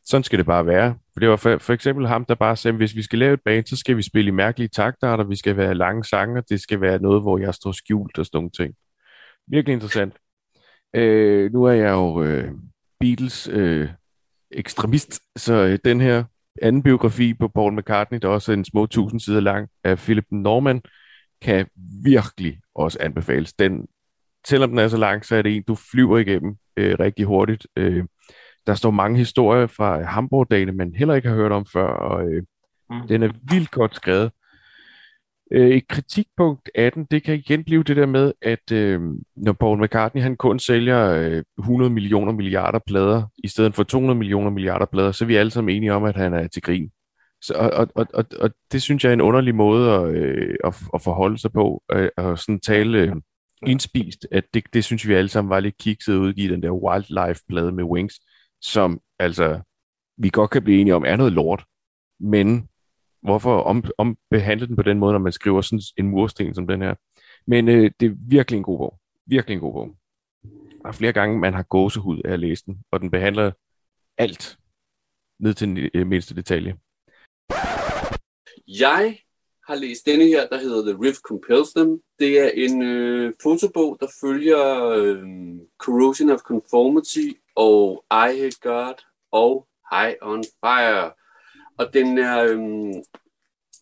sådan 0.04 0.24
skal 0.24 0.38
det 0.38 0.46
bare 0.46 0.66
være. 0.66 0.94
For 1.12 1.20
det 1.20 1.28
var 1.28 1.36
for, 1.36 1.58
for 1.58 1.72
eksempel 1.72 2.06
ham, 2.06 2.24
der 2.24 2.34
bare 2.34 2.56
sagde, 2.56 2.76
hvis 2.76 2.96
vi 2.96 3.02
skal 3.02 3.18
lave 3.18 3.34
et 3.34 3.40
band, 3.44 3.66
så 3.66 3.76
skal 3.76 3.96
vi 3.96 4.02
spille 4.02 4.28
i 4.28 4.34
mærkelige 4.34 4.68
taktarter, 4.68 5.24
vi 5.24 5.36
skal 5.36 5.56
være 5.56 5.74
lange 5.74 6.04
sange, 6.04 6.42
det 6.48 6.60
skal 6.60 6.80
være 6.80 6.98
noget, 6.98 7.22
hvor 7.22 7.38
jeg 7.38 7.54
står 7.54 7.72
skjult 7.72 8.18
og 8.18 8.26
sådan 8.26 8.36
nogle 8.36 8.50
ting. 8.50 8.74
Virkelig 9.46 9.72
interessant. 9.72 10.14
Øh, 10.94 11.52
nu 11.52 11.64
er 11.64 11.72
jeg 11.72 11.90
jo 11.90 12.22
øh, 12.22 12.50
Beatles 13.00 13.48
øh, 13.48 13.88
ekstremist, 14.50 15.20
så 15.36 15.54
øh, 15.54 15.78
den 15.84 16.00
her 16.00 16.24
anden 16.62 16.82
biografi 16.82 17.34
på 17.34 17.48
Paul 17.48 17.78
McCartney, 17.78 18.18
der 18.22 18.28
også 18.28 18.52
er 18.52 18.56
en 18.56 18.64
små 18.64 18.86
tusind 18.86 19.20
sider 19.20 19.40
lang, 19.40 19.68
af 19.84 19.98
Philip 19.98 20.26
Norman, 20.30 20.82
kan 21.42 21.66
virkelig 22.04 22.58
også 22.74 22.98
anbefales. 23.00 23.52
Den, 23.52 23.86
selvom 24.46 24.70
den 24.70 24.78
er 24.78 24.88
så 24.88 24.96
lang, 24.96 25.24
så 25.24 25.36
er 25.36 25.42
det 25.42 25.56
en, 25.56 25.62
du 25.62 25.74
flyver 25.74 26.18
igennem 26.18 26.56
øh, 26.76 26.96
rigtig 27.00 27.24
hurtigt. 27.24 27.66
Øh, 27.76 28.04
der 28.66 28.74
står 28.74 28.90
mange 28.90 29.18
historier 29.18 29.66
fra 29.66 30.02
Hamburg-dagene, 30.02 30.72
man 30.72 30.94
heller 30.94 31.14
ikke 31.14 31.28
har 31.28 31.36
hørt 31.36 31.52
om 31.52 31.66
før, 31.72 31.86
og 31.86 32.30
øh, 32.30 32.42
mm. 32.90 33.08
den 33.08 33.22
er 33.22 33.30
vildt 33.50 33.70
godt 33.70 33.94
skrevet. 33.94 34.30
Øh, 35.53 35.70
et 35.70 35.88
kritikpunkt 35.88 36.70
18, 36.74 37.05
det 37.11 37.22
kan 37.22 37.34
igen 37.34 37.64
blive 37.64 37.82
det 37.82 37.96
der 37.96 38.07
med, 38.07 38.32
at 38.42 38.72
øh, 38.72 39.01
når 39.36 39.53
Paul 39.53 39.82
McCartney 39.82 40.22
han 40.22 40.36
kun 40.36 40.59
sælger 40.59 41.11
øh, 41.11 41.42
100 41.59 41.90
millioner 41.90 42.32
milliarder 42.32 42.78
plader, 42.86 43.22
i 43.44 43.48
stedet 43.48 43.74
for 43.74 43.82
200 43.82 44.18
millioner 44.18 44.51
milliarder 44.51 44.86
plader, 44.86 45.12
så 45.12 45.24
er 45.24 45.26
vi 45.26 45.36
alle 45.36 45.51
sammen 45.51 45.76
enige 45.76 45.92
om, 45.92 46.05
at 46.05 46.16
han 46.16 46.34
er 46.34 46.48
til 46.48 46.62
grin. 46.62 46.90
Så, 47.42 47.55
og, 47.55 47.88
og, 47.94 48.07
og, 48.14 48.24
og 48.40 48.51
det 48.72 48.82
synes 48.82 49.05
jeg 49.05 49.11
er 49.11 49.14
en 49.14 49.20
underlig 49.20 49.55
måde 49.55 49.90
at, 49.94 50.14
øh, 50.14 50.55
at, 50.64 50.74
at 50.94 51.03
forholde 51.03 51.38
sig 51.38 51.53
på, 51.53 51.82
øh, 51.92 52.09
og 52.16 52.38
sådan 52.38 52.61
tale 52.61 52.98
øh, 52.98 53.12
indspist, 53.66 54.26
at 54.30 54.44
det, 54.55 54.64
det 54.72 54.84
synes 54.84 55.09
vi 55.09 55.14
alle 55.14 55.28
sammen 55.28 55.51
var 55.51 55.61
lidt 55.61 55.78
kikset 55.78 56.16
ud 56.16 56.32
i 56.36 56.48
den 56.48 56.62
der 56.62 56.70
Wildlife-plade 56.70 57.72
med 57.72 57.84
Wings, 57.84 58.20
som 58.61 59.01
altså 59.18 59.61
vi 60.18 60.28
godt 60.28 60.51
kan 60.51 60.62
blive 60.62 60.80
enige 60.80 60.94
om 60.94 61.05
er 61.07 61.16
noget 61.16 61.32
lort, 61.32 61.64
men 62.20 62.68
hvorfor 63.22 63.60
om, 63.60 63.84
om 63.98 64.16
behandle 64.30 64.66
den 64.66 64.76
på 64.76 64.82
den 64.82 64.98
måde, 64.98 65.12
når 65.12 65.18
man 65.18 65.32
skriver 65.32 65.60
sådan 65.60 65.80
en 65.96 66.08
mursten 66.08 66.54
som 66.54 66.66
den 66.66 66.82
her. 66.82 66.94
Men 67.46 67.68
øh, 67.68 67.90
det 68.00 68.06
er 68.06 68.14
virkelig 68.28 68.56
en 68.56 68.62
god 68.62 68.78
bog. 68.78 68.98
Virkelig 69.26 69.54
en 69.54 69.60
god 69.60 69.72
bog. 69.72 69.96
Der 70.82 70.88
er 70.88 70.92
flere 70.92 71.12
gange, 71.12 71.38
man 71.38 71.54
har 71.54 71.62
gåsehud 71.62 72.22
af 72.24 72.32
at 72.32 72.40
læse 72.40 72.64
den, 72.66 72.78
og 72.92 73.00
den 73.00 73.10
behandler 73.10 73.52
alt 74.18 74.58
ned 75.40 75.54
til 75.54 75.68
den 75.68 75.90
øh, 75.94 76.06
mindste 76.06 76.34
detalje. 76.34 76.76
Jeg 78.66 79.18
har 79.66 79.74
læst 79.74 80.06
denne 80.06 80.24
her, 80.24 80.48
der 80.48 80.58
hedder 80.58 80.92
The 80.92 81.02
Rift 81.02 81.20
Compels 81.20 81.72
Them. 81.72 82.00
Det 82.18 82.40
er 82.40 82.50
en 82.54 82.82
øh, 82.82 83.32
fotobog, 83.42 83.96
der 84.00 84.06
følger 84.20 84.88
øh, 84.88 85.22
Corrosion 85.78 86.30
of 86.30 86.40
Conformity 86.40 87.26
og 87.56 88.04
I 88.10 88.30
Hate 88.40 88.60
God 88.62 88.94
og 89.32 89.66
High 89.92 90.14
on 90.22 90.44
Fire. 90.64 91.12
Og 91.81 91.95
den 91.95 92.18
er, 92.18 92.45
øh, 92.45 92.59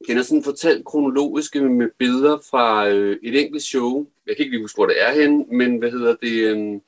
den 0.09 0.19
er 0.19 0.23
sådan 0.23 0.45
fortalt 0.45 0.85
kronologisk 0.85 1.55
med 1.55 1.89
billeder 1.99 2.39
fra 2.51 2.89
øh, 2.89 3.17
et 3.23 3.41
enkelt 3.41 3.63
show. 3.63 4.07
Jeg 4.27 4.37
kan 4.37 4.45
ikke 4.45 4.57
lige 4.57 4.65
huske, 4.65 4.77
hvor 4.77 4.87
det 4.87 5.03
er 5.03 5.13
henne, 5.21 5.45
men 5.45 5.79
hvad 5.79 5.91
hedder 5.91 6.17
det? 6.23 6.33
Øh, 6.33 6.81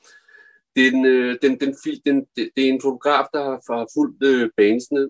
den, 0.75 1.05
øh, 1.05 1.37
den, 1.41 1.59
den, 1.59 1.75
den, 2.05 2.25
det, 2.35 2.49
det 2.55 2.65
er 2.65 2.69
en 2.69 2.81
fotograf, 2.81 3.25
der 3.33 3.43
har, 3.43 3.77
har 3.77 3.87
fulgt 3.93 4.23
øh, 4.23 4.49
bandsene 4.57 5.09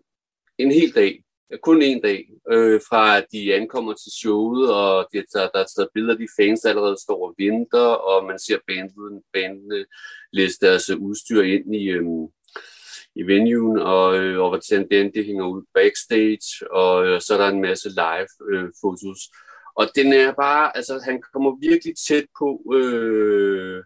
en 0.57 0.71
hel 0.71 0.95
dag 0.95 1.23
kun 1.61 1.81
en 1.81 2.01
dag, 2.01 2.29
øh, 2.51 2.81
fra 2.89 3.17
at 3.17 3.25
de 3.31 3.55
ankommer 3.55 3.93
til 3.93 4.11
showet, 4.11 4.73
og 4.73 5.07
de, 5.13 5.17
der, 5.33 5.49
der 5.53 5.59
er 5.59 5.65
taget 5.75 5.89
billeder 5.93 6.13
af 6.13 6.19
de 6.19 6.27
fans, 6.39 6.61
der 6.61 6.69
allerede 6.69 7.01
står 7.01 7.27
og 7.27 7.35
venter, 7.37 7.87
og 8.09 8.25
man 8.25 8.39
ser 8.39 8.57
bandet, 8.67 9.21
bandene 9.33 9.85
læse 10.31 10.59
deres 10.61 10.89
udstyr 10.89 11.41
ind 11.41 11.75
i, 11.75 11.83
øh, 11.89 12.03
i 13.15 13.23
venuen, 13.23 13.79
og, 13.79 14.17
øh, 14.17 14.39
og 14.41 14.49
hvordan 14.49 14.87
den, 14.91 15.13
det 15.13 15.25
hænger 15.25 15.47
ud 15.47 15.63
backstage, 15.73 16.71
og 16.71 17.05
øh, 17.05 17.21
så 17.21 17.33
er 17.33 17.37
der 17.37 17.47
en 17.47 17.61
masse 17.61 17.89
live-fotos. 17.89 19.21
Øh, 19.31 19.37
og 19.75 19.85
den 19.95 20.13
er 20.13 20.31
bare, 20.33 20.77
altså 20.77 21.01
han 21.03 21.21
kommer 21.33 21.51
virkelig 21.69 21.93
tæt 22.07 22.25
på, 22.39 22.49
øh, 22.77 23.83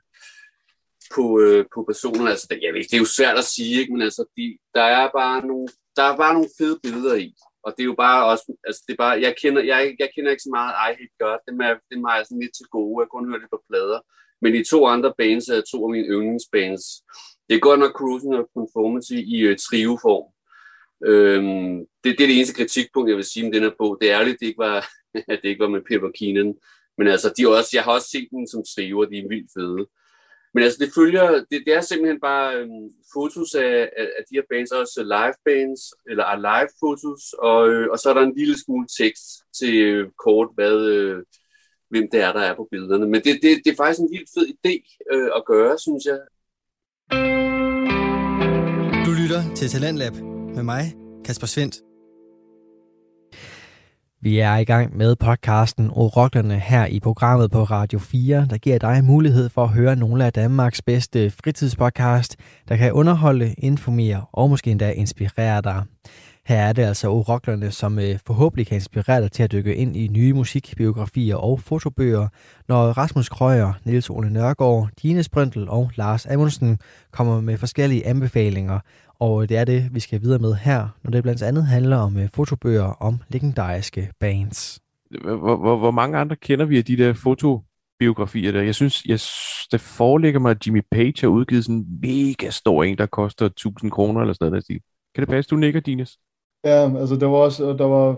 på, 1.15 1.39
øh, 1.39 1.65
på 1.73 1.79
personen. 1.89 2.27
Altså, 2.27 2.47
det, 2.49 2.59
jeg 2.61 2.73
ved, 2.73 2.83
det 2.83 2.93
er 2.93 3.05
jo 3.05 3.15
svært 3.17 3.37
at 3.37 3.51
sige, 3.55 3.79
ikke? 3.79 3.93
men 3.93 4.01
altså, 4.01 4.25
de, 4.37 4.57
der, 4.75 4.81
er 4.81 5.09
bare 5.19 5.47
nogle, 5.47 5.67
der 5.95 6.03
er 6.03 6.17
bare 6.17 6.33
nogle 6.33 6.49
fede 6.57 6.79
billeder 6.83 7.15
i. 7.15 7.33
Og 7.63 7.73
det 7.75 7.81
er 7.83 7.91
jo 7.93 7.97
bare 8.05 8.25
også, 8.31 8.45
altså 8.67 8.81
det 8.87 8.93
er 8.93 9.03
bare, 9.05 9.21
jeg 9.25 9.35
kender, 9.41 9.61
jeg, 9.63 9.95
jeg 9.99 10.09
kender 10.15 10.31
ikke 10.31 10.47
så 10.47 10.53
meget 10.57 10.73
I 10.87 10.91
Hate 10.99 11.17
God, 11.19 11.37
det, 11.45 11.51
er, 11.67 11.73
det 11.89 11.95
er 11.97 12.15
jeg 12.17 12.25
sådan 12.25 12.43
lidt 12.43 12.55
til 12.57 12.67
gode, 12.75 13.01
jeg 13.01 13.09
kun 13.09 13.29
hørt 13.29 13.41
det 13.41 13.49
på 13.53 13.61
plader. 13.69 13.99
Men 14.41 14.53
de 14.53 14.63
to 14.71 14.79
andre 14.93 15.13
bands 15.17 15.47
er 15.47 15.61
to 15.71 15.77
af 15.85 15.91
mine 15.91 16.07
yndlingsbands. 16.15 16.85
Det 17.49 17.55
er 17.55 17.59
godt 17.59 17.79
nok 17.79 17.91
Cruising 17.91 18.35
og 18.35 18.49
Conformity 18.53 19.17
i 19.35 19.39
øh, 19.39 19.57
trio-form. 19.57 20.27
Øhm, 21.05 21.77
det, 22.03 22.17
det, 22.17 22.23
er 22.23 22.27
det 22.27 22.35
eneste 22.35 22.53
kritikpunkt, 22.53 23.09
jeg 23.09 23.17
vil 23.17 23.31
sige 23.31 23.45
om 23.45 23.51
den 23.51 23.63
her 23.63 23.71
bog. 23.77 23.97
Det 24.01 24.11
er 24.11 24.19
ærligt, 24.19 24.39
det 24.39 24.47
ikke 24.47 24.63
var, 24.67 24.87
at 25.33 25.39
det 25.41 25.49
ikke 25.49 25.63
var 25.63 25.69
med 25.69 25.81
Pepper 25.89 26.11
Keenan. 26.19 26.55
Men 26.97 27.07
altså, 27.07 27.33
de 27.37 27.57
også, 27.57 27.69
jeg 27.73 27.83
har 27.83 27.91
også 27.91 28.09
set 28.09 28.27
den 28.31 28.47
som 28.47 28.63
trio, 28.63 28.99
og 28.99 29.09
de 29.11 29.17
er 29.17 29.27
vildt 29.27 29.51
fede. 29.53 29.87
Men 30.53 30.63
altså, 30.63 30.79
det 30.83 30.91
følger, 30.95 31.31
det, 31.49 31.63
det 31.65 31.73
er 31.73 31.81
simpelthen 31.81 32.19
bare 32.19 32.55
øhm, 32.55 32.89
fotos 33.13 33.55
af, 33.55 33.89
af, 33.97 34.07
af 34.17 34.23
de 34.29 34.35
her 34.37 34.47
bands, 34.51 34.71
også 34.71 35.03
live 35.03 35.37
bands, 35.45 35.81
eller 36.09 36.25
live 36.49 36.69
fotos, 36.79 37.23
og, 37.33 37.69
øh, 37.69 37.87
og 37.91 37.99
så 37.99 38.09
er 38.09 38.13
der 38.13 38.21
en 38.21 38.37
lille 38.37 38.57
smule 38.63 38.87
tekst 38.99 39.25
til 39.59 39.73
øh, 39.83 40.09
kort, 40.23 40.49
hvad, 40.55 40.77
øh, 40.95 41.23
hvem 41.89 42.07
det 42.11 42.19
er, 42.21 42.31
der 42.33 42.39
er 42.39 42.55
på 42.55 42.67
billederne. 42.71 43.05
Men 43.05 43.21
det, 43.25 43.33
det, 43.41 43.51
det 43.63 43.71
er 43.71 43.81
faktisk 43.81 43.99
en 43.99 44.13
vildt 44.15 44.29
fed 44.35 44.47
idé 44.55 44.73
øh, 45.13 45.29
at 45.35 45.45
gøre, 45.45 45.79
synes 45.79 46.05
jeg. 46.05 46.19
Du 49.05 49.11
lytter 49.11 49.55
til 49.55 49.69
Talentlab 49.69 50.13
med 50.55 50.63
mig, 50.63 50.93
Kasper 51.25 51.47
Svendt. 51.47 51.75
Vi 54.21 54.39
er 54.39 54.55
i 54.55 54.63
gang 54.63 54.97
med 54.97 55.15
podcasten 55.15 55.89
Oroklerne 55.93 56.59
her 56.59 56.85
i 56.85 56.99
programmet 56.99 57.51
på 57.51 57.63
Radio 57.63 57.99
4, 57.99 58.47
der 58.49 58.57
giver 58.57 58.79
dig 58.79 59.03
mulighed 59.03 59.49
for 59.49 59.63
at 59.63 59.69
høre 59.69 59.95
nogle 59.95 60.25
af 60.25 60.33
Danmarks 60.33 60.81
bedste 60.81 61.31
fritidspodcast, 61.31 62.35
der 62.67 62.77
kan 62.77 62.93
underholde, 62.93 63.53
informere 63.57 64.25
og 64.31 64.49
måske 64.49 64.71
endda 64.71 64.91
inspirere 64.91 65.61
dig. 65.61 65.83
Her 66.45 66.57
er 66.57 66.73
det 66.73 66.81
altså 66.81 67.09
Oroklerne, 67.09 67.71
som 67.71 67.99
øh, 67.99 68.19
forhåbentlig 68.25 68.67
kan 68.67 68.75
inspirere 68.75 69.21
dig 69.21 69.31
til 69.31 69.43
at 69.43 69.51
dykke 69.51 69.75
ind 69.75 69.95
i 69.95 70.07
nye 70.07 70.33
musikbiografier 70.33 71.35
og 71.35 71.59
fotobøger, 71.59 72.27
når 72.67 72.83
Rasmus 72.91 73.29
Krøyer, 73.29 73.73
Niels 73.85 74.09
Ole 74.09 74.29
Nørgaard, 74.29 74.89
Dine 75.01 75.23
Sprøntel 75.23 75.69
og 75.69 75.91
Lars 75.95 76.25
Amundsen 76.25 76.79
kommer 77.11 77.41
med 77.41 77.57
forskellige 77.57 78.05
anbefalinger 78.05 78.79
og 79.19 79.43
øh, 79.43 79.49
det 79.49 79.57
er 79.57 79.65
det, 79.65 79.89
vi 79.91 79.99
skal 79.99 80.21
videre 80.21 80.39
med 80.39 80.53
her, 80.53 80.87
når 81.03 81.11
det 81.11 81.23
blandt 81.23 81.43
andet 81.43 81.65
handler 81.65 81.97
om 81.97 82.17
øh, 82.17 82.29
fotobøger 82.33 82.83
om 82.83 83.19
legendariske 83.29 84.11
bands. 84.19 84.79
Hvor, 85.21 85.55
hvor, 85.55 85.77
hvor 85.77 85.91
mange 85.91 86.17
andre 86.17 86.35
kender 86.35 86.65
vi 86.65 86.77
af 86.77 86.85
de 86.85 86.97
der 86.97 87.13
fotobiografier 87.13 88.51
der? 88.51 88.61
Jeg 88.61 88.75
synes, 88.75 89.05
jeg, 89.05 89.19
det 89.71 89.81
foreligger 89.81 90.39
mig, 90.39 90.51
at 90.51 90.67
Jimmy 90.67 90.81
Page 90.91 91.13
har 91.21 91.27
udgivet 91.27 91.65
sådan 91.65 91.75
en 91.75 91.99
mega 92.01 92.49
stor 92.49 92.83
en, 92.83 92.97
der 92.97 93.05
koster 93.05 93.45
1000 93.45 93.91
kroner 93.91 94.21
eller 94.21 94.33
sådan 94.33 94.51
noget. 94.51 94.65
Kan 95.15 95.21
det 95.21 95.27
passe, 95.27 95.49
du 95.49 95.55
nikker, 95.55 95.79
Dines? 95.79 96.17
Ja, 96.65 96.99
altså 96.99 97.15
der 97.15 97.25
var 97.25 97.37
også, 97.37 97.73
der 97.73 97.85
var, 97.85 98.15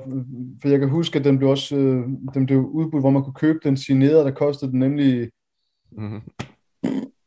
for 0.62 0.70
jeg 0.70 0.80
kan 0.80 0.90
huske, 0.90 1.20
at 1.20 1.26
den 1.26 1.38
blev 1.38 1.50
også, 1.50 1.76
øh, 1.76 2.08
den 2.34 2.46
blev 2.46 2.60
udbudt, 2.60 3.04
hvor 3.04 3.10
man 3.10 3.24
kunne 3.24 3.34
købe 3.34 3.60
den 3.64 3.78
signeret, 3.78 4.26
der 4.26 4.32
kostede 4.32 4.72
den 4.72 4.80
nemlig 4.80 5.30
mm-hmm 5.92 6.22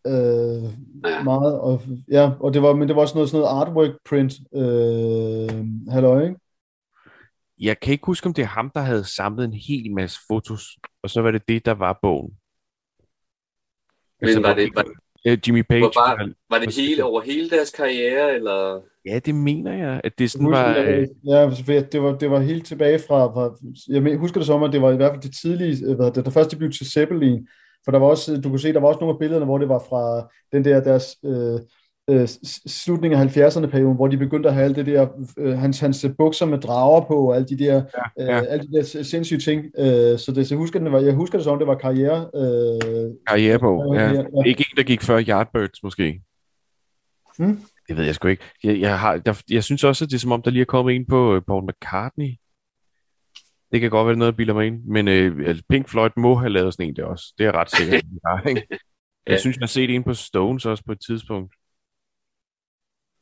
øh, 0.06 1.24
meget. 1.24 1.60
Og, 1.60 1.82
ja, 2.10 2.30
og 2.40 2.54
det 2.54 2.62
var, 2.62 2.74
men 2.74 2.88
det 2.88 2.96
var 2.96 3.02
også 3.02 3.14
noget, 3.14 3.30
sådan 3.30 3.40
noget 3.40 3.60
artwork 3.60 3.90
print. 4.08 4.32
Øh, 4.54 5.66
halløj, 5.92 6.22
ikke? 6.22 6.36
Jeg 7.60 7.80
kan 7.80 7.92
ikke 7.92 8.06
huske, 8.06 8.26
om 8.26 8.34
det 8.34 8.42
er 8.42 8.46
ham, 8.46 8.70
der 8.70 8.80
havde 8.80 9.04
samlet 9.04 9.44
en 9.44 9.52
hel 9.52 9.94
masse 9.94 10.20
fotos, 10.28 10.78
og 11.02 11.10
så 11.10 11.22
var 11.22 11.30
det 11.30 11.48
det, 11.48 11.66
der 11.66 11.74
var 11.74 11.98
bogen. 12.02 12.36
Men 14.20 14.28
altså, 14.28 14.40
var 14.40 14.54
det, 14.54 14.70
var, 14.74 14.84
uh, 15.28 15.38
Jimmy 15.46 15.62
Page. 15.62 15.82
Var, 15.82 16.16
var, 16.18 16.32
var 16.50 16.58
det 16.58 16.76
hele, 16.76 17.04
over 17.04 17.20
hele 17.20 17.50
deres 17.50 17.70
karriere, 17.70 18.34
eller? 18.34 18.80
Ja, 19.06 19.18
det 19.18 19.34
mener 19.34 19.72
jeg, 19.72 20.00
at 20.04 20.18
det 20.18 20.30
sådan 20.30 20.46
husker, 20.46 20.62
var... 20.62 20.76
Øh... 20.78 21.06
Ja, 21.26 21.80
det 21.92 22.02
var, 22.02 22.18
det 22.18 22.30
var 22.30 22.40
helt 22.40 22.66
tilbage 22.66 22.98
fra, 22.98 23.26
fra, 23.26 23.56
jeg 23.88 24.18
husker 24.18 24.40
det 24.40 24.46
som, 24.46 24.62
at 24.62 24.72
det 24.72 24.82
var 24.82 24.92
i 24.92 24.96
hvert 24.96 25.12
fald 25.12 25.22
det 25.22 25.34
tidlige, 25.42 25.94
hvad 25.94 26.10
det, 26.10 26.24
der 26.24 26.30
første 26.30 26.56
blev 26.56 26.70
til 26.70 26.92
Zeppelin, 26.92 27.48
for 27.84 27.92
der 27.92 27.98
var 27.98 28.06
også, 28.06 28.40
du 28.40 28.48
kunne 28.48 28.60
se, 28.60 28.72
der 28.72 28.80
var 28.80 28.88
også 28.88 29.00
nogle 29.00 29.14
af 29.14 29.18
billederne, 29.18 29.44
hvor 29.44 29.58
det 29.58 29.68
var 29.68 29.78
fra 29.88 30.28
den 30.52 30.64
der 30.64 30.80
deres 30.80 31.16
øh, 31.24 31.60
øh, 32.10 32.28
slutning 32.66 33.14
af 33.14 33.36
70'erne 33.36 33.66
perioden, 33.66 33.96
hvor 33.96 34.08
de 34.08 34.16
begyndte 34.16 34.48
at 34.48 34.54
have 34.54 34.64
alt 34.64 34.76
det 34.76 34.86
der, 34.86 35.08
øh, 35.38 35.58
hans, 35.58 35.80
hans 35.80 36.06
bukser 36.18 36.46
med 36.46 36.58
drager 36.58 37.00
på, 37.00 37.28
og 37.28 37.36
alle 37.36 37.48
de 37.48 37.58
der, 37.58 37.74
ja, 38.18 38.24
ja. 38.24 38.40
Øh, 38.40 38.46
alle 38.48 38.66
de 38.66 38.72
der 38.72 39.02
sindssyge 39.02 39.40
ting. 39.40 39.64
Øh, 39.78 40.18
så 40.18 40.32
det, 40.34 40.46
så 40.46 40.54
jeg 40.54 40.58
husker, 40.58 40.80
det 40.80 40.92
var, 40.92 41.00
jeg 41.00 41.14
husker 41.14 41.38
det 41.38 41.44
som, 41.44 41.58
det 41.58 41.66
var 41.66 41.74
karriere. 41.74 42.30
Øh, 42.34 43.10
karriere 43.26 43.58
på, 43.58 43.94
ja. 43.94 44.12
ja. 44.12 44.22
Ikke 44.46 44.66
en, 44.70 44.76
der 44.76 44.82
gik 44.82 45.02
før 45.02 45.22
Yardbirds, 45.28 45.82
måske. 45.82 46.22
Hmm? 47.38 47.60
Det 47.88 47.96
ved 47.96 48.04
jeg 48.04 48.14
sgu 48.14 48.28
ikke. 48.28 48.44
Jeg, 48.64 48.80
jeg, 48.80 48.98
har, 48.98 49.20
jeg, 49.26 49.36
jeg 49.50 49.64
synes 49.64 49.84
også, 49.84 50.04
at 50.04 50.10
det 50.10 50.16
er 50.16 50.20
som 50.20 50.32
om, 50.32 50.42
der 50.42 50.50
lige 50.50 50.60
er 50.60 50.64
kommet 50.64 50.94
en 50.94 51.06
på 51.06 51.34
øh, 51.34 51.42
Paul 51.42 51.64
McCartney, 51.64 52.30
det 53.72 53.80
kan 53.80 53.90
godt 53.90 54.06
være 54.06 54.16
noget, 54.16 54.32
jeg 54.32 54.36
bilder 54.36 54.54
mig 54.54 54.66
ind, 54.66 54.84
men 54.84 55.08
øh, 55.08 55.48
altså, 55.48 55.64
Pink 55.68 55.88
Floyd 55.88 56.10
må 56.16 56.34
have 56.34 56.50
lavet 56.50 56.74
sådan 56.74 56.88
en 56.88 56.96
der 56.96 57.04
også. 57.04 57.34
Det 57.38 57.46
er 57.46 57.52
ret 57.52 57.70
sikkert. 57.70 58.04
ikke? 58.48 58.66
Jeg 59.26 59.32
ja. 59.32 59.40
synes, 59.40 59.56
jeg 59.56 59.62
har 59.62 59.66
set 59.66 59.94
en 59.94 60.04
på 60.04 60.14
Stones 60.14 60.66
også 60.66 60.84
på 60.84 60.92
et 60.92 61.00
tidspunkt. 61.06 61.54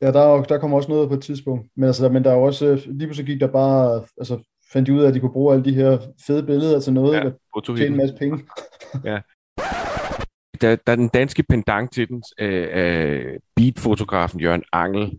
Ja, 0.01 0.11
der, 0.11 0.43
der 0.43 0.59
kommer 0.59 0.77
også 0.77 0.89
noget 0.89 1.09
på 1.09 1.15
et 1.15 1.21
tidspunkt. 1.21 1.67
Men, 1.75 1.83
altså, 1.83 2.09
men 2.09 2.23
der 2.23 2.31
er 2.31 2.35
også, 2.35 2.81
lige 2.85 3.07
pludselig 3.07 3.27
gik 3.27 3.39
der 3.39 3.47
bare, 3.47 4.05
altså 4.17 4.43
fandt 4.73 4.87
de 4.87 4.93
ud 4.93 5.01
af, 5.01 5.07
at 5.07 5.13
de 5.13 5.19
kunne 5.19 5.33
bruge 5.33 5.53
alle 5.53 5.65
de 5.65 5.73
her 5.73 5.97
fede 6.27 6.43
billeder 6.43 6.79
til 6.79 6.93
noget, 6.93 7.13
ja, 7.13 7.23
der 7.23 7.75
tjene 7.75 7.85
en 7.85 7.97
masse 7.97 8.15
penge. 8.15 8.43
ja. 9.09 9.19
Der, 10.61 10.75
der 10.75 10.91
er 10.91 10.95
den 10.95 11.07
danske 11.07 11.43
pendant 11.43 11.93
til 11.93 12.07
den, 12.07 12.23
øh, 12.39 12.67
øh, 12.73 13.39
beatfotografen 13.55 14.39
Jørgen 14.39 14.63
Angel, 14.73 15.11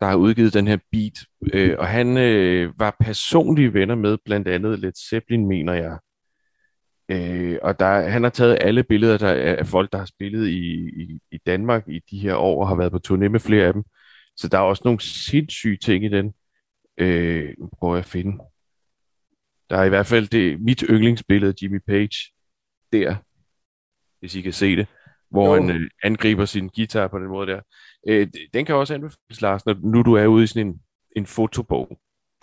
der 0.00 0.06
har 0.06 0.16
udgivet 0.16 0.54
den 0.54 0.66
her 0.66 0.78
beat, 0.92 1.18
øh, 1.52 1.76
og 1.78 1.86
han 1.86 2.16
øh, 2.16 2.72
var 2.78 2.96
personlige 3.00 3.74
venner 3.74 3.94
med 3.94 4.18
blandt 4.24 4.48
andet 4.48 4.78
Led 4.78 4.92
Zeppelin, 5.10 5.46
mener 5.46 5.72
jeg. 5.72 5.98
Øh, 7.08 7.58
og 7.62 7.78
der, 7.78 8.08
han 8.08 8.22
har 8.22 8.30
taget 8.30 8.58
alle 8.60 8.82
billeder 8.82 9.18
der, 9.18 9.56
af 9.56 9.66
folk, 9.66 9.92
der 9.92 9.98
har 9.98 10.04
spillet 10.04 10.48
i, 10.48 10.72
i, 11.02 11.18
i 11.32 11.38
Danmark 11.46 11.88
i 11.88 12.00
de 12.10 12.18
her 12.18 12.34
år, 12.34 12.60
og 12.60 12.68
har 12.68 12.74
været 12.74 12.92
på 12.92 13.00
turné 13.08 13.28
med 13.28 13.40
flere 13.40 13.66
af 13.66 13.72
dem. 13.72 13.84
Så 14.36 14.48
der 14.48 14.58
er 14.58 14.62
også 14.62 14.82
nogle 14.84 15.00
sindssyge 15.00 15.76
ting 15.76 16.04
i 16.04 16.08
den. 16.08 16.34
Øh, 16.98 17.54
nu 17.58 17.70
prøver 17.78 17.94
jeg 17.94 18.04
at 18.04 18.10
finde. 18.10 18.38
Der 19.70 19.76
er 19.76 19.84
i 19.84 19.88
hvert 19.88 20.06
fald 20.06 20.28
det, 20.28 20.60
mit 20.60 20.84
yndlingsbillede, 20.90 21.54
Jimmy 21.62 21.80
Page, 21.86 22.32
der, 22.92 23.16
hvis 24.20 24.34
I 24.34 24.40
kan 24.40 24.52
se 24.52 24.76
det, 24.76 24.86
hvor 25.30 25.46
jo. 25.46 25.62
han 25.62 25.70
øh, 25.70 25.90
angriber 26.02 26.44
sin 26.44 26.68
guitar 26.68 27.08
på 27.08 27.18
den 27.18 27.28
måde 27.28 27.46
der. 27.46 27.60
Øh, 28.08 28.28
den 28.54 28.64
kan 28.64 28.74
også 28.74 28.94
anbefales, 28.94 29.40
Lars, 29.40 29.66
når 29.66 29.74
nu 29.82 30.02
du 30.02 30.14
er 30.14 30.26
ude 30.26 30.44
i 30.44 30.46
sådan 30.46 30.66
en, 30.66 30.80
en 31.16 31.26
fotobog. 31.26 31.98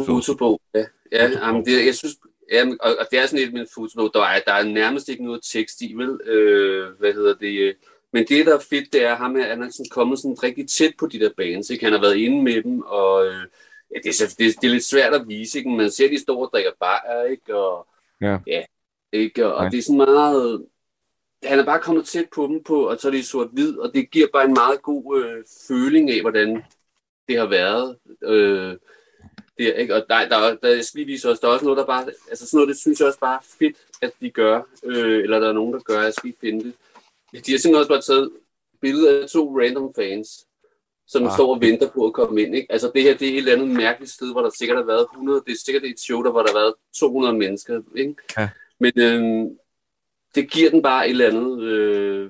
Fotobog, 0.05 0.61
ja. 0.73 0.85
ja 1.11 1.29
jamen, 1.29 1.65
det, 1.65 1.85
jeg 1.85 1.95
synes, 1.95 2.15
ja, 2.51 2.65
og, 2.79 2.95
og, 2.99 3.07
det 3.11 3.19
er 3.19 3.25
sådan 3.25 3.39
lidt 3.39 3.53
med 3.53 3.61
en 3.61 3.67
fotobog, 3.75 4.11
der 4.13 4.21
er, 4.21 4.39
der 4.47 4.53
er 4.53 4.63
nærmest 4.63 5.09
ikke 5.09 5.23
noget 5.23 5.41
tekst 5.43 5.81
i, 5.81 5.93
vel? 5.93 6.19
Øh, 6.25 6.91
hvad 6.99 7.13
hedder 7.13 7.35
det? 7.35 7.75
Men 8.13 8.25
det, 8.25 8.45
der 8.45 8.55
er 8.55 8.59
fedt, 8.69 8.93
det 8.93 9.05
er, 9.05 9.11
at 9.11 9.17
ham 9.17 9.35
er, 9.35 9.47
han 9.47 9.63
er 9.63 9.69
sådan 9.69 9.89
kommet 9.91 10.19
sådan 10.19 10.43
rigtig 10.43 10.69
tæt 10.69 10.93
på 10.99 11.07
de 11.07 11.19
der 11.19 11.29
bands, 11.37 11.69
ikke? 11.69 11.85
Han 11.85 11.93
har 11.93 12.01
været 12.01 12.17
inde 12.17 12.43
med 12.43 12.63
dem, 12.63 12.81
og 12.81 13.25
øh, 13.25 13.43
ja, 13.95 13.99
det, 14.03 14.21
er, 14.21 14.35
det, 14.39 14.61
det, 14.61 14.67
er 14.67 14.71
lidt 14.71 14.85
svært 14.85 15.13
at 15.13 15.27
vise, 15.27 15.57
ikke? 15.57 15.69
Man 15.69 15.91
ser, 15.91 16.09
de 16.09 16.19
står 16.19 16.45
og 16.45 16.49
drikker 16.53 16.71
bajer, 16.79 17.23
ikke? 17.23 17.55
Og, 17.55 17.87
ja. 18.21 18.37
ja 18.47 18.63
ikke? 19.11 19.45
Og, 19.45 19.53
og 19.53 19.71
det 19.71 19.77
er 19.77 19.81
sådan 19.81 19.97
meget... 19.97 20.65
Han 21.43 21.59
er 21.59 21.65
bare 21.65 21.79
kommet 21.79 22.05
tæt 22.05 22.29
på 22.35 22.47
dem, 22.47 22.63
på, 22.63 22.89
og 22.89 22.97
så 22.97 23.07
er 23.07 23.11
det 23.11 23.25
sort-hvid, 23.25 23.77
og 23.77 23.93
det 23.93 24.11
giver 24.11 24.27
bare 24.33 24.45
en 24.45 24.53
meget 24.53 24.81
god 24.81 25.23
øh, 25.23 25.43
føling 25.67 26.11
af, 26.11 26.21
hvordan 26.21 26.63
det 27.27 27.37
har 27.37 27.47
været. 27.47 27.97
Øh, 28.23 28.77
det, 29.65 29.75
ikke? 29.77 29.95
Og 29.95 30.05
der, 30.09 30.29
der, 30.29 30.55
der, 30.55 30.75
jeg 30.75 30.85
skal 30.85 30.97
lige 30.97 31.07
vise 31.07 31.29
også, 31.29 31.39
der 31.41 31.47
er 31.47 31.51
også 31.51 31.65
noget, 31.65 31.77
der 31.77 31.85
bare, 31.85 32.05
altså 32.29 32.45
sådan 32.45 32.57
noget, 32.57 32.69
det 32.69 32.77
synes 32.77 32.99
jeg 32.99 33.07
også 33.07 33.19
bare 33.19 33.35
er 33.35 33.45
fedt, 33.59 33.77
at 34.01 34.11
de 34.21 34.29
gør, 34.29 34.61
øh, 34.83 35.23
eller 35.23 35.39
der 35.39 35.49
er 35.49 35.53
nogen, 35.53 35.73
der 35.73 35.79
gør, 35.79 36.01
jeg 36.01 36.13
skal 36.13 36.27
lige 36.27 36.37
finde 36.41 36.63
det. 36.63 36.75
De 37.45 37.51
har 37.51 37.57
simpelthen 37.57 37.75
også 37.75 37.89
bare 37.89 38.01
taget 38.01 38.31
billeder 38.81 39.23
af 39.23 39.29
to 39.29 39.59
random 39.59 39.93
fans, 39.95 40.47
som 41.07 41.25
ah. 41.25 41.33
står 41.33 41.55
og 41.55 41.61
venter 41.61 41.89
på 41.89 42.05
at 42.05 42.13
komme 42.13 42.41
ind. 42.41 42.55
Ikke? 42.55 42.71
Altså 42.71 42.91
det 42.95 43.03
her, 43.03 43.17
det 43.17 43.27
er 43.27 43.31
et 43.31 43.37
eller 43.37 43.53
andet 43.53 43.67
mærkeligt 43.67 44.11
sted, 44.11 44.31
hvor 44.31 44.41
der 44.41 44.49
sikkert 44.49 44.77
har 44.77 44.85
været 44.85 45.07
100, 45.13 45.43
det 45.45 45.51
er 45.51 45.57
sikkert 45.65 45.83
et 45.83 45.99
show, 45.99 46.23
der 46.23 46.31
hvor 46.31 46.41
der 46.41 46.49
har 46.53 46.59
været 46.59 46.73
200 46.99 47.37
mennesker. 47.37 47.81
Ikke? 47.95 48.15
Ja. 48.37 48.49
Men 48.79 48.91
øh, 48.95 49.51
det 50.35 50.51
giver 50.51 50.69
den 50.69 50.81
bare 50.81 51.05
et 51.05 51.11
eller 51.11 51.27
andet, 51.27 51.63
øh, 51.63 52.29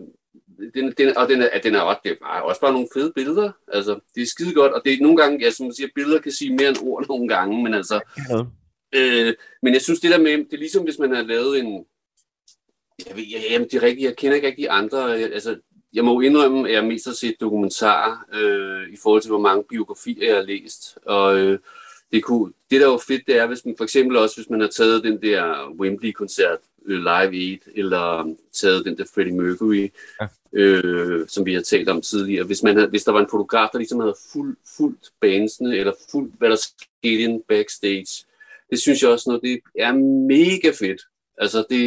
den, 0.74 0.94
den, 0.98 1.18
og 1.18 1.30
den 1.30 1.42
er, 1.42 1.60
den 1.64 1.76
er, 1.76 1.80
også, 1.80 2.00
det 2.04 2.18
er 2.22 2.26
også 2.26 2.62
bare 2.62 2.74
nogle 2.74 2.88
fede 2.94 3.12
billeder. 3.16 3.52
Altså, 3.68 4.00
det 4.16 4.22
er 4.22 4.28
skide 4.28 4.54
godt, 4.54 4.74
og 4.74 4.82
det 4.86 4.94
er 4.94 5.02
nogle 5.02 5.18
gange, 5.18 5.40
ja, 5.46 5.52
som 5.52 5.66
man 5.66 5.76
siger, 5.76 5.90
billeder 5.96 6.22
kan 6.22 6.32
sige 6.32 6.56
mere 6.56 6.70
end 6.70 6.78
ord 6.82 7.08
nogle 7.08 7.28
gange, 7.28 7.64
men 7.64 7.74
altså, 7.74 8.02
ja. 8.30 8.46
øh, 9.00 9.34
men 9.62 9.74
jeg 9.74 9.82
synes 9.82 10.00
det 10.00 10.12
der 10.12 10.20
med, 10.20 10.32
det 10.32 10.54
er 10.54 10.58
ligesom 10.58 10.84
hvis 10.84 11.00
man 11.00 11.16
har 11.16 11.24
lavet 11.24 11.60
en, 11.60 11.86
jeg 13.08 13.16
ved, 13.16 13.24
jeg, 13.32 13.42
jamen, 13.50 13.68
det 13.68 13.78
er 13.78 13.84
rigtigt, 13.84 14.06
jeg 14.06 14.16
kender 14.16 14.36
ikke 14.36 14.48
rigtig 14.48 14.68
andre, 14.70 15.00
jeg, 15.00 15.34
altså, 15.34 15.58
jeg 15.94 16.06
må 16.06 16.22
indrømme, 16.22 16.70
at 16.70 16.74
jeg 16.74 16.86
mest 16.86 17.06
har 17.06 17.14
set 17.14 17.36
dokumentarer 17.42 18.26
øh, 18.34 18.94
i 18.94 18.98
forhold 19.04 19.22
til, 19.22 19.30
hvor 19.30 19.40
mange 19.40 19.64
biografier 19.70 20.28
jeg 20.28 20.36
har 20.36 20.44
læst, 20.44 20.98
og 21.06 21.38
øh, 21.38 21.60
det, 22.12 22.24
kunne, 22.24 22.54
det 22.72 22.82
der 22.82 22.88
er 22.88 22.92
jo 22.92 23.00
fedt, 23.08 23.28
det 23.28 23.38
er, 23.38 23.48
hvis 23.48 23.66
man 23.66 23.76
for 23.78 23.84
eksempel 23.84 24.18
også, 24.18 24.36
hvis 24.36 24.50
man 24.50 24.62
har 24.62 24.68
taget 24.68 25.04
den 25.04 25.22
der 25.22 25.70
Wembley-koncert 25.80 26.60
øh, 26.86 27.00
Live 27.00 27.54
8, 27.54 27.78
eller 27.80 28.36
taget 28.54 28.86
den 28.86 28.98
der 28.98 29.06
Freddie 29.16 29.34
Mercury, 29.34 29.92
ja. 30.22 30.28
Øh, 30.54 31.28
som 31.28 31.46
vi 31.46 31.54
har 31.54 31.62
talt 31.62 31.90
om 31.90 32.02
tidligere. 32.02 32.46
Hvis, 32.46 32.64
man 32.64 32.76
havde, 32.76 32.90
hvis 32.90 33.04
der 33.04 33.12
var 33.12 33.20
en 33.20 33.32
fotograf, 33.32 33.70
der 33.72 33.78
ligesom 33.78 34.00
havde 34.00 34.16
fuld, 34.34 34.58
fuldt 34.78 35.10
bandsene, 35.22 35.78
eller 35.78 35.94
fuldt, 36.12 36.34
hvad 36.38 36.50
der 36.50 36.56
skete 36.56 37.22
ind 37.22 37.42
backstage, 37.48 38.26
det 38.70 38.80
synes 38.80 39.02
jeg 39.02 39.10
også 39.10 39.30
noget, 39.30 39.42
det 39.42 39.60
er 39.80 39.94
mega 40.28 40.72
fedt. 40.80 41.02
Altså, 41.38 41.66
det, 41.70 41.82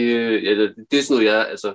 ja, 0.44 0.50
det 0.90 0.98
er 0.98 1.02
sådan 1.02 1.14
noget, 1.14 1.26
jeg, 1.26 1.48
altså, 1.48 1.74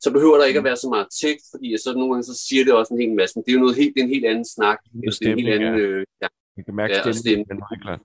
så 0.00 0.10
behøver 0.12 0.36
der 0.38 0.44
ikke 0.44 0.58
at 0.58 0.64
være 0.64 0.76
så 0.76 0.88
meget 0.88 1.06
tekst, 1.22 1.46
fordi 1.54 1.76
så 1.84 1.92
nogle 1.92 2.12
gange 2.12 2.24
så 2.24 2.44
siger 2.48 2.64
det 2.64 2.72
også 2.72 2.94
en 2.94 3.00
hel 3.00 3.14
masse, 3.14 3.32
men 3.36 3.44
det 3.44 3.50
er 3.50 3.54
jo 3.58 3.60
noget 3.60 3.76
helt, 3.76 3.94
det 3.94 4.00
er 4.00 4.04
en 4.04 4.14
helt 4.16 4.26
anden 4.26 4.48
snak. 4.56 4.78
Det 4.92 5.26
er, 5.26 5.32
en 5.32 5.38
helt 5.38 5.54
anden, 5.54 5.74
ja. 5.74 5.80
Øh, 5.80 6.06
ja. 6.22 6.28
Man 6.56 6.64
kan 6.64 6.74
mærke 6.74 6.94
ja, 6.94 7.36
men 7.48 7.58
meget 7.66 7.82
klart. 7.82 8.00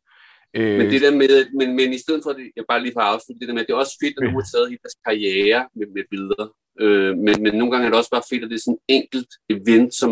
Øh... 0.53 0.77
Men 0.77 0.85
det 0.91 1.01
der 1.01 1.11
med, 1.11 1.45
men, 1.59 1.75
men 1.75 1.93
i 1.93 1.97
stedet 1.97 2.21
for 2.23 2.33
det, 2.33 2.51
jeg 2.55 2.65
bare 2.69 2.81
lige 2.83 2.93
får 2.93 3.01
afslutte 3.01 3.39
det 3.39 3.47
der 3.47 3.53
med, 3.53 3.65
det 3.65 3.73
er 3.73 3.83
også 3.83 3.97
fedt, 4.03 4.17
at 4.17 4.23
du 4.29 4.35
har 4.39 4.47
taget 4.53 4.69
hele 4.69 4.83
deres 4.83 4.97
karriere 5.07 5.67
med, 5.75 5.87
med 5.95 6.03
billeder. 6.11 6.47
Øh, 6.79 7.17
men, 7.25 7.35
men 7.43 7.53
nogle 7.53 7.71
gange 7.71 7.85
er 7.85 7.89
det 7.89 7.97
også 7.97 8.15
bare 8.15 8.29
fedt, 8.29 8.43
at 8.43 8.49
det 8.49 8.55
er 8.55 8.65
sådan 8.65 8.79
en 8.87 8.95
enkelt 8.97 9.31
event, 9.55 9.93
som 10.01 10.11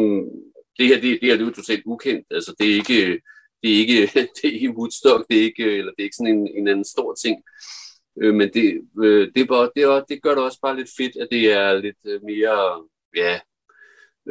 det 0.78 0.88
her, 0.88 0.96
det, 0.96 1.22
det 1.22 1.28
her 1.30 1.38
det 1.38 1.42
er 1.42 1.50
jo 1.50 1.60
totalt 1.60 1.84
ukendt. 1.86 2.26
Altså 2.32 2.56
det 2.60 2.66
er 2.72 2.76
ikke, 2.82 3.00
det 3.62 3.70
er 3.74 3.78
ikke, 3.84 4.00
det 4.36 4.44
er 4.50 4.54
ikke 4.58 4.78
Woodstock, 4.78 5.22
det 5.30 5.38
er 5.38 5.44
ikke, 5.44 5.66
eller 5.78 5.92
det 5.92 6.00
er 6.00 6.10
ikke 6.10 6.20
sådan 6.20 6.36
en, 6.38 6.48
en 6.58 6.68
anden 6.68 6.86
stor 6.86 7.14
ting. 7.24 7.36
Øh, 8.22 8.34
men 8.36 8.48
det, 8.54 8.66
øh, 9.04 9.28
det, 9.36 9.42
er 9.42 9.46
bare, 9.46 9.70
det, 9.76 9.84
er, 9.84 10.04
det 10.10 10.22
gør 10.22 10.36
det 10.36 10.44
også 10.44 10.60
bare 10.62 10.78
lidt 10.78 10.90
fedt, 10.98 11.16
at 11.22 11.28
det 11.32 11.52
er 11.52 11.82
lidt 11.86 12.02
øh, 12.06 12.20
mere, 12.24 12.84
ja, 13.16 13.40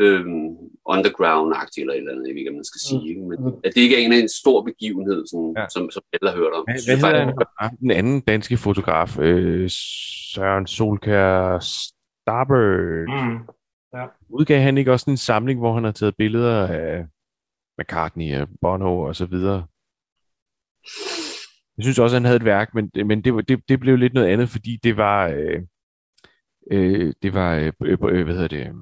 øhm, 0.03 0.49
underground-agtigt 0.95 1.81
eller 1.83 1.95
et 1.95 1.99
eller 1.99 2.13
andet, 2.13 2.27
jeg 2.27 2.35
ved 2.35 2.41
ikke, 2.41 2.51
man 2.51 2.65
skal 2.65 2.81
mm. 2.83 2.89
sige. 2.91 3.21
Mm. 3.21 3.29
Men 3.29 3.39
at 3.65 3.73
det 3.75 3.81
ikke 3.81 3.97
er 3.97 4.07
en, 4.07 4.13
en 4.13 4.29
stor 4.29 4.63
begivenhed, 4.63 5.27
sådan, 5.27 5.55
ja. 5.57 5.67
som, 5.75 5.91
som 5.91 6.03
alle 6.13 6.31
har 6.31 6.37
hørt 6.37 6.53
om. 6.53 6.65
Hvad, 6.67 6.87
hvad 6.87 6.97
hedder 6.97 7.69
den 7.81 7.91
anden 7.91 8.21
danske 8.21 8.57
fotograf? 8.57 9.19
Øh, 9.19 9.71
Søren 10.35 10.67
Solkær 10.67 11.59
Starbird. 11.59 13.07
Mm. 13.09 13.39
Ja. 13.95 14.07
Udgav 14.29 14.61
han 14.61 14.79
ikke 14.79 14.93
også 14.93 15.11
en 15.11 15.17
samling, 15.17 15.59
hvor 15.61 15.75
han 15.75 15.85
har 15.85 15.93
taget 15.93 16.17
billeder 16.17 16.67
af 16.67 17.07
McCartney 17.79 18.41
og 18.41 18.49
Bono 18.61 19.01
og 19.01 19.17
så 19.17 19.27
videre? 19.27 19.67
Jeg 21.77 21.85
synes 21.85 21.99
også, 21.99 22.17
han 22.17 22.25
havde 22.25 22.37
et 22.37 22.45
værk, 22.45 22.75
men, 22.75 22.91
men 23.07 23.25
det, 23.25 23.49
det, 23.49 23.69
det 23.69 23.81
blev 23.81 23.97
lidt 23.97 24.15
noget 24.15 24.29
andet, 24.29 24.49
fordi 24.49 24.79
det 24.85 24.97
var... 24.97 25.29
Øh, 25.29 25.63
øh, 26.71 27.13
det 27.23 27.35
var, 27.35 27.55
øh, 27.55 27.73
øh, 27.81 28.25
hvad 28.25 28.35
hedder 28.35 28.49
det, 28.49 28.73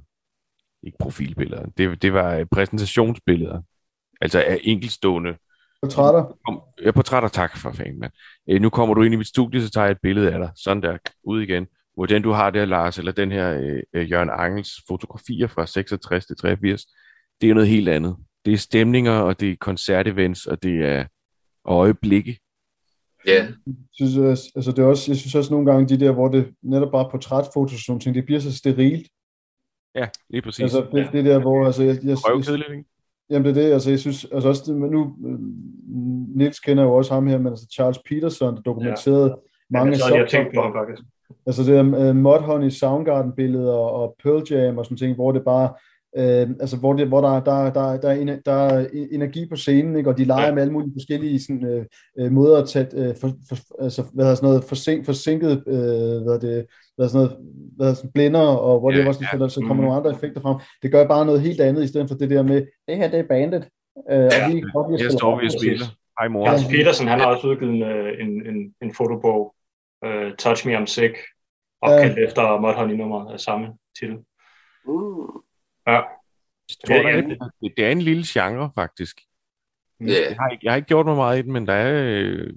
ikke 0.83 0.99
profilbilleder, 0.99 1.67
det, 1.77 2.03
det 2.03 2.13
var 2.13 2.45
præsentationsbilleder, 2.51 3.63
altså 4.21 4.39
af 4.43 4.59
enkeltstående 4.63 5.35
Portrætter? 5.83 6.39
Ja, 6.85 6.91
portrætter, 6.91 7.29
tak 7.29 7.59
for 7.59 7.73
fanden, 7.73 8.01
mand. 8.01 8.13
Øh, 8.49 8.61
nu 8.63 8.71
kommer 8.71 8.95
du 8.95 9.03
ind 9.03 9.15
i 9.15 9.17
mit 9.17 9.27
studie, 9.27 9.63
så 9.63 9.71
tager 9.71 9.85
jeg 9.85 9.93
et 9.93 9.99
billede 10.03 10.33
af 10.33 10.39
dig. 10.39 10.51
Sådan 10.57 10.83
der, 10.83 10.99
ud 11.25 11.43
igen. 11.43 11.67
Hvordan 11.95 12.23
du 12.23 12.31
har 12.31 12.51
det 12.51 12.61
her, 12.61 12.67
Lars, 12.67 12.99
eller 12.99 13.13
den 13.13 13.33
her 13.33 13.51
øh, 13.51 13.83
øh 13.93 14.11
Jørgen 14.11 14.31
Angels 14.31 14.71
fotografier 14.89 15.47
fra 15.47 15.67
66 15.67 16.27
til 16.27 16.37
83, 16.37 16.83
det 17.41 17.51
er 17.51 17.55
noget 17.55 17.69
helt 17.69 17.89
andet. 17.89 18.17
Det 18.45 18.53
er 18.53 18.57
stemninger, 18.59 19.13
og 19.13 19.41
det 19.41 19.51
er 19.51 19.57
koncertevents, 19.61 20.47
og 20.47 20.63
det 20.63 20.85
er 20.85 21.05
øjeblikke. 21.65 22.39
Ja. 23.27 23.33
Yeah. 23.33 23.53
Jeg 23.67 23.75
synes, 23.93 24.53
altså, 24.57 24.71
det 24.71 24.79
er 24.79 24.87
også, 24.87 25.11
jeg 25.11 25.17
synes 25.17 25.35
også 25.35 25.51
nogle 25.51 25.73
gange, 25.73 25.89
de 25.89 26.01
der, 26.01 26.13
hvor 26.13 26.29
det 26.29 26.55
netop 26.63 26.93
bare 26.93 27.11
portrætfoto, 27.11 27.77
sådan 27.77 28.01
ting, 28.01 28.15
det 28.15 28.25
bliver 28.25 28.41
så 28.41 28.57
sterilt. 28.57 29.07
Ja, 29.95 30.09
lige 30.31 30.43
præcis. 30.43 30.63
Altså 30.63 30.87
det, 30.93 31.09
det 31.13 31.25
der, 31.25 31.39
hvor 31.39 31.67
altså, 31.67 31.83
jeg, 31.83 31.97
jeg, 32.05 32.17
jeg, 32.49 32.85
Jamen 33.31 33.45
det 33.45 33.59
er 33.59 33.63
det, 33.63 33.73
altså 33.73 33.91
jeg 33.91 33.99
synes, 33.99 34.27
altså 34.33 34.49
også, 34.49 34.73
nu, 34.73 35.15
Nils 36.35 36.61
kender 36.61 36.85
jo 36.85 36.95
også 36.95 37.15
ham 37.15 37.27
her, 37.27 37.39
men 37.39 37.47
altså 37.47 37.67
Charles 37.73 37.99
Peterson, 38.09 38.57
der 38.57 38.63
dokumenterede 38.63 39.29
ja. 39.29 39.35
mange 39.71 39.97
ja, 40.09 40.17
jeg 40.17 40.29
tænkt 40.29 40.55
på 40.55 40.63
ham 40.63 40.73
faktisk. 40.73 41.03
Altså 41.47 41.63
det 41.63 41.71
der 41.71 42.11
uh, 42.11 42.17
Mudhoney 42.17 42.71
Soundgarden-billeder 42.71 43.73
og 43.73 44.17
Pearl 44.23 44.43
Jam 44.51 44.79
og 44.79 44.85
sådan 44.85 44.97
ting, 44.97 45.15
hvor 45.15 45.33
det 45.33 45.45
bare, 45.45 45.69
uh, 46.19 46.55
altså 46.61 46.77
hvor, 46.77 46.93
det, 46.93 47.09
hvor 47.09 47.21
der, 47.21 47.41
der, 47.41 47.73
der, 47.73 47.97
der, 47.97 48.11
er, 48.11 48.37
der 48.45 48.53
er 48.53 48.87
energi 49.13 49.49
på 49.49 49.57
scenen, 49.57 49.97
ikke? 49.97 50.11
og 50.11 50.19
de 50.19 50.25
leger 50.25 50.47
ja. 50.47 50.55
med 50.55 50.63
alle 50.63 50.73
mulige 50.73 50.93
forskellige 50.95 51.41
sådan, 51.41 51.87
uh, 52.21 52.33
måder 52.33 52.63
at 52.63 52.69
tage, 52.69 53.09
uh, 53.11 53.17
for, 53.21 53.31
for, 53.49 53.83
altså, 53.83 54.05
hvad 54.15 54.25
hedder 54.25 54.37
sådan 54.37 54.49
noget, 54.49 54.65
forsink, 54.65 55.05
forsinket, 55.05 55.63
uh, 55.67 56.23
hvad 56.25 56.39
det, 56.41 56.67
hvad 56.97 57.09
sådan 57.09 57.27
noget, 57.27 57.39
hvad 57.77 57.95
sådan 57.95 58.13
blænder, 58.13 58.41
og 58.41 58.81
hvor 58.81 58.91
det 58.91 59.09
også, 59.09 59.27
ja. 59.33 59.49
så 59.49 59.61
kommer 59.61 59.75
mm. 59.75 59.81
nogle 59.81 59.97
andre 59.97 60.11
effekter 60.11 60.41
frem. 60.41 60.57
Det 60.83 60.93
gør 60.93 61.07
bare 61.09 61.27
noget 61.27 61.41
helt 61.41 61.61
andet, 61.61 61.85
i 61.85 61.87
stedet 61.89 62.09
for 62.09 62.17
det 62.17 62.31
der 62.31 62.43
med, 62.43 62.67
det 62.89 62.97
her, 62.97 63.11
det 63.11 63.19
er 63.19 63.29
bandet. 63.29 63.69
Øh, 64.11 64.17
ja, 64.17 64.45
og 64.45 64.53
vi, 64.53 64.63
og 64.75 64.91
vi 64.91 65.03
her 65.03 65.11
står 65.11 65.41
vi 65.41 65.47
og 65.47 65.53
spiller. 65.61 65.87
Hej 66.19 66.29
mor. 66.29 66.49
Hans 66.49 66.65
Petersen, 66.71 67.09
han 67.09 67.21
har 67.21 67.27
også 67.27 67.47
udgivet 67.49 67.75
en, 67.75 67.83
øh, 67.83 68.21
en, 68.21 68.47
en, 68.47 68.75
en 68.83 68.95
fotobog, 68.95 69.55
uh, 70.07 70.33
Touch 70.39 70.67
Me 70.67 70.79
I'm 70.79 70.87
Sick, 70.87 71.15
opkaldt 71.83 72.19
uh, 72.19 72.25
efter 72.25 72.61
Mudhoney-nummeret 72.61 73.33
af 73.33 73.41
samme 73.41 73.67
titel. 74.01 74.17
Uh. 74.85 75.29
Ja. 75.87 76.01
Tror, 76.87 76.95
det, 76.95 77.07
er, 77.07 77.21
det, 77.63 77.73
det 77.77 77.87
er 77.87 77.91
en 77.91 78.03
lille 78.03 78.25
genre, 78.27 78.71
faktisk. 78.75 79.21
Yeah. 80.03 80.11
Jeg, 80.11 80.37
har 80.41 80.49
ikke, 80.49 80.65
jeg 80.65 80.73
har 80.73 80.77
ikke 80.77 80.89
gjort 80.89 81.07
mig 81.07 81.17
meget 81.17 81.39
i 81.39 81.43
den, 81.43 81.53
men 81.53 81.67
der 81.67 81.73
er, 81.73 82.05
øh, 82.07 82.51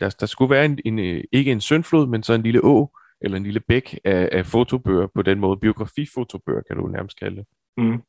der, 0.00 0.16
der 0.20 0.26
skulle 0.26 0.50
være 0.50 0.64
en, 0.64 0.78
en, 0.84 1.24
ikke 1.32 1.52
en 1.52 1.60
søndflod, 1.60 2.06
men 2.06 2.22
så 2.22 2.32
en 2.34 2.42
lille 2.42 2.64
å, 2.64 2.90
eller 3.20 3.36
en 3.36 3.44
lille 3.44 3.60
bæk 3.60 3.98
af, 4.04 4.28
af 4.32 4.46
fotobøger 4.46 5.06
på 5.14 5.22
den 5.22 5.40
måde. 5.40 5.60
Biografifotobøger 5.60 6.62
kan 6.68 6.76
du 6.76 6.86
nærmest 6.86 7.18
kalde 7.18 7.36
det. 7.36 7.46
Mm. 7.76 8.02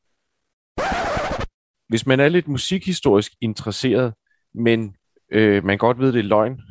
Hvis 1.90 2.06
man 2.06 2.20
er 2.20 2.30
lidt 2.30 2.48
musikhistorisk 2.48 3.32
interesseret, 3.42 4.14
men 4.54 4.96
øh, 5.32 5.66
man 5.66 5.78
godt 5.78 6.00
ved, 6.00 6.14
det 6.14 6.20
er 6.20 6.24
løgn, 6.24 6.62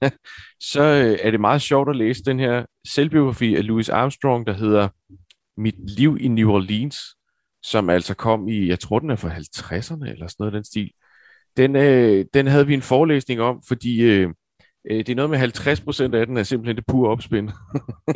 så 0.72 0.82
øh, 0.82 1.18
er 1.22 1.30
det 1.30 1.40
meget 1.40 1.62
sjovt 1.62 1.88
at 1.88 1.96
læse 1.96 2.24
den 2.24 2.40
her 2.40 2.64
selvbiografi 2.88 3.56
af 3.56 3.66
Louis 3.66 3.88
Armstrong, 3.88 4.46
der 4.46 4.52
hedder 4.52 4.88
Mit 5.56 5.90
liv 5.98 6.18
i 6.20 6.28
New 6.28 6.50
Orleans, 6.50 6.96
som 7.62 7.90
altså 7.90 8.14
kom 8.14 8.48
i, 8.48 8.68
jeg 8.68 8.80
tror 8.80 8.98
den 8.98 9.10
er 9.10 9.16
fra 9.16 9.28
50'erne 9.28 10.10
eller 10.10 10.26
sådan 10.26 10.36
noget 10.38 10.52
den 10.52 10.64
stil. 10.64 10.90
Den, 11.56 11.76
øh, 11.76 12.24
den 12.34 12.46
havde 12.46 12.66
vi 12.66 12.74
en 12.74 12.82
forelæsning 12.82 13.40
om, 13.40 13.62
fordi 13.68 14.02
øh, 14.02 14.30
Øh, 14.90 14.98
det 14.98 15.08
er 15.08 15.14
noget 15.14 15.30
med 15.30 15.38
50% 16.12 16.14
af 16.14 16.26
den 16.26 16.36
er 16.36 16.42
simpelthen 16.42 16.76
det 16.76 16.84
pure 16.86 17.10
opspind, 17.10 17.48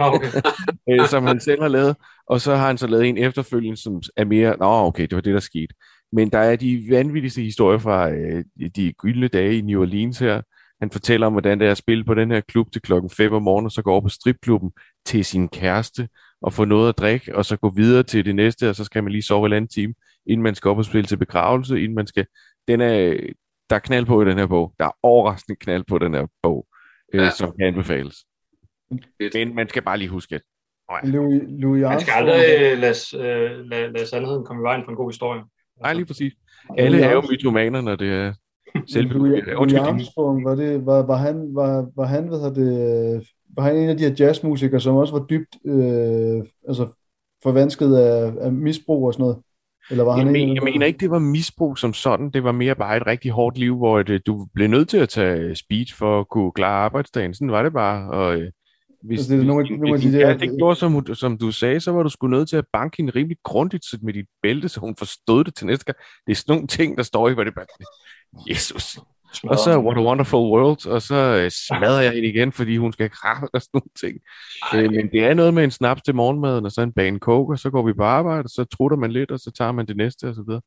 okay. 0.00 0.30
Øh, 0.90 1.08
som 1.08 1.26
han 1.26 1.40
selv 1.40 1.62
har 1.62 1.68
lavet. 1.68 1.96
Og 2.26 2.40
så 2.40 2.56
har 2.56 2.66
han 2.66 2.78
så 2.78 2.86
lavet 2.86 3.06
en 3.06 3.18
efterfølgende, 3.18 3.76
som 3.76 4.02
er 4.16 4.24
mere, 4.24 4.56
nå 4.58 4.66
okay, 4.66 5.02
det 5.02 5.14
var 5.14 5.20
det, 5.20 5.34
der 5.34 5.40
skete. 5.40 5.74
Men 6.12 6.30
der 6.30 6.38
er 6.38 6.56
de 6.56 6.86
vanvittigste 6.90 7.42
historier 7.42 7.78
fra 7.78 8.10
øh, 8.10 8.44
de 8.76 8.92
gyldne 8.92 9.28
dage 9.28 9.58
i 9.58 9.60
New 9.60 9.80
Orleans 9.80 10.18
her. 10.18 10.42
Han 10.80 10.90
fortæller 10.90 11.26
om, 11.26 11.32
hvordan 11.32 11.60
det 11.60 11.66
er 11.66 11.70
at 11.70 11.76
spille 11.76 12.04
på 12.04 12.14
den 12.14 12.30
her 12.30 12.40
klub 12.40 12.72
til 12.72 12.82
klokken 12.82 13.10
5 13.10 13.32
om 13.32 13.42
morgenen, 13.42 13.66
og 13.66 13.72
så 13.72 13.82
gå 13.82 13.90
over 13.90 14.00
på 14.00 14.08
stripklubben 14.08 14.70
til 15.06 15.24
sin 15.24 15.48
kæreste 15.48 16.08
og 16.42 16.52
få 16.52 16.64
noget 16.64 16.88
at 16.88 16.98
drikke, 16.98 17.36
og 17.36 17.44
så 17.44 17.56
gå 17.56 17.70
videre 17.70 18.02
til 18.02 18.24
det 18.24 18.34
næste, 18.34 18.68
og 18.68 18.76
så 18.76 18.84
skal 18.84 19.02
man 19.02 19.12
lige 19.12 19.22
sove 19.22 19.46
en 19.46 19.52
anden 19.52 19.68
time, 19.68 19.94
inden 20.26 20.42
man 20.42 20.54
skal 20.54 20.68
op 20.68 20.78
og 20.78 20.84
spille 20.84 21.06
til 21.06 21.16
begravelse, 21.16 21.82
inden 21.82 21.94
man 21.94 22.06
skal... 22.06 22.26
Den 22.68 22.80
er, 22.80 23.16
der 23.70 23.76
er 23.76 23.80
knald 23.80 24.06
på 24.06 24.22
i 24.22 24.24
den 24.24 24.38
her 24.38 24.46
bog. 24.46 24.72
Der 24.78 24.84
er 24.84 24.96
overraskende 25.02 25.56
knald 25.56 25.84
på 25.88 25.98
den 25.98 26.14
her 26.14 26.26
bog, 26.42 26.66
øh, 27.14 27.20
ja. 27.20 27.30
som 27.30 27.52
kan 27.58 27.66
anbefales. 27.66 28.16
Men 29.34 29.54
man 29.54 29.68
skal 29.68 29.82
bare 29.82 29.98
lige 29.98 30.08
huske, 30.08 30.34
at 30.34 30.42
Louis, 31.04 31.42
Louis 31.48 31.82
Man 31.82 32.00
skal 32.00 32.12
aldrig 32.12 32.36
uh, 32.72 32.78
lade, 32.78 32.94
uh, 33.14 33.70
lade, 33.70 33.92
lade 33.92 34.06
sandheden 34.06 34.44
komme 34.44 34.62
i 34.62 34.66
vejen 34.66 34.82
for 34.84 34.90
en 34.90 34.96
god 34.96 35.10
historie. 35.10 35.42
Nej, 35.80 35.92
lige 35.92 36.06
præcis. 36.06 36.32
Alle 36.78 37.00
er 37.00 37.12
jo 37.12 37.22
mytomaner, 37.30 37.80
når 37.80 37.96
det 37.96 38.12
er 38.12 38.32
selve... 38.92 39.12
Louis, 39.12 39.44
Louis 39.46 39.74
Armstrong, 39.74 40.44
var, 40.44 40.54
det, 40.54 40.86
var, 40.86 41.02
var 41.02 41.16
han, 41.16 41.54
var, 41.54 41.86
var 41.96 42.04
han, 42.04 42.28
hvad 42.28 42.54
det, 42.54 43.28
var 43.56 43.62
han 43.62 43.76
en 43.76 43.88
af 43.88 43.96
de 43.96 44.04
her 44.04 44.14
jazzmusikere, 44.18 44.80
som 44.80 44.96
også 44.96 45.18
var 45.18 45.26
dybt 45.26 45.56
øh, 45.64 46.44
altså 46.68 46.88
forvansket 47.42 47.96
af, 47.96 48.32
af 48.40 48.52
misbrug 48.52 49.06
og 49.06 49.12
sådan 49.12 49.22
noget? 49.22 49.38
Eller 49.90 50.04
var 50.04 50.16
jeg, 50.16 50.24
han 50.24 50.32
men, 50.32 50.54
jeg 50.54 50.62
mener 50.62 50.86
ikke, 50.86 50.98
det 50.98 51.10
var 51.10 51.18
misbrug 51.18 51.78
som 51.78 51.94
sådan. 51.94 52.30
Det 52.30 52.44
var 52.44 52.52
mere 52.52 52.74
bare 52.74 52.96
et 52.96 53.06
rigtig 53.06 53.30
hårdt 53.30 53.58
liv, 53.58 53.76
hvor 53.76 54.02
det, 54.02 54.26
du 54.26 54.46
blev 54.54 54.68
nødt 54.68 54.88
til 54.88 54.96
at 54.98 55.08
tage 55.08 55.56
speech 55.56 55.94
for 55.94 56.20
at 56.20 56.28
kunne 56.28 56.52
klare 56.52 56.84
arbejdsdagen. 56.84 57.34
Sådan 57.34 57.50
var 57.50 57.62
det 57.62 57.72
bare. 57.72 58.10
Og, 58.10 58.40
øh, 58.40 58.50
hvis, 59.02 59.18
altså, 59.18 59.34
det 59.34 59.40
er 59.40 59.46
nogle, 59.46 59.78
hvis, 59.78 60.04
hvis, 60.04 60.14
ja, 60.14 60.34
det 60.34 60.50
gjorde, 60.58 60.76
som, 60.76 61.14
som 61.14 61.38
du 61.38 61.52
sagde, 61.52 61.80
så 61.80 61.92
var 61.92 62.02
du 62.02 62.08
sgu 62.08 62.26
nødt 62.26 62.48
til 62.48 62.56
at 62.56 62.64
banke 62.72 62.96
hende 62.96 63.12
rimelig 63.16 63.36
grundigt 63.44 63.84
med 64.02 64.12
dit 64.12 64.26
bælte, 64.42 64.68
så 64.68 64.80
hun 64.80 64.96
forstod 64.98 65.44
det 65.44 65.54
til 65.54 65.66
næste 65.66 65.84
gang. 65.84 65.98
Det 66.26 66.32
er 66.32 66.36
sådan 66.36 66.52
nogle 66.54 66.66
ting, 66.66 66.96
der 66.96 67.02
står 67.02 67.28
i, 67.28 67.34
hvad 67.34 67.44
det 67.44 67.54
bare... 67.54 67.66
Jesus. 68.50 68.98
Og 69.44 69.58
så 69.58 69.78
What 69.78 69.98
a 69.98 70.00
Wonderful 70.00 70.50
World, 70.52 70.86
og 70.86 71.02
så 71.02 71.14
øh, 71.14 71.50
smadrer 71.50 72.00
jeg 72.00 72.12
hende 72.12 72.28
igen, 72.28 72.52
fordi 72.52 72.76
hun 72.76 72.92
skal 72.92 73.10
kraft 73.10 73.50
og 73.54 73.62
sådan 73.62 73.80
nogle 73.80 73.90
ting. 74.00 74.18
Øh, 74.74 74.92
men 74.92 75.10
det 75.12 75.24
er 75.24 75.34
noget 75.34 75.54
med 75.54 75.64
en 75.64 75.70
snaps 75.70 76.02
til 76.02 76.14
morgenmaden, 76.14 76.64
og 76.64 76.72
så 76.72 76.82
en 76.82 76.92
bane 76.92 77.18
coke, 77.18 77.54
og 77.54 77.58
så 77.58 77.70
går 77.70 77.86
vi 77.86 77.92
på 77.92 78.02
arbejde, 78.02 78.46
og 78.46 78.50
så 78.50 78.64
trutter 78.64 78.96
man 78.96 79.12
lidt, 79.12 79.30
og 79.30 79.38
så 79.38 79.50
tager 79.58 79.72
man 79.72 79.86
det 79.86 79.96
næste, 79.96 80.28
og 80.28 80.34
så 80.34 80.42
videre. 80.46 80.60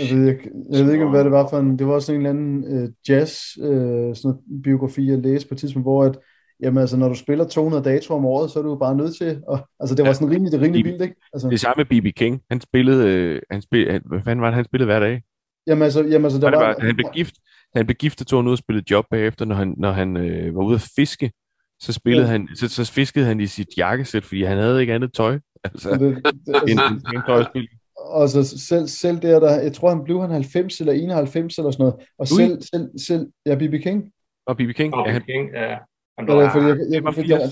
Altså, 0.00 0.16
jeg, 0.16 0.38
jeg 0.72 0.84
ved 0.84 0.92
ikke, 0.92 1.08
hvad 1.08 1.24
det 1.24 1.32
var 1.32 1.48
for 1.48 1.58
en, 1.58 1.78
det 1.78 1.86
var 1.86 1.92
også 1.92 2.12
en 2.12 2.18
eller 2.18 2.30
anden 2.30 2.82
uh, 2.82 2.88
jazz 3.08 3.56
uh, 3.56 4.16
sådan 4.16 4.40
biografi, 4.64 5.10
jeg 5.10 5.18
læste 5.18 5.48
på 5.48 5.54
et 5.54 5.58
tidspunkt, 5.58 5.84
hvor 5.84 6.04
at, 6.04 6.18
jamen 6.62 6.78
altså, 6.78 6.96
når 6.96 7.08
du 7.08 7.14
spiller 7.14 7.48
200 7.48 7.84
datoer 7.84 8.18
om 8.18 8.24
året, 8.24 8.50
så 8.50 8.58
er 8.58 8.62
du 8.62 8.78
bare 8.78 8.96
nødt 8.96 9.16
til, 9.16 9.40
og, 9.48 9.68
altså 9.80 9.94
det 9.94 10.06
var 10.06 10.12
sådan 10.12 10.30
rimelig, 10.30 10.52
det 10.52 10.60
rimelig 10.60 10.84
vildt, 10.84 11.02
ikke? 11.02 11.14
Altså. 11.32 11.48
Det 11.48 11.60
samme 11.60 11.84
med 11.90 12.00
B.B. 12.00 12.16
King, 12.16 12.42
han 12.50 12.60
spillede, 12.60 13.08
øh, 13.08 13.40
han 13.50 13.62
spillede, 13.62 14.00
hvad 14.04 14.20
fanden 14.24 14.42
var 14.42 14.46
det, 14.46 14.54
han 14.54 14.64
spillede 14.64 14.86
hver 14.86 15.00
dag? 15.00 15.22
Jamen 15.66 15.82
altså, 15.82 16.04
jamen 16.04 16.24
altså 16.24 16.40
der 16.40 16.50
var, 16.50 16.58
var, 16.58 16.76
han 16.80 16.96
blev 16.96 17.08
gift, 17.14 17.34
han 17.74 17.86
blev 17.86 17.96
gift 17.96 18.20
og 18.20 18.26
tog 18.26 18.44
ud 18.44 18.52
og 18.52 18.58
spillede 18.58 18.90
job 18.90 19.06
bagefter, 19.10 19.44
når 19.44 19.54
han, 19.54 19.74
når 19.76 19.92
han 19.92 20.16
øh, 20.16 20.54
var 20.54 20.62
ude 20.62 20.74
at 20.74 20.90
fiske, 20.96 21.32
så, 21.80 21.92
spillede 21.92 22.26
ja. 22.26 22.32
han, 22.32 22.48
så, 22.54 22.68
så 22.68 22.92
fiskede 22.92 23.26
han 23.26 23.40
i 23.40 23.46
sit 23.46 23.68
jakkesæt, 23.76 24.24
fordi 24.24 24.42
han 24.42 24.58
havde 24.58 24.80
ikke 24.80 24.94
andet 24.94 25.14
tøj. 25.14 25.38
Altså, 25.64 25.90
det, 25.90 26.00
det, 26.46 26.62
en, 26.68 26.78
en, 26.78 27.16
en 27.16 27.22
tøjspil. 27.26 27.68
Og 27.96 28.28
så 28.28 28.58
selv, 28.58 28.88
selv 28.88 29.18
der, 29.22 29.40
der, 29.40 29.60
jeg 29.60 29.72
tror 29.72 29.88
han 29.88 30.04
blev 30.04 30.20
han 30.20 30.30
90 30.30 30.80
eller 30.80 30.92
91 30.92 31.58
eller 31.58 31.70
sådan 31.70 31.82
noget, 31.82 31.94
og 32.18 32.26
Ui. 32.32 32.36
selv, 32.36 32.62
selv, 32.62 32.98
selv, 32.98 33.26
ja, 33.46 33.54
B.B. 33.54 33.82
King. 33.82 34.12
Og 34.46 34.56
B.B. 34.56 34.70
King, 34.74 34.94
og 34.94 35.06
ja, 35.06 35.12
han, 35.12 35.22
King, 35.22 35.50
ja. 35.54 35.76
Han 36.18 36.28
ja, 36.28 36.54
fordi 36.54 36.66
jeg, 36.66 36.76
jeg, 36.90 37.02
jeg, 37.04 37.28
jeg, 37.28 37.40
jeg, 37.40 37.50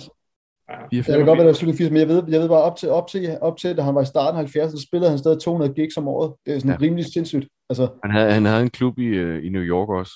Ja, 0.70 0.74
det 0.90 1.04
kan 1.04 1.26
godt 1.26 1.38
være, 1.38 1.48
det 1.48 1.62
er 1.62 1.72
80, 1.72 1.90
men 1.90 2.00
jeg 2.00 2.08
ved, 2.08 2.22
jeg 2.28 2.40
ved 2.40 2.48
bare, 2.48 2.62
op 2.62 2.76
til, 2.76 2.88
op 2.90 3.08
til, 3.08 3.38
op 3.40 3.56
til, 3.56 3.76
da 3.76 3.82
han 3.82 3.94
var 3.94 4.02
i 4.02 4.06
starten 4.06 4.36
af 4.36 4.42
70, 4.42 4.72
så 4.72 4.86
spillede 4.88 5.10
han 5.10 5.18
stadig 5.18 5.40
200 5.40 5.74
gigs 5.74 5.96
om 5.96 6.08
året. 6.08 6.34
Det 6.46 6.54
er 6.54 6.58
sådan 6.58 6.76
ja. 6.80 6.86
rimelig 6.86 7.04
sindssygt. 7.12 7.48
Altså. 7.70 7.88
Han, 8.04 8.10
havde, 8.10 8.32
han 8.32 8.44
havde 8.44 8.62
en 8.62 8.70
klub 8.70 8.98
i, 8.98 9.06
øh, 9.06 9.44
i 9.44 9.48
New 9.48 9.62
York 9.62 9.88
også. 9.88 10.12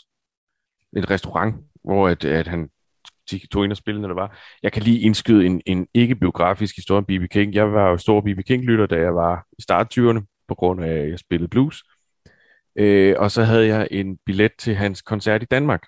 Et 0.97 1.11
restaurant, 1.11 1.55
hvor 1.85 2.09
at, 2.09 2.25
at 2.25 2.47
han 2.47 2.69
tog 3.53 3.65
ind 3.65 3.73
og 3.73 3.77
spillede, 3.77 4.03
når 4.03 4.09
det 4.09 4.17
var. 4.17 4.39
Jeg 4.63 4.73
kan 4.73 4.83
lige 4.83 5.01
indskyde 5.01 5.47
en, 5.47 5.63
en 5.67 5.87
ikke-biografisk 5.95 6.77
historie 6.77 6.99
om 6.99 7.05
B.B. 7.05 7.31
King. 7.31 7.55
Jeg 7.55 7.73
var 7.73 7.91
jo 7.91 7.97
stor 7.97 8.21
B.B. 8.21 8.41
King-lytter, 8.47 8.87
da 8.87 8.97
jeg 8.97 9.15
var 9.15 9.47
i 9.59 9.63
start 9.63 9.99
20'erne, 9.99 10.45
på 10.49 10.55
grund 10.55 10.85
af, 10.85 10.93
at 10.93 11.11
jeg 11.11 11.19
spillede 11.19 11.49
blues. 11.49 11.83
Øh, 12.77 13.15
og 13.19 13.31
så 13.31 13.43
havde 13.43 13.67
jeg 13.67 13.89
en 13.91 14.19
billet 14.27 14.53
til 14.59 14.75
hans 14.75 15.03
koncert 15.03 15.43
i 15.43 15.47
Danmark 15.51 15.83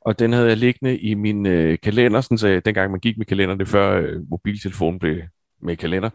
og 0.00 0.18
den 0.18 0.32
havde 0.32 0.48
jeg 0.48 0.56
liggende 0.56 0.98
i 0.98 1.14
min 1.14 1.46
øh, 1.46 1.78
kalender, 1.82 2.20
sådan, 2.20 2.38
så 2.38 2.48
jeg, 2.48 2.64
dengang 2.64 2.90
man 2.90 3.00
gik 3.00 3.18
med 3.18 3.26
kalender, 3.26 3.54
det 3.54 3.68
før 3.68 4.00
øh, 4.00 4.30
mobiltelefonen 4.30 4.98
blev 4.98 5.22
med 5.62 5.76
kalender. 5.76 6.10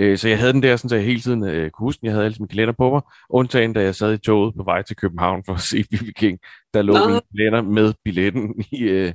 Øh, 0.00 0.18
så 0.18 0.28
jeg 0.28 0.38
havde 0.38 0.52
den 0.52 0.62
der, 0.62 0.76
sådan, 0.76 0.88
så 0.88 0.96
jeg 0.96 1.04
hele 1.04 1.20
tiden 1.20 1.44
øh, 1.44 1.70
kunne 1.70 1.86
huske, 1.86 2.00
jeg 2.02 2.12
havde 2.12 2.24
altid 2.24 2.40
min 2.40 2.48
kalender 2.48 2.74
på 2.78 2.90
mig, 2.90 3.02
undtagen 3.30 3.72
da 3.72 3.82
jeg 3.82 3.94
sad 3.94 4.14
i 4.14 4.18
toget 4.18 4.54
på 4.56 4.62
vej 4.62 4.82
til 4.82 4.96
København 4.96 5.42
for 5.46 5.54
at 5.54 5.60
se 5.60 5.84
B.B. 5.90 6.04
King, 6.16 6.38
der 6.74 6.82
lå 6.82 7.08
min 7.08 7.20
kalender 7.36 7.62
med 7.62 7.94
billetten 8.04 8.64
i, 8.72 8.82
øh, 8.82 9.12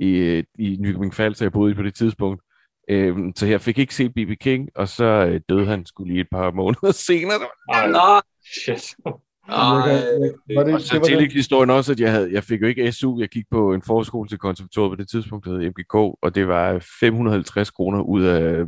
i, 0.00 0.08
øh, 0.16 0.44
i 0.58 0.76
Nykøbing 0.80 1.14
så 1.14 1.36
jeg 1.40 1.52
boede 1.52 1.72
i 1.72 1.74
på 1.74 1.82
det 1.82 1.94
tidspunkt. 1.94 2.42
Øh, 2.90 3.16
så 3.36 3.46
jeg 3.46 3.60
fik 3.60 3.78
ikke 3.78 3.94
set 3.94 4.14
B.B. 4.14 4.30
King, 4.40 4.68
og 4.74 4.88
så 4.88 5.04
øh, 5.04 5.40
døde 5.48 5.66
han 5.66 5.86
skulle 5.86 6.12
lige 6.12 6.20
et 6.20 6.28
par 6.32 6.50
måneder 6.50 6.92
senere. 7.08 7.38
Nå, 7.88 8.20
shit. 8.64 8.96
Ej, 9.06 9.12
det, 10.56 10.74
og 10.74 10.80
så 10.80 11.00
tillægte 11.04 11.34
historien 11.34 11.70
også, 11.70 11.92
at 11.92 12.00
jeg, 12.00 12.12
havde, 12.12 12.32
jeg 12.32 12.44
fik 12.44 12.62
jo 12.62 12.66
ikke 12.66 12.92
SU. 12.92 13.20
Jeg 13.20 13.28
gik 13.28 13.44
på 13.50 13.74
en 13.74 13.82
forskole 13.82 14.28
til 14.28 14.38
konservatoriet 14.38 14.90
på 14.90 14.96
det 14.96 15.08
tidspunkt, 15.08 15.44
der 15.44 15.50
hed 15.50 15.70
MGK, 15.70 15.94
og 15.94 16.34
det 16.34 16.48
var 16.48 16.86
550 17.00 17.70
kroner 17.70 18.00
ud 18.00 18.22
af 18.22 18.64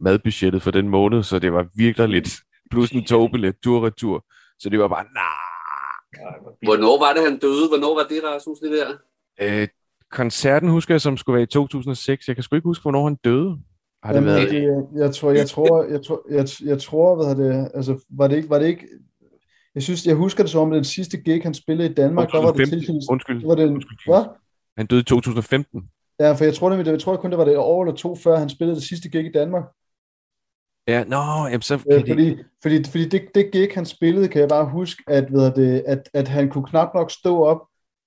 madbudgettet 0.00 0.62
for 0.62 0.70
den 0.70 0.88
måned, 0.88 1.22
så 1.22 1.38
det 1.38 1.52
var 1.52 1.66
virkelig 1.76 2.08
lidt. 2.08 2.28
Plus 2.70 2.90
en 2.90 3.04
togbillet, 3.04 3.54
tur-retur. 3.62 4.24
Så 4.58 4.68
det 4.68 4.78
var 4.78 4.88
bare, 4.88 5.04
nah. 5.04 5.46
Hvornår 6.62 6.98
var 6.98 7.12
det, 7.12 7.22
han 7.30 7.38
døde? 7.38 7.68
Hvornår 7.68 7.94
var 7.94 8.06
det, 8.08 8.20
Rasmus, 8.24 8.58
det 8.58 8.70
der? 8.70 8.88
Øh, 9.40 9.68
koncerten 10.12 10.68
husker 10.68 10.94
jeg, 10.94 11.00
som 11.00 11.16
skulle 11.16 11.34
være 11.34 11.42
i 11.42 11.46
2006. 11.46 12.28
Jeg 12.28 12.36
kan 12.36 12.42
sgu 12.42 12.56
ikke 12.56 12.68
huske, 12.68 12.82
hvornår 12.82 13.04
han 13.04 13.16
døde. 13.24 13.58
Har 14.02 14.12
det 14.12 14.20
Jamen, 14.20 14.34
været... 14.34 14.50
det, 14.50 15.00
jeg, 15.02 15.14
tror, 15.14 15.30
jeg 15.30 15.48
tror, 15.48 15.84
jeg 15.84 16.02
tror, 16.02 16.22
jeg, 16.30 16.46
jeg 16.64 16.78
tror, 16.78 17.14
hvad 17.14 17.44
det, 17.44 17.70
altså, 17.74 18.04
var 18.10 18.28
det 18.28 18.36
ikke, 18.36 18.50
var 18.50 18.58
det 18.58 18.66
ikke 18.66 18.86
jeg 19.76 19.82
synes, 19.82 20.06
jeg 20.06 20.14
husker 20.14 20.42
det 20.42 20.50
som 20.52 20.60
om, 20.60 20.70
den 20.70 20.84
sidste 20.84 21.16
gig, 21.16 21.42
han 21.42 21.54
spillede 21.54 21.90
i 21.90 21.94
Danmark, 21.94 22.28
2015. 22.28 22.32
der 22.32 22.46
var 22.46 22.52
det 22.52 22.68
tilknyttet. 22.68 23.10
Undskyld. 23.10 23.46
var 23.46 23.54
det, 23.54 23.66
Undskyld. 23.68 23.98
Hvad? 24.06 24.24
Han 24.76 24.86
døde 24.86 25.00
i 25.00 25.04
2015. 25.04 25.90
Ja, 26.20 26.32
for 26.32 26.44
jeg 26.44 26.54
tror, 26.54 26.70
det, 26.70 26.86
jeg 26.86 27.00
tror 27.00 27.16
kun, 27.16 27.30
det 27.30 27.38
var 27.38 27.44
det 27.44 27.52
et 27.52 27.58
år 27.58 27.82
eller 27.82 27.94
to, 27.94 28.16
før 28.16 28.36
han 28.36 28.48
spillede 28.48 28.76
det 28.76 28.84
sidste 28.84 29.08
gig 29.08 29.26
i 29.26 29.32
Danmark. 29.32 29.64
Ja, 30.88 31.04
nå, 31.04 31.46
jamen 31.46 31.62
så... 31.62 31.74
Ja, 31.90 31.98
fordi, 31.98 32.30
det... 32.30 32.46
fordi, 32.62 32.84
fordi 32.84 33.08
det, 33.08 33.22
det 33.34 33.52
gig, 33.52 33.68
han 33.74 33.86
spillede, 33.86 34.28
kan 34.28 34.40
jeg 34.40 34.48
bare 34.48 34.70
huske, 34.70 35.02
at, 35.06 35.32
ved 35.32 35.52
det, 35.52 35.82
at, 35.86 36.10
at 36.14 36.28
han 36.28 36.48
kunne 36.50 36.66
knap 36.66 36.94
nok 36.94 37.10
stå 37.10 37.44
op, 37.44 37.60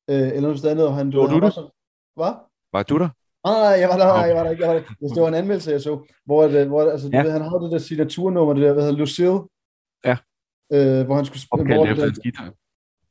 øh, 0.09 0.28
eller 0.28 0.41
noget 0.41 0.65
andet, 0.65 0.88
og 0.88 0.95
han... 0.95 1.13
Var 1.13 1.28
du 1.28 1.39
der? 1.39 1.72
Hvad? 2.15 2.34
Var 2.74 2.84
du 2.84 2.97
der? 2.99 3.09
Nej, 3.47 3.80
jeg 3.82 3.89
var 3.89 3.97
der, 3.97 4.11
okay. 4.11 4.28
jeg 4.28 4.36
var 4.36 4.43
der 4.43 4.51
ikke. 4.51 4.63
Jeg 4.63 4.74
var 4.74 4.80
der. 4.80 5.13
Det 5.13 5.22
var 5.22 5.28
en 5.28 5.34
anmeldelse, 5.34 5.72
jeg 5.72 5.82
så, 5.82 6.05
hvor, 6.26 6.47
det, 6.47 6.67
hvor 6.67 6.91
altså, 6.91 7.09
ja. 7.13 7.24
ved, 7.24 7.32
han 7.32 7.41
havde 7.41 7.63
det 7.63 7.72
der 7.72 7.78
signaturnummer, 7.78 8.53
det 8.53 8.63
der, 8.63 8.74
hvad 8.74 8.84
hedder 8.84 8.97
Lucille, 8.97 9.39
Ja 10.05 10.17
øh, 10.74 11.05
hvor 11.05 11.15
han 11.15 11.26
skulle 11.26 11.41
spille... 11.41 11.80
Opkaldt 11.80 11.91
efter 11.91 12.05
hans 12.05 12.20
guitar. 12.24 12.53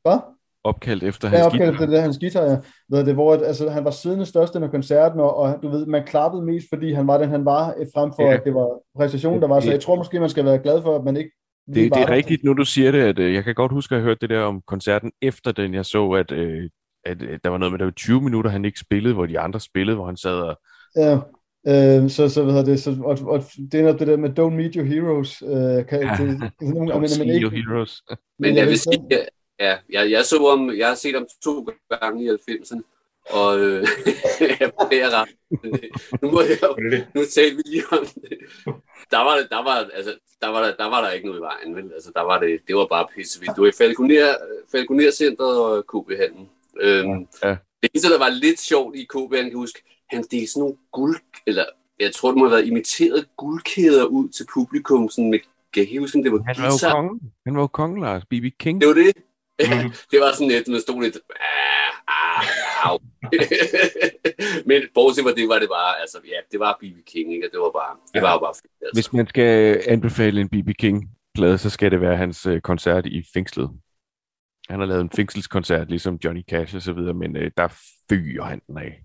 Hvad? 0.03 0.19
Opkaldt 0.65 1.03
efter 1.03 1.29
hans 1.29 1.39
ja, 1.39 1.47
opkaldt 1.47 1.79
guitar. 1.79 1.85
efter 1.85 2.01
hans 2.01 2.19
guitar, 2.19 2.45
ja. 2.45 2.57
Ved 2.89 3.07
det, 3.07 3.15
hvor 3.15 3.35
altså, 3.35 3.71
han 3.71 3.85
var 3.85 3.91
siddende 3.91 4.27
størst 4.27 4.57
under 4.57 4.69
koncerten, 4.69 5.21
og, 5.21 5.37
og, 5.37 5.59
du 5.63 5.69
ved, 5.69 5.87
man 5.87 6.05
klappede 6.07 6.43
mest, 6.43 6.67
fordi 6.73 6.93
han 6.93 7.07
var 7.07 7.19
den, 7.19 7.29
han 7.29 7.45
var, 7.45 7.75
eh, 7.79 7.87
frem 7.95 8.13
for, 8.17 8.23
ja. 8.23 8.35
at 8.35 8.45
det 8.45 8.55
var 8.55 8.69
præstationen, 8.97 9.43
der 9.43 9.49
var. 9.49 9.61
Så 9.61 9.71
jeg 9.71 9.81
tror 9.81 9.97
måske, 9.97 10.21
man 10.21 10.29
skal 10.29 10.45
være 10.45 10.59
glad 10.59 10.83
for, 10.83 10.99
at 10.99 11.05
man 11.05 11.17
ikke 11.17 11.31
det, 11.75 11.95
det 11.95 12.03
er 12.03 12.11
rigtigt, 12.11 12.45
nu 12.45 12.53
du 12.53 12.65
siger 12.65 12.93
det, 12.93 13.01
at 13.01 13.19
øh, 13.19 13.35
jeg 13.35 13.45
kan 13.45 13.55
godt 13.55 13.73
huske, 13.73 13.95
at 13.95 13.97
jeg 13.97 14.05
hørte 14.05 14.21
det 14.21 14.31
der 14.31 14.41
om 14.41 14.63
koncerten 14.67 15.13
efter 15.23 15.53
den, 15.53 15.75
jeg 15.75 15.85
så, 15.85 16.11
at, 16.11 16.33
øh, 16.33 16.71
at, 17.05 17.23
at 17.23 17.41
der 17.45 17.51
var 17.51 17.59
noget 17.59 17.73
med, 17.73 17.79
der 17.79 17.85
var 17.85 17.93
20 17.93 18.21
minutter, 18.21 18.51
han 18.51 18.65
ikke 18.65 18.81
spillede, 18.81 19.15
hvor 19.15 19.27
de 19.27 19.39
andre 19.39 19.61
spillede, 19.61 19.97
hvor 19.97 20.07
han 20.07 20.17
sad 20.17 20.41
og... 20.41 20.61
Ja, 20.97 21.19
Øh, 21.67 22.11
så, 22.11 22.29
så, 22.29 22.45
hvad 22.45 22.65
det, 22.65 22.83
så 22.83 22.97
og, 23.05 23.19
og 23.23 23.45
det 23.73 23.81
er 23.81 23.93
det 23.93 24.07
der 24.07 24.17
med 24.17 24.39
don't 24.39 24.55
meet 24.55 24.75
your 24.75 24.85
heroes. 24.85 25.43
Øh, 25.43 25.87
kan, 25.87 26.03
ja, 26.03 26.17
det, 26.19 26.41
det, 26.41 26.53
det, 26.61 26.67
don't 26.69 26.99
men, 26.99 27.09
see 27.09 27.27
men, 27.27 27.43
your 27.43 27.51
heroes. 27.51 28.03
Men 28.39 28.57
jeg 28.57 28.67
vil 28.67 28.79
sige, 28.79 29.09
ja, 29.61 29.77
jeg, 29.91 30.11
jeg, 30.11 30.25
så 30.25 30.37
om, 30.37 30.71
jeg 30.77 30.89
har 30.89 30.95
set 30.95 31.15
dem 31.15 31.27
to 31.45 31.69
gange 32.01 32.25
i 32.25 32.29
90'erne, 32.29 32.81
og 33.31 33.59
øh, 33.59 33.87
jeg 34.61 34.99
er 35.01 35.21
ret. 35.21 35.29
Nu, 36.23 36.31
må 36.31 36.41
jeg, 36.41 37.07
nu 37.15 37.23
talte 37.35 37.57
vi 37.57 37.63
lige 37.67 37.85
om 37.93 38.07
det. 38.15 38.39
Der 39.11 39.19
var, 39.19 39.47
der 39.51 39.63
var, 39.65 39.91
altså, 39.95 40.15
der 40.43 40.49
var, 40.49 40.61
der, 40.67 40.75
der 40.77 40.85
var 40.85 41.01
der 41.01 41.11
ikke 41.11 41.27
noget 41.27 41.41
i 41.41 41.43
vejen, 41.43 41.77
vel? 41.77 41.93
Altså, 41.95 42.11
der 42.15 42.23
var 42.23 42.41
det, 42.41 42.61
det 42.69 42.77
var 42.77 42.87
bare 42.87 43.07
pissevildt. 43.15 43.57
Du 43.57 43.63
var 43.63 43.69
i 43.69 43.79
Falconer, 43.79 44.35
Falconer 44.73 45.11
Centeret 45.11 45.59
og 45.59 45.85
KB-handlen. 45.87 46.49
Øhm, 46.81 47.27
ja. 47.43 47.57
Det 47.83 47.91
eneste, 47.95 48.13
der 48.13 48.19
var 48.19 48.29
lidt 48.29 48.61
sjovt 48.61 48.97
i 48.97 49.05
KB, 49.05 49.33
jeg 49.33 49.43
kan 49.45 49.55
huske, 49.55 49.98
han 50.11 50.25
delte 50.31 50.47
sådan 50.47 50.61
nogle 50.61 50.77
guld, 50.93 51.21
eller 51.47 51.65
jeg 52.01 52.15
tror, 52.15 52.29
det 52.31 52.39
må 52.39 52.45
have 52.45 52.57
været 52.57 52.67
imiteret 52.67 53.29
guldkæder 53.37 54.05
ud 54.05 54.29
til 54.29 54.47
publikum, 54.55 55.09
sådan 55.09 55.31
med, 55.31 55.39
kan 55.75 55.87
jeg 55.93 56.01
huske, 56.01 56.23
det 56.23 56.33
var 56.33 56.43
Han 56.47 56.57
var 56.59 56.65
jo 56.65 56.93
kongen, 56.93 57.33
han 57.47 57.55
var 57.55 57.61
jo 57.61 57.67
kongen, 57.67 58.01
Lars, 58.01 58.25
B.B. 58.25 58.47
King. 58.59 58.81
Det 58.81 58.89
var 58.89 58.95
det. 58.95 59.13
Mm. 59.61 59.91
det 60.11 60.21
var 60.21 60.33
sådan 60.33 60.49
lidt, 60.49 60.69
man 60.69 60.81
stod 60.81 61.03
lidt, 61.03 61.19
ah, 61.41 62.45
ah, 62.85 62.99
Men 64.69 64.83
bortset 64.95 65.25
fra 65.25 65.33
det, 65.33 65.49
var 65.49 65.59
det 65.59 65.69
bare, 65.69 66.01
altså 66.01 66.19
ja, 66.25 66.39
det 66.53 66.61
var 66.61 66.79
B.B. 66.81 66.99
King, 67.07 67.33
ikke? 67.35 67.49
Det 67.53 67.61
var 67.61 67.71
bare, 67.71 67.97
det 68.15 68.21
ja. 68.21 68.21
var 68.21 68.39
bare 68.39 68.55
fedt. 68.55 68.73
Altså. 68.83 68.97
Hvis 68.97 69.13
man 69.13 69.27
skal 69.27 69.83
anbefale 69.87 70.41
en 70.41 70.49
B.B. 70.49 70.71
King-plade, 70.79 71.59
så 71.59 71.71
skal 71.71 71.91
det 71.91 72.01
være 72.01 72.17
hans 72.17 72.47
øh, 72.47 72.61
koncert 72.61 73.07
i 73.07 73.25
fængslet. 73.35 73.71
Han 74.69 74.79
har 74.79 74.87
lavet 74.87 75.01
en 75.01 75.11
fængselskoncert, 75.11 75.89
ligesom 75.89 76.19
Johnny 76.25 76.43
Cash 76.51 76.77
og 76.77 76.83
så 76.83 76.93
videre, 76.93 77.15
men 77.15 77.37
øh, 77.37 77.51
der 77.57 77.69
fyrer 78.11 78.45
han 78.45 78.61
den 78.67 78.79
af. 78.79 79.03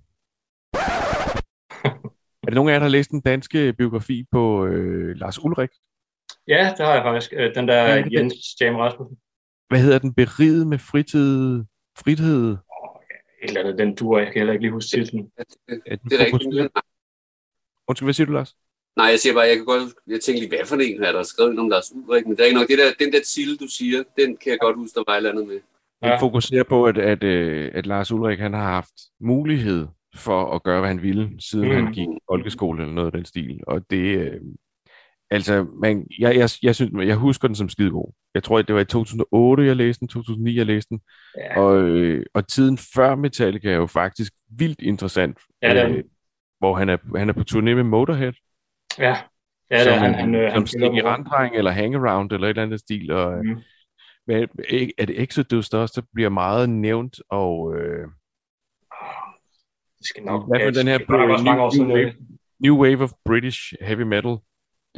Det 2.53 2.55
nogen 2.55 2.69
af 2.69 2.73
jer, 2.73 2.79
der 2.79 2.85
har 2.85 2.89
læst 2.89 3.11
den 3.11 3.21
danske 3.21 3.73
biografi 3.73 4.25
på 4.31 4.65
øh, 4.65 5.15
Lars 5.15 5.43
Ulrik? 5.43 5.69
Ja, 6.47 6.73
det 6.77 6.85
har 6.85 6.93
jeg 6.93 7.03
faktisk. 7.03 7.33
Øh, 7.35 7.55
den 7.55 7.67
der 7.67 7.83
ja, 7.83 8.03
Jens 8.11 8.35
Jam 8.61 8.75
Rasmussen. 8.75 9.17
Hvad 9.69 9.79
hedder 9.79 9.99
den? 9.99 10.13
Beriget 10.13 10.67
med 10.67 10.79
fritid? 10.79 11.63
Frithed? 11.97 12.51
Et 12.51 13.47
eller 13.47 13.61
andet, 13.61 13.77
den 13.77 13.95
dur, 13.95 14.19
jeg 14.19 14.27
kan 14.27 14.39
heller 14.39 14.53
ikke 14.53 14.63
lige 14.63 14.71
huske 14.71 14.89
titlen. 14.89 15.31
Ja, 15.37 15.43
det, 15.43 15.81
det, 15.85 15.99
det 16.03 16.21
er 16.21 16.25
rigtigt. 16.25 16.71
Undskyld, 17.87 18.05
hvad 18.05 18.13
siger 18.13 18.27
du, 18.27 18.33
Lars? 18.33 18.55
Nej, 18.97 19.05
jeg 19.05 19.19
siger 19.19 19.33
bare, 19.33 19.43
jeg 19.43 19.55
kan 19.55 19.65
godt, 19.65 19.93
jeg 20.07 20.21
tænker 20.21 20.39
lige, 20.41 20.49
hvad 20.49 20.65
for 20.65 20.75
en 20.75 21.03
er 21.03 21.11
der 21.11 21.23
skrevet 21.23 21.59
om 21.59 21.69
Lars 21.69 21.91
Ulrik, 21.95 22.25
men 22.25 22.35
det 22.35 22.41
er 22.41 22.45
ikke 22.45 22.59
nok, 22.59 22.67
det 22.67 22.77
der, 22.77 23.05
den 23.05 23.13
der 23.13 23.21
titel, 23.21 23.57
du 23.57 23.67
siger, 23.67 24.03
den 24.17 24.37
kan 24.37 24.51
jeg 24.51 24.59
godt 24.59 24.75
huske, 24.75 24.95
der 24.95 25.03
var 25.07 25.13
et 25.13 25.17
eller 25.17 25.31
andet 25.31 25.47
med. 25.47 25.59
Ja. 26.03 26.17
fokuserer 26.21 26.63
på, 26.63 26.85
at, 26.85 26.97
at, 26.97 27.23
øh, 27.23 27.71
at 27.73 27.85
Lars 27.85 28.11
Ulrik 28.11 28.39
han 28.39 28.53
har 28.53 28.63
haft 28.63 28.93
mulighed 29.19 29.87
for 30.15 30.55
at 30.55 30.63
gøre, 30.63 30.79
hvad 30.79 30.89
han 30.89 31.01
ville, 31.01 31.31
siden 31.39 31.67
mm. 31.67 31.75
han 31.75 31.93
gik 31.93 32.07
i 32.07 32.19
folkeskole 32.31 32.81
eller 32.81 32.93
noget 32.93 33.07
af 33.07 33.11
den 33.11 33.25
stil. 33.25 33.59
Og 33.67 33.81
det, 33.89 34.17
øh, 34.17 34.41
altså, 35.31 35.65
man, 35.81 36.07
jeg, 36.19 36.35
jeg, 36.35 36.49
jeg, 36.63 36.75
synes, 36.75 36.91
jeg 37.07 37.15
husker 37.15 37.47
den 37.47 37.55
som 37.55 37.69
skidegod. 37.69 38.13
Jeg 38.33 38.43
tror, 38.43 38.61
det 38.61 38.75
var 38.75 38.81
i 38.81 38.85
2008, 38.85 39.65
jeg 39.65 39.75
læste 39.75 39.99
den, 39.99 40.07
2009, 40.07 40.57
jeg 40.57 40.65
læste 40.65 40.89
den. 40.89 41.01
Ja. 41.37 41.59
Og, 41.59 41.81
øh, 41.83 42.25
og 42.33 42.47
tiden 42.47 42.77
før 42.95 43.15
Metallica 43.15 43.69
er 43.69 43.75
jo 43.75 43.85
faktisk 43.85 44.33
vildt 44.57 44.81
interessant. 44.81 45.39
Ja, 45.61 45.87
det. 45.87 45.97
Øh, 45.97 46.03
hvor 46.59 46.75
han 46.75 46.89
er, 46.89 46.97
han 47.17 47.29
er 47.29 47.33
på 47.33 47.43
turné 47.51 47.61
med 47.61 47.83
Motorhead. 47.83 48.33
Ja, 48.99 49.17
ja 49.71 49.83
som, 49.83 49.91
det 49.91 49.97
er 49.97 49.99
han. 49.99 50.13
han, 50.13 50.35
øh, 50.35 50.53
som 50.53 50.67
Sting 50.67 50.97
i 50.97 51.01
randdreng, 51.01 51.55
eller 51.55 51.71
hangaround, 51.71 52.31
eller 52.31 52.47
et 52.47 52.49
eller 52.49 52.63
andet 52.63 52.79
stil. 52.79 53.11
Og, 53.11 53.45
mm. 53.45 53.61
men, 54.27 54.47
er 54.97 55.05
det 55.05 55.21
Exodus, 55.21 55.69
der 55.69 55.77
også 55.77 56.01
bliver 56.13 56.29
meget 56.29 56.69
nævnt, 56.69 57.21
og... 57.29 57.75
Øh, 57.75 58.07
det 60.03 60.09
skal 60.09 60.23
nok... 60.23 60.47
Hvert 60.47 60.61
fald 60.61 60.75
den 60.75 60.87
her 60.87 60.99
new, 60.99 61.85
new, 61.85 61.95
wave, 61.95 62.13
new 62.59 62.77
Wave 62.77 63.03
of 63.03 63.11
British 63.25 63.73
Heavy 63.81 64.01
Metal 64.01 64.37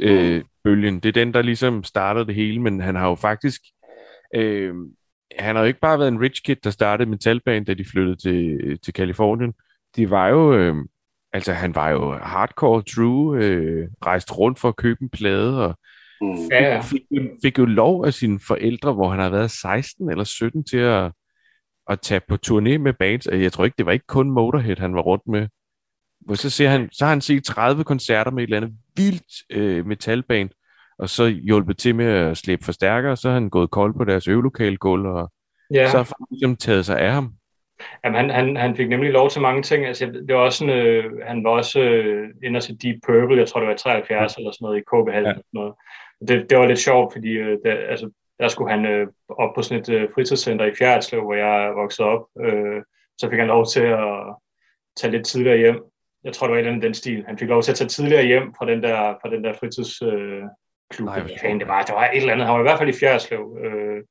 øh, 0.00 0.36
mm. 0.36 0.44
bølgen. 0.64 1.00
Det 1.00 1.08
er 1.08 1.12
den, 1.12 1.34
der 1.34 1.42
ligesom 1.42 1.84
startede 1.84 2.26
det 2.26 2.34
hele, 2.34 2.62
men 2.62 2.80
han 2.80 2.94
har 2.96 3.08
jo 3.08 3.14
faktisk... 3.14 3.60
Øh, 4.34 4.74
han 5.38 5.56
har 5.56 5.62
jo 5.62 5.68
ikke 5.68 5.80
bare 5.80 5.98
været 5.98 6.08
en 6.08 6.20
rich 6.20 6.42
kid, 6.42 6.56
der 6.64 6.70
startede 6.70 7.10
metalband, 7.10 7.66
da 7.66 7.74
de 7.74 7.84
flyttede 7.84 8.16
til, 8.16 8.78
til 8.78 8.94
Kalifornien. 8.94 9.54
De 9.96 10.10
var 10.10 10.28
jo... 10.28 10.54
Øh, 10.54 10.74
altså, 11.32 11.52
han 11.52 11.74
var 11.74 11.90
jo 11.90 12.12
hardcore 12.12 12.82
true, 12.82 13.44
øh, 13.44 13.88
rejst 14.06 14.38
rundt 14.38 14.58
for 14.58 14.68
at 14.68 14.76
købe 14.76 15.02
en 15.02 15.08
plade, 15.08 15.64
og 15.64 15.78
mm. 16.20 16.36
ja. 16.50 16.80
fik, 16.80 17.02
fik 17.42 17.58
jo 17.58 17.64
lov 17.64 18.04
af 18.04 18.14
sine 18.14 18.40
forældre, 18.40 18.92
hvor 18.92 19.10
han 19.10 19.20
har 19.20 19.30
været 19.30 19.50
16 19.50 20.10
eller 20.10 20.24
17 20.24 20.64
til 20.64 20.78
at, 20.78 21.12
at 21.88 22.00
tage 22.00 22.20
på 22.28 22.36
turné 22.46 22.78
med 22.78 22.92
bands. 22.92 23.26
Jeg 23.26 23.52
tror 23.52 23.64
ikke, 23.64 23.74
det 23.78 23.86
var 23.86 23.92
ikke 23.92 24.06
kun 24.06 24.30
Motorhead, 24.30 24.76
han 24.76 24.94
var 24.94 25.02
rundt 25.02 25.26
med. 25.26 25.48
Hvor 26.20 26.34
så, 26.34 26.50
ser 26.50 26.68
han, 26.68 26.88
så 26.92 27.04
har 27.04 27.12
han 27.12 27.20
set 27.20 27.44
30 27.44 27.84
koncerter 27.84 28.30
med 28.30 28.42
et 28.42 28.46
eller 28.46 28.56
andet 28.56 28.72
vildt 28.96 29.52
øh, 29.52 29.86
metalband, 29.86 30.50
og 30.98 31.08
så 31.08 31.26
hjulpet 31.26 31.78
til 31.78 31.94
med 31.94 32.06
at 32.06 32.36
slæbe 32.36 32.64
forstærkere, 32.64 33.12
og 33.12 33.18
så 33.18 33.28
har 33.28 33.34
han 33.34 33.50
gået 33.50 33.70
kold 33.70 33.94
på 33.94 34.04
deres 34.04 34.28
øvelokalgulv, 34.28 35.06
og 35.06 35.32
ja. 35.74 35.90
så 35.90 35.96
har 35.96 36.04
han 36.04 36.26
ligesom 36.30 36.56
taget 36.56 36.86
sig 36.86 36.98
af 37.00 37.12
ham. 37.12 37.32
Jamen, 38.04 38.16
han, 38.16 38.30
han, 38.30 38.56
han 38.56 38.76
fik 38.76 38.88
nemlig 38.88 39.12
lov 39.12 39.30
til 39.30 39.42
mange 39.42 39.62
ting. 39.62 39.86
Altså, 39.86 40.06
det 40.06 40.34
var 40.34 40.40
også 40.40 40.58
sådan, 40.58 40.78
øh, 40.78 41.04
han 41.26 41.44
var 41.44 41.50
også 41.50 41.80
øh, 41.80 42.28
inde 42.44 42.60
til 42.60 42.82
Deep 42.82 42.96
Purple, 43.06 43.38
jeg 43.38 43.48
tror 43.48 43.60
det 43.60 43.68
var 43.68 43.76
73 43.76 44.10
ja. 44.10 44.40
eller 44.40 44.52
sådan 44.52 44.64
noget, 44.64 44.78
i 44.78 44.82
KB 44.82 45.08
ja. 45.08 45.24
sådan 45.24 45.42
noget. 45.52 45.74
Det, 46.28 46.50
det 46.50 46.58
var 46.58 46.66
lidt 46.66 46.78
sjovt, 46.78 47.12
fordi 47.12 47.28
øh, 47.28 47.58
der, 47.64 47.72
altså, 47.72 48.10
der 48.40 48.48
skulle 48.48 48.70
han 48.70 48.86
øh, 48.86 49.06
op 49.28 49.54
på 49.54 49.62
sådan 49.62 49.80
et 49.82 49.88
øh, 49.88 50.08
fritidscenter 50.14 50.64
i 50.64 50.74
Fjerdslev, 50.78 51.22
hvor 51.22 51.34
jeg 51.34 51.72
voksede 51.74 52.08
op. 52.08 52.24
Øh, 52.40 52.82
så 53.18 53.30
fik 53.30 53.38
han 53.38 53.48
lov 53.48 53.66
til 53.66 53.80
at 53.80 54.34
tage 54.96 55.10
lidt 55.10 55.26
tidligere 55.26 55.58
hjem. 55.58 55.82
Jeg 56.24 56.32
tror, 56.32 56.46
det 56.46 56.52
var 56.52 56.56
et 56.56 56.60
eller 56.60 56.72
andet 56.72 56.84
den 56.84 56.94
stil. 56.94 57.24
Han 57.26 57.38
fik 57.38 57.48
lov 57.48 57.62
til 57.62 57.72
at 57.72 57.76
tage 57.78 57.88
tidligere 57.88 58.26
hjem 58.26 58.54
fra 58.58 58.66
den 58.66 58.82
der, 58.82 59.14
fra 59.22 59.30
den 59.30 59.44
der 59.44 59.52
fritidsklub. 59.52 60.12
Øh. 60.12 60.42
Nej, 61.00 61.18
det 61.58 61.68
var. 61.68 61.82
Det 61.82 61.94
var 61.94 62.10
et 62.10 62.16
eller 62.16 62.32
andet. 62.32 62.46
Han 62.46 62.54
var 62.54 62.60
i 62.60 62.68
hvert 62.68 62.78
fald 62.78 62.88
i 62.88 62.98
Fjerdslev. 63.00 63.58
Øh, 63.64 64.02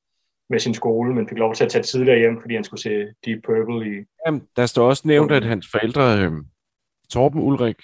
med 0.50 0.60
sin 0.60 0.74
skole, 0.74 1.14
men 1.16 1.30
fik 1.30 1.38
lov 1.38 1.56
til 1.56 1.64
at 1.64 1.72
tage 1.72 1.84
tidligere 1.84 2.20
hjem, 2.20 2.42
fordi 2.42 2.56
han 2.56 2.64
skulle 2.64 2.82
se 2.82 3.06
Deep 3.26 3.44
Purple 3.46 3.92
i... 3.92 4.06
Jamen, 4.26 4.48
der 4.56 4.66
står 4.66 4.88
også 4.88 5.04
nævnt, 5.06 5.32
at 5.32 5.44
hans 5.44 5.68
forældre, 5.72 6.20
øh, 6.20 6.32
Torben 7.10 7.42
Ulrik, 7.42 7.76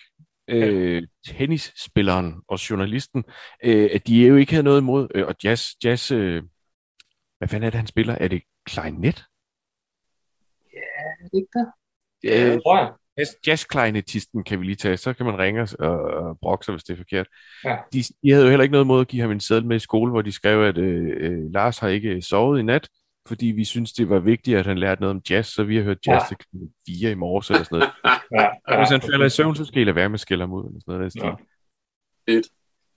øh, 0.52 1.08
tennisspilleren 1.26 2.36
og 2.47 2.70
journalisten, 2.70 3.24
øh, 3.64 3.89
at 3.93 4.08
de 4.08 4.28
jo 4.28 4.36
ikke 4.36 4.52
havde 4.52 4.64
noget 4.64 4.82
imod, 4.82 5.08
øh, 5.16 5.28
og 5.28 5.36
jazz, 5.43 5.70
jazz 5.84 6.12
øh, 6.12 6.43
hvad 7.38 7.47
fanden 7.47 7.66
er 7.66 7.70
det, 7.70 7.78
han 7.78 7.88
spiller? 7.88 8.16
Er 8.16 8.28
det 8.28 8.41
klarinet? 8.66 9.24
Ja, 10.74 10.80
er 10.80 11.30
det 11.32 11.38
ikke 11.38 11.60
det? 11.60 11.68
Ja, 12.24 12.58
tror 12.58 12.78
jeg. 12.78 12.91
Jazzkleinetisten 13.47 14.43
kan 14.43 14.60
vi 14.60 14.66
lige 14.66 14.76
tage, 14.76 14.97
så 14.97 15.14
kan 15.14 15.26
man 15.26 15.39
ringe 15.39 15.68
og, 15.80 15.99
og 16.02 16.39
brokke 16.39 16.66
sig, 16.66 16.74
hvis 16.74 16.84
det 16.84 16.93
er 16.93 16.97
forkert. 16.97 17.28
Ja. 17.66 17.78
De, 17.93 18.04
de 18.24 18.32
havde 18.32 18.43
jo 18.43 18.49
heller 18.49 18.64
ikke 18.64 18.72
noget 18.72 18.88
mod 18.88 19.02
at 19.02 19.08
give 19.08 19.22
ham 19.22 19.32
en 19.32 19.39
sædel 19.39 19.66
med 19.66 19.76
i 19.76 19.80
skole, 19.80 20.12
hvor 20.12 20.22
de 20.22 20.32
skrev, 20.32 20.62
at 20.62 20.78
øh, 20.78 21.18
øh, 21.18 21.52
Lars 21.54 21.80
har 21.80 21.88
ikke 21.88 22.22
sovet 22.22 22.60
i 22.60 22.64
nat, 22.64 22.89
fordi 23.32 23.45
vi 23.45 23.65
synes, 23.65 23.93
det 23.93 24.09
var 24.09 24.19
vigtigt, 24.19 24.57
at 24.57 24.65
han 24.65 24.77
lærte 24.77 25.01
noget 25.01 25.15
om 25.15 25.21
jazz, 25.29 25.47
så 25.47 25.63
vi 25.63 25.75
har 25.75 25.84
hørt 25.84 26.07
jazz 26.07 26.32
ja. 26.32 26.36
til 26.36 26.38
fire 26.88 27.11
i 27.11 27.15
morges 27.15 27.49
eller 27.49 27.63
sådan 27.63 27.79
noget. 27.79 27.91
ja, 28.39 28.47
ja, 28.69 28.77
hvis 28.77 28.89
han 28.89 29.01
falder 29.01 29.25
i 29.25 29.29
søvn, 29.29 29.55
så 29.55 29.65
skal 29.65 29.82
I 29.82 29.84
lade 29.84 29.95
være 29.95 30.09
med 30.09 30.13
at 30.13 30.19
skælde 30.19 30.43
ham 30.43 30.53
ud. 30.53 30.65
Eller 30.65 30.79
sådan 30.79 30.99
noget, 30.99 31.38
der 32.27 32.34
ja. 32.34 32.41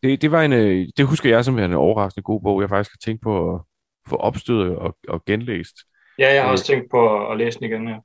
Det, 0.02 0.22
det, 0.22 0.30
var 0.30 0.42
en, 0.42 0.52
øh, 0.52 0.86
det 0.96 1.06
husker 1.06 1.30
jeg 1.30 1.44
som 1.44 1.58
en 1.58 1.72
overraskende 1.72 2.22
god 2.22 2.42
bog, 2.42 2.60
jeg 2.60 2.68
faktisk 2.68 2.92
har 2.92 3.02
tænkt 3.04 3.22
på 3.22 3.54
at 3.54 3.60
få 4.08 4.16
opstødet 4.16 4.76
og, 4.76 4.96
og 5.08 5.24
genlæst. 5.24 5.76
Ja, 6.18 6.34
jeg 6.34 6.42
har 6.42 6.50
også 6.50 6.64
tænkt 6.64 6.90
på 6.90 7.30
at 7.30 7.38
læse 7.38 7.58
den 7.58 7.66
igen, 7.66 7.88
ja. 7.88 7.98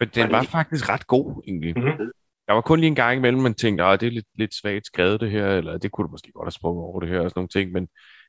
Men 0.00 0.08
den 0.14 0.32
var 0.32 0.42
faktisk 0.42 0.88
ret 0.88 1.06
god, 1.06 1.42
egentlig. 1.46 1.74
Mm-hmm. 1.76 2.10
Der 2.46 2.52
var 2.52 2.60
kun 2.60 2.80
lige 2.80 2.88
en 2.88 2.94
gang 2.94 3.18
imellem, 3.18 3.42
man 3.42 3.54
tænkte, 3.54 3.84
at 3.84 4.00
det 4.00 4.06
er 4.06 4.10
lidt, 4.10 4.26
lidt 4.34 4.54
svagt 4.54 4.86
skrevet 4.86 5.20
det 5.20 5.30
her, 5.30 5.46
eller 5.46 5.78
det 5.78 5.90
kunne 5.90 6.06
du 6.06 6.10
måske 6.10 6.32
godt 6.32 6.46
have 6.46 6.52
sprunget 6.52 6.84
over 6.84 7.00
det 7.00 7.08
her, 7.08 7.20
og 7.20 7.30
sådan 7.30 7.38
nogle 7.38 7.48
ting, 7.48 7.72
men, 7.72 7.88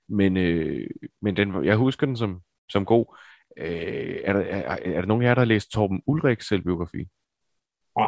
men, 0.09 0.37
øh, 0.37 0.87
men 1.21 1.37
den, 1.37 1.65
jeg 1.65 1.75
husker 1.75 2.05
den 2.05 2.17
som, 2.17 2.41
som 2.69 2.85
god. 2.85 3.15
Øh, 3.57 4.19
er, 4.23 4.33
der, 4.33 4.39
er, 4.39 4.77
er 4.85 5.01
der 5.01 5.05
nogen 5.05 5.23
af 5.23 5.27
jer, 5.27 5.33
der 5.33 5.41
har 5.41 5.45
læst 5.45 5.71
Torben 5.71 6.01
Ulriks 6.07 6.47
selvbiografi? 6.47 7.07
Ja. 7.99 8.07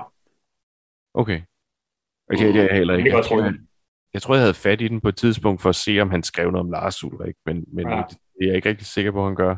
Okay. 1.14 1.42
Okay, 2.34 2.48
det 2.48 2.56
er 2.56 2.64
jeg 2.64 2.76
heller 2.76 2.96
ikke. 2.98 3.16
Jeg, 3.16 3.26
tror, 3.26 3.42
jeg, 3.44 3.54
jeg 4.14 4.22
tror, 4.22 4.34
jeg 4.34 4.42
havde 4.42 4.54
fat 4.54 4.82
i 4.82 4.88
den 4.88 5.02
på 5.02 5.10
et 5.10 5.16
tidspunkt 5.16 5.62
for 5.62 5.70
at 5.70 5.76
se, 5.76 6.00
om 6.00 6.10
han 6.10 6.24
skrev 6.24 6.52
noget 6.52 6.66
om 6.66 6.72
Lars 6.72 7.04
Ulrik, 7.04 7.36
men, 7.46 7.66
men 7.74 7.90
ja. 7.90 8.04
det, 8.10 8.10
det 8.10 8.44
er 8.44 8.48
jeg 8.48 8.56
ikke 8.56 8.70
rigtig 8.70 8.88
sikker 8.88 9.12
på, 9.12 9.20
at 9.20 9.26
han 9.26 9.36
gør. 9.36 9.56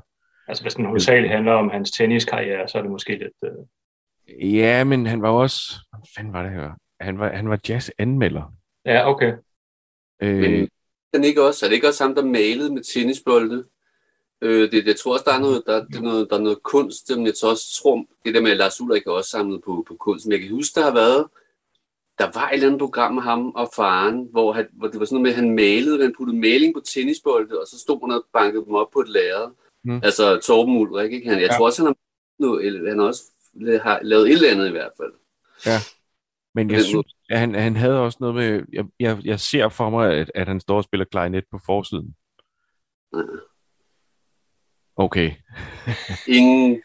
Altså 0.48 0.64
hvis 0.64 0.74
den 0.74 0.86
hovedsageligt 0.86 1.34
handler 1.34 1.52
om 1.52 1.70
hans 1.70 1.92
tenniskarriere, 1.92 2.68
så 2.68 2.78
er 2.78 2.82
det 2.82 2.92
måske 2.92 3.12
lidt... 3.12 3.34
Øh 3.44 3.66
Ja, 4.40 4.84
men 4.84 5.06
han 5.06 5.22
var 5.22 5.30
også... 5.30 5.62
Hvad 5.90 6.08
fanden 6.16 6.34
var 6.34 6.44
det 6.44 6.52
her? 6.52 6.72
Han 7.02 7.20
var, 7.20 7.32
han 7.32 7.50
var 7.50 7.60
jazz-anmelder. 7.70 8.54
Ja, 8.86 9.10
okay. 9.10 9.34
Øh, 10.22 10.42
men 10.42 10.70
den 11.14 11.24
ikke 11.24 11.44
også, 11.44 11.66
er 11.66 11.70
det 11.70 11.76
ikke 11.76 11.88
også 11.88 12.04
ham, 12.04 12.16
der 12.16 12.26
malede 12.26 12.74
med 12.74 12.84
tennisbolde? 12.94 13.66
Øh, 14.42 14.72
det, 14.72 14.88
jeg 14.88 14.96
tror 14.96 15.14
også, 15.14 15.26
der 15.28 15.34
er 15.34 15.40
noget, 15.40 15.64
der, 15.66 15.86
det 15.86 15.96
er 15.96 16.02
noget, 16.02 16.30
der 16.30 16.36
er 16.38 16.42
noget 16.42 16.64
kunst, 16.64 17.10
men 17.10 17.26
jeg 17.26 17.34
tror 17.36 17.50
også, 17.50 17.82
tror, 17.82 18.06
det 18.26 18.34
der 18.34 18.42
med, 18.42 18.52
at 18.52 18.58
Lars 18.58 18.82
Ulrik 18.82 19.08
er 19.08 19.12
også 19.12 19.30
samlet 19.30 19.62
på, 19.66 19.86
på 19.88 19.96
kunst. 19.96 20.26
Men 20.26 20.32
jeg 20.32 20.42
kan 20.42 20.50
huske, 20.50 20.80
der 20.80 20.86
har 20.86 20.94
været, 20.94 21.28
der 22.18 22.32
var 22.40 22.50
et 22.50 22.54
eller 22.54 22.68
andet 22.68 22.80
program 22.80 23.14
med 23.14 23.24
ham 23.24 23.50
og 23.50 23.70
faren, 23.76 24.28
hvor, 24.32 24.54
han, 24.54 24.68
hvor 24.74 24.88
det 24.88 25.00
var 25.00 25.06
sådan 25.06 25.16
noget 25.16 25.24
med, 25.24 25.32
at 25.32 25.36
han 25.36 25.56
malede, 25.56 26.02
han 26.02 26.14
puttede 26.18 26.40
maling 26.40 26.74
på 26.74 26.80
tennisbolde, 26.80 27.60
og 27.62 27.68
så 27.68 27.80
stod 27.80 28.00
han 28.02 28.18
og 28.18 28.26
bankede 28.34 28.66
dem 28.66 28.76
op 28.76 28.92
på 28.94 29.00
et 29.00 29.10
lærred. 29.10 29.52
Mm. 29.84 30.02
Altså 30.04 30.40
Torben 30.40 30.78
Ulrik, 30.78 31.12
ikke? 31.14 31.30
Han, 31.30 31.40
jeg 31.40 31.50
ja. 31.50 31.58
tror 31.58 31.66
også, 31.66 31.82
han 31.82 31.88
har, 31.88 31.96
noget, 32.40 32.90
han 32.90 33.00
også 33.00 33.24
har 33.82 34.00
lavet 34.02 34.28
et 34.28 34.34
eller 34.34 34.52
andet 34.52 34.68
i 34.68 34.72
hvert 34.72 34.92
fald. 34.98 35.14
Ja. 35.66 35.78
Men 36.56 36.72
jeg 36.72 36.84
synes, 36.84 37.16
at 37.30 37.40
han, 37.40 37.56
han 37.56 37.76
havde 37.76 38.00
også 38.00 38.18
noget 38.22 38.36
med, 38.36 38.64
jeg, 38.74 38.86
jeg, 39.00 39.18
jeg 39.24 39.40
ser 39.40 39.70
for 39.70 39.90
mig, 39.90 40.14
at, 40.14 40.32
at 40.36 40.48
han 40.48 40.60
står 40.60 40.78
og 40.78 40.84
spiller 40.84 41.06
klarinet 41.06 41.44
på 41.52 41.60
forsiden. 41.66 42.16
Ja. 43.14 43.20
Okay. 45.02 45.32
Ingen. 46.28 46.82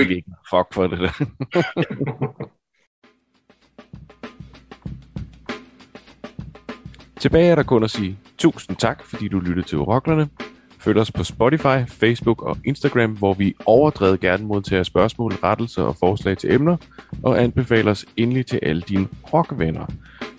ikke. 0.00 0.24
Fuck 0.50 0.74
for 0.74 0.86
det 0.86 0.98
der. 0.98 1.12
Tilbage 7.20 7.50
er 7.50 7.54
der 7.54 7.62
kun 7.62 7.84
at 7.84 7.90
sige 7.90 8.18
tusind 8.38 8.76
tak, 8.76 9.04
fordi 9.04 9.28
du 9.28 9.38
lyttede 9.38 9.66
til 9.66 9.78
Oroklerne. 9.78 10.28
Følg 10.80 10.98
os 10.98 11.12
på 11.12 11.24
Spotify, 11.24 11.86
Facebook 11.88 12.42
og 12.42 12.56
Instagram, 12.64 13.10
hvor 13.10 13.34
vi 13.34 13.54
overdrevet 13.66 14.20
gerne 14.20 14.46
modtager 14.46 14.82
spørgsmål, 14.82 15.32
rettelser 15.32 15.82
og 15.82 15.96
forslag 15.96 16.38
til 16.38 16.52
emner, 16.52 16.76
og 17.22 17.42
anbefaler 17.42 17.90
os 17.90 18.06
endelig 18.16 18.46
til 18.46 18.60
alle 18.62 18.82
dine 18.82 19.08
rockvenner. 19.32 19.86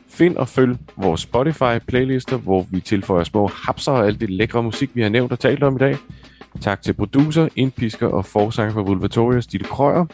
Find 0.09 0.37
og 0.37 0.47
følg 0.47 0.77
vores 0.97 1.21
Spotify-playlister, 1.21 2.37
hvor 2.37 2.65
vi 2.71 2.79
tilføjer 2.79 3.23
små 3.23 3.47
hapser 3.47 3.91
og 3.91 4.07
alt 4.07 4.21
det 4.21 4.29
lækre 4.29 4.63
musik, 4.63 4.89
vi 4.93 5.01
har 5.01 5.09
nævnt 5.09 5.31
og 5.31 5.39
talt 5.39 5.63
om 5.63 5.75
i 5.75 5.79
dag. 5.79 5.97
Tak 6.61 6.81
til 6.81 6.93
producer, 6.93 7.47
indpisker 7.55 8.07
og 8.07 8.25
forsanger 8.25 8.73
for 8.73 8.83
Vulvatorius, 8.83 9.47
Ditte 9.47 9.65
Krøyer. 9.65 10.05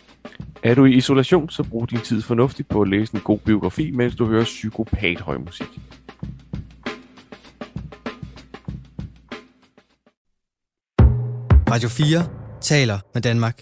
Er 0.64 0.76
du 0.76 0.86
i 0.86 0.94
isolation, 0.94 1.50
så 1.50 1.64
brug 1.64 1.90
din 1.90 2.00
tid 2.00 2.22
fornuftigt 2.22 2.70
på 2.70 2.82
at 2.82 2.90
læse 2.90 3.16
en 3.16 3.22
god 3.22 3.40
biografi, 3.40 3.92
mens 3.92 4.16
du 4.16 4.26
hører 4.26 4.44
psykopat 4.44 5.20
høj 5.20 5.38
musik. 5.38 5.68
Radio 11.72 11.90
4 11.90 12.28
taler 12.62 13.00
med 13.14 13.22
Danmark. 13.22 13.62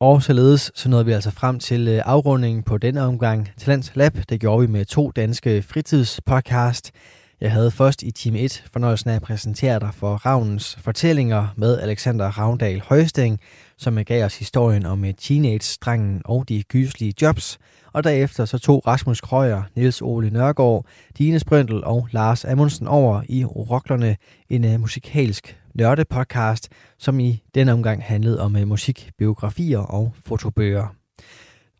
Og 0.00 0.22
således 0.22 0.72
så 0.74 0.88
nåede 0.88 1.06
vi 1.06 1.12
altså 1.12 1.30
frem 1.30 1.58
til 1.58 1.88
øh, 1.88 2.02
afrundingen 2.04 2.62
på 2.62 2.78
denne 2.78 3.02
omgang 3.02 3.48
Talents 3.56 3.96
Lab. 3.96 4.12
Det 4.28 4.40
gjorde 4.40 4.60
vi 4.60 4.72
med 4.72 4.84
to 4.84 5.10
danske 5.10 5.62
fritidspodcast. 5.62 6.92
Jeg 7.40 7.52
havde 7.52 7.70
først 7.70 8.02
i 8.02 8.10
time 8.10 8.38
1 8.38 8.64
fornøjelsen 8.72 9.10
af 9.10 9.14
at 9.14 9.22
præsentere 9.22 9.80
dig 9.80 9.90
for 9.94 10.14
Ravnens 10.14 10.78
fortællinger 10.80 11.48
med 11.56 11.80
Alexander 11.80 12.26
Ravndal 12.26 12.80
Højsting, 12.80 13.40
som 13.76 14.04
gav 14.04 14.24
os 14.24 14.38
historien 14.38 14.86
om 14.86 15.04
eh, 15.04 15.14
teenage-drengen 15.14 16.22
og 16.24 16.48
de 16.48 16.62
gyslige 16.62 17.14
jobs, 17.22 17.58
og 17.92 18.04
derefter 18.04 18.44
så 18.44 18.58
tog 18.58 18.86
Rasmus 18.86 19.20
Krøyer, 19.20 19.62
Niels 19.76 20.02
Ole 20.02 20.30
Nørgaard, 20.30 20.86
Dine 21.18 21.38
Sprøndel 21.38 21.84
og 21.84 22.08
Lars 22.10 22.44
Amundsen 22.44 22.86
over 22.86 23.22
i 23.28 23.44
Roklerne, 23.44 24.16
en 24.48 24.64
eh, 24.64 24.80
musikalsk 24.80 25.58
nørdepodcast, 25.74 26.68
som 26.98 27.20
i 27.20 27.42
denne 27.54 27.72
omgang 27.72 28.04
handlede 28.04 28.40
om 28.40 28.52
musik, 28.52 28.66
musikbiografier 28.66 29.78
og 29.78 30.12
fotobøger. 30.26 30.94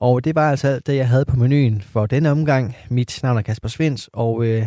Og 0.00 0.24
det 0.24 0.34
var 0.34 0.50
altså 0.50 0.68
alt 0.68 0.86
det, 0.86 0.96
jeg 0.96 1.08
havde 1.08 1.24
på 1.24 1.36
menuen 1.36 1.82
for 1.82 2.06
denne 2.06 2.30
omgang. 2.30 2.76
Mit 2.90 3.20
navn 3.22 3.38
er 3.38 3.42
Kasper 3.42 3.68
Svens, 3.68 4.10
og 4.12 4.44
øh, 4.44 4.66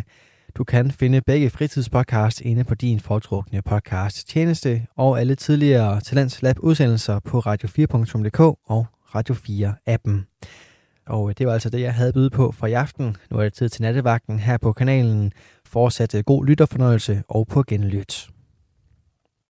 du 0.54 0.64
kan 0.64 0.90
finde 0.90 1.20
begge 1.20 1.50
fritidspodcasts 1.50 2.40
inde 2.40 2.64
på 2.64 2.74
din 2.74 3.00
foretrukne 3.00 3.62
podcast 3.62 4.28
tjeneste 4.28 4.86
og 4.96 5.20
alle 5.20 5.34
tidligere 5.34 6.00
Talents 6.00 6.42
Lab 6.42 6.56
udsendelser 6.60 7.18
på 7.18 7.38
radio4.dk 7.38 8.40
og 8.66 8.86
Radio 9.14 9.34
4 9.34 9.74
appen. 9.86 10.26
Og 11.06 11.38
det 11.38 11.46
var 11.46 11.52
altså 11.52 11.70
det, 11.70 11.80
jeg 11.80 11.94
havde 11.94 12.12
byde 12.12 12.30
på 12.30 12.52
for 12.52 12.66
i 12.66 12.72
aften. 12.72 13.16
Nu 13.30 13.38
er 13.38 13.42
det 13.42 13.52
tid 13.52 13.68
til 13.68 13.82
nattevagten 13.82 14.38
her 14.38 14.56
på 14.58 14.72
kanalen. 14.72 15.32
Fortsat 15.66 16.14
god 16.26 16.46
lytterfornøjelse 16.46 17.22
og 17.28 17.46
på 17.46 17.62
genlyt. 17.62 18.31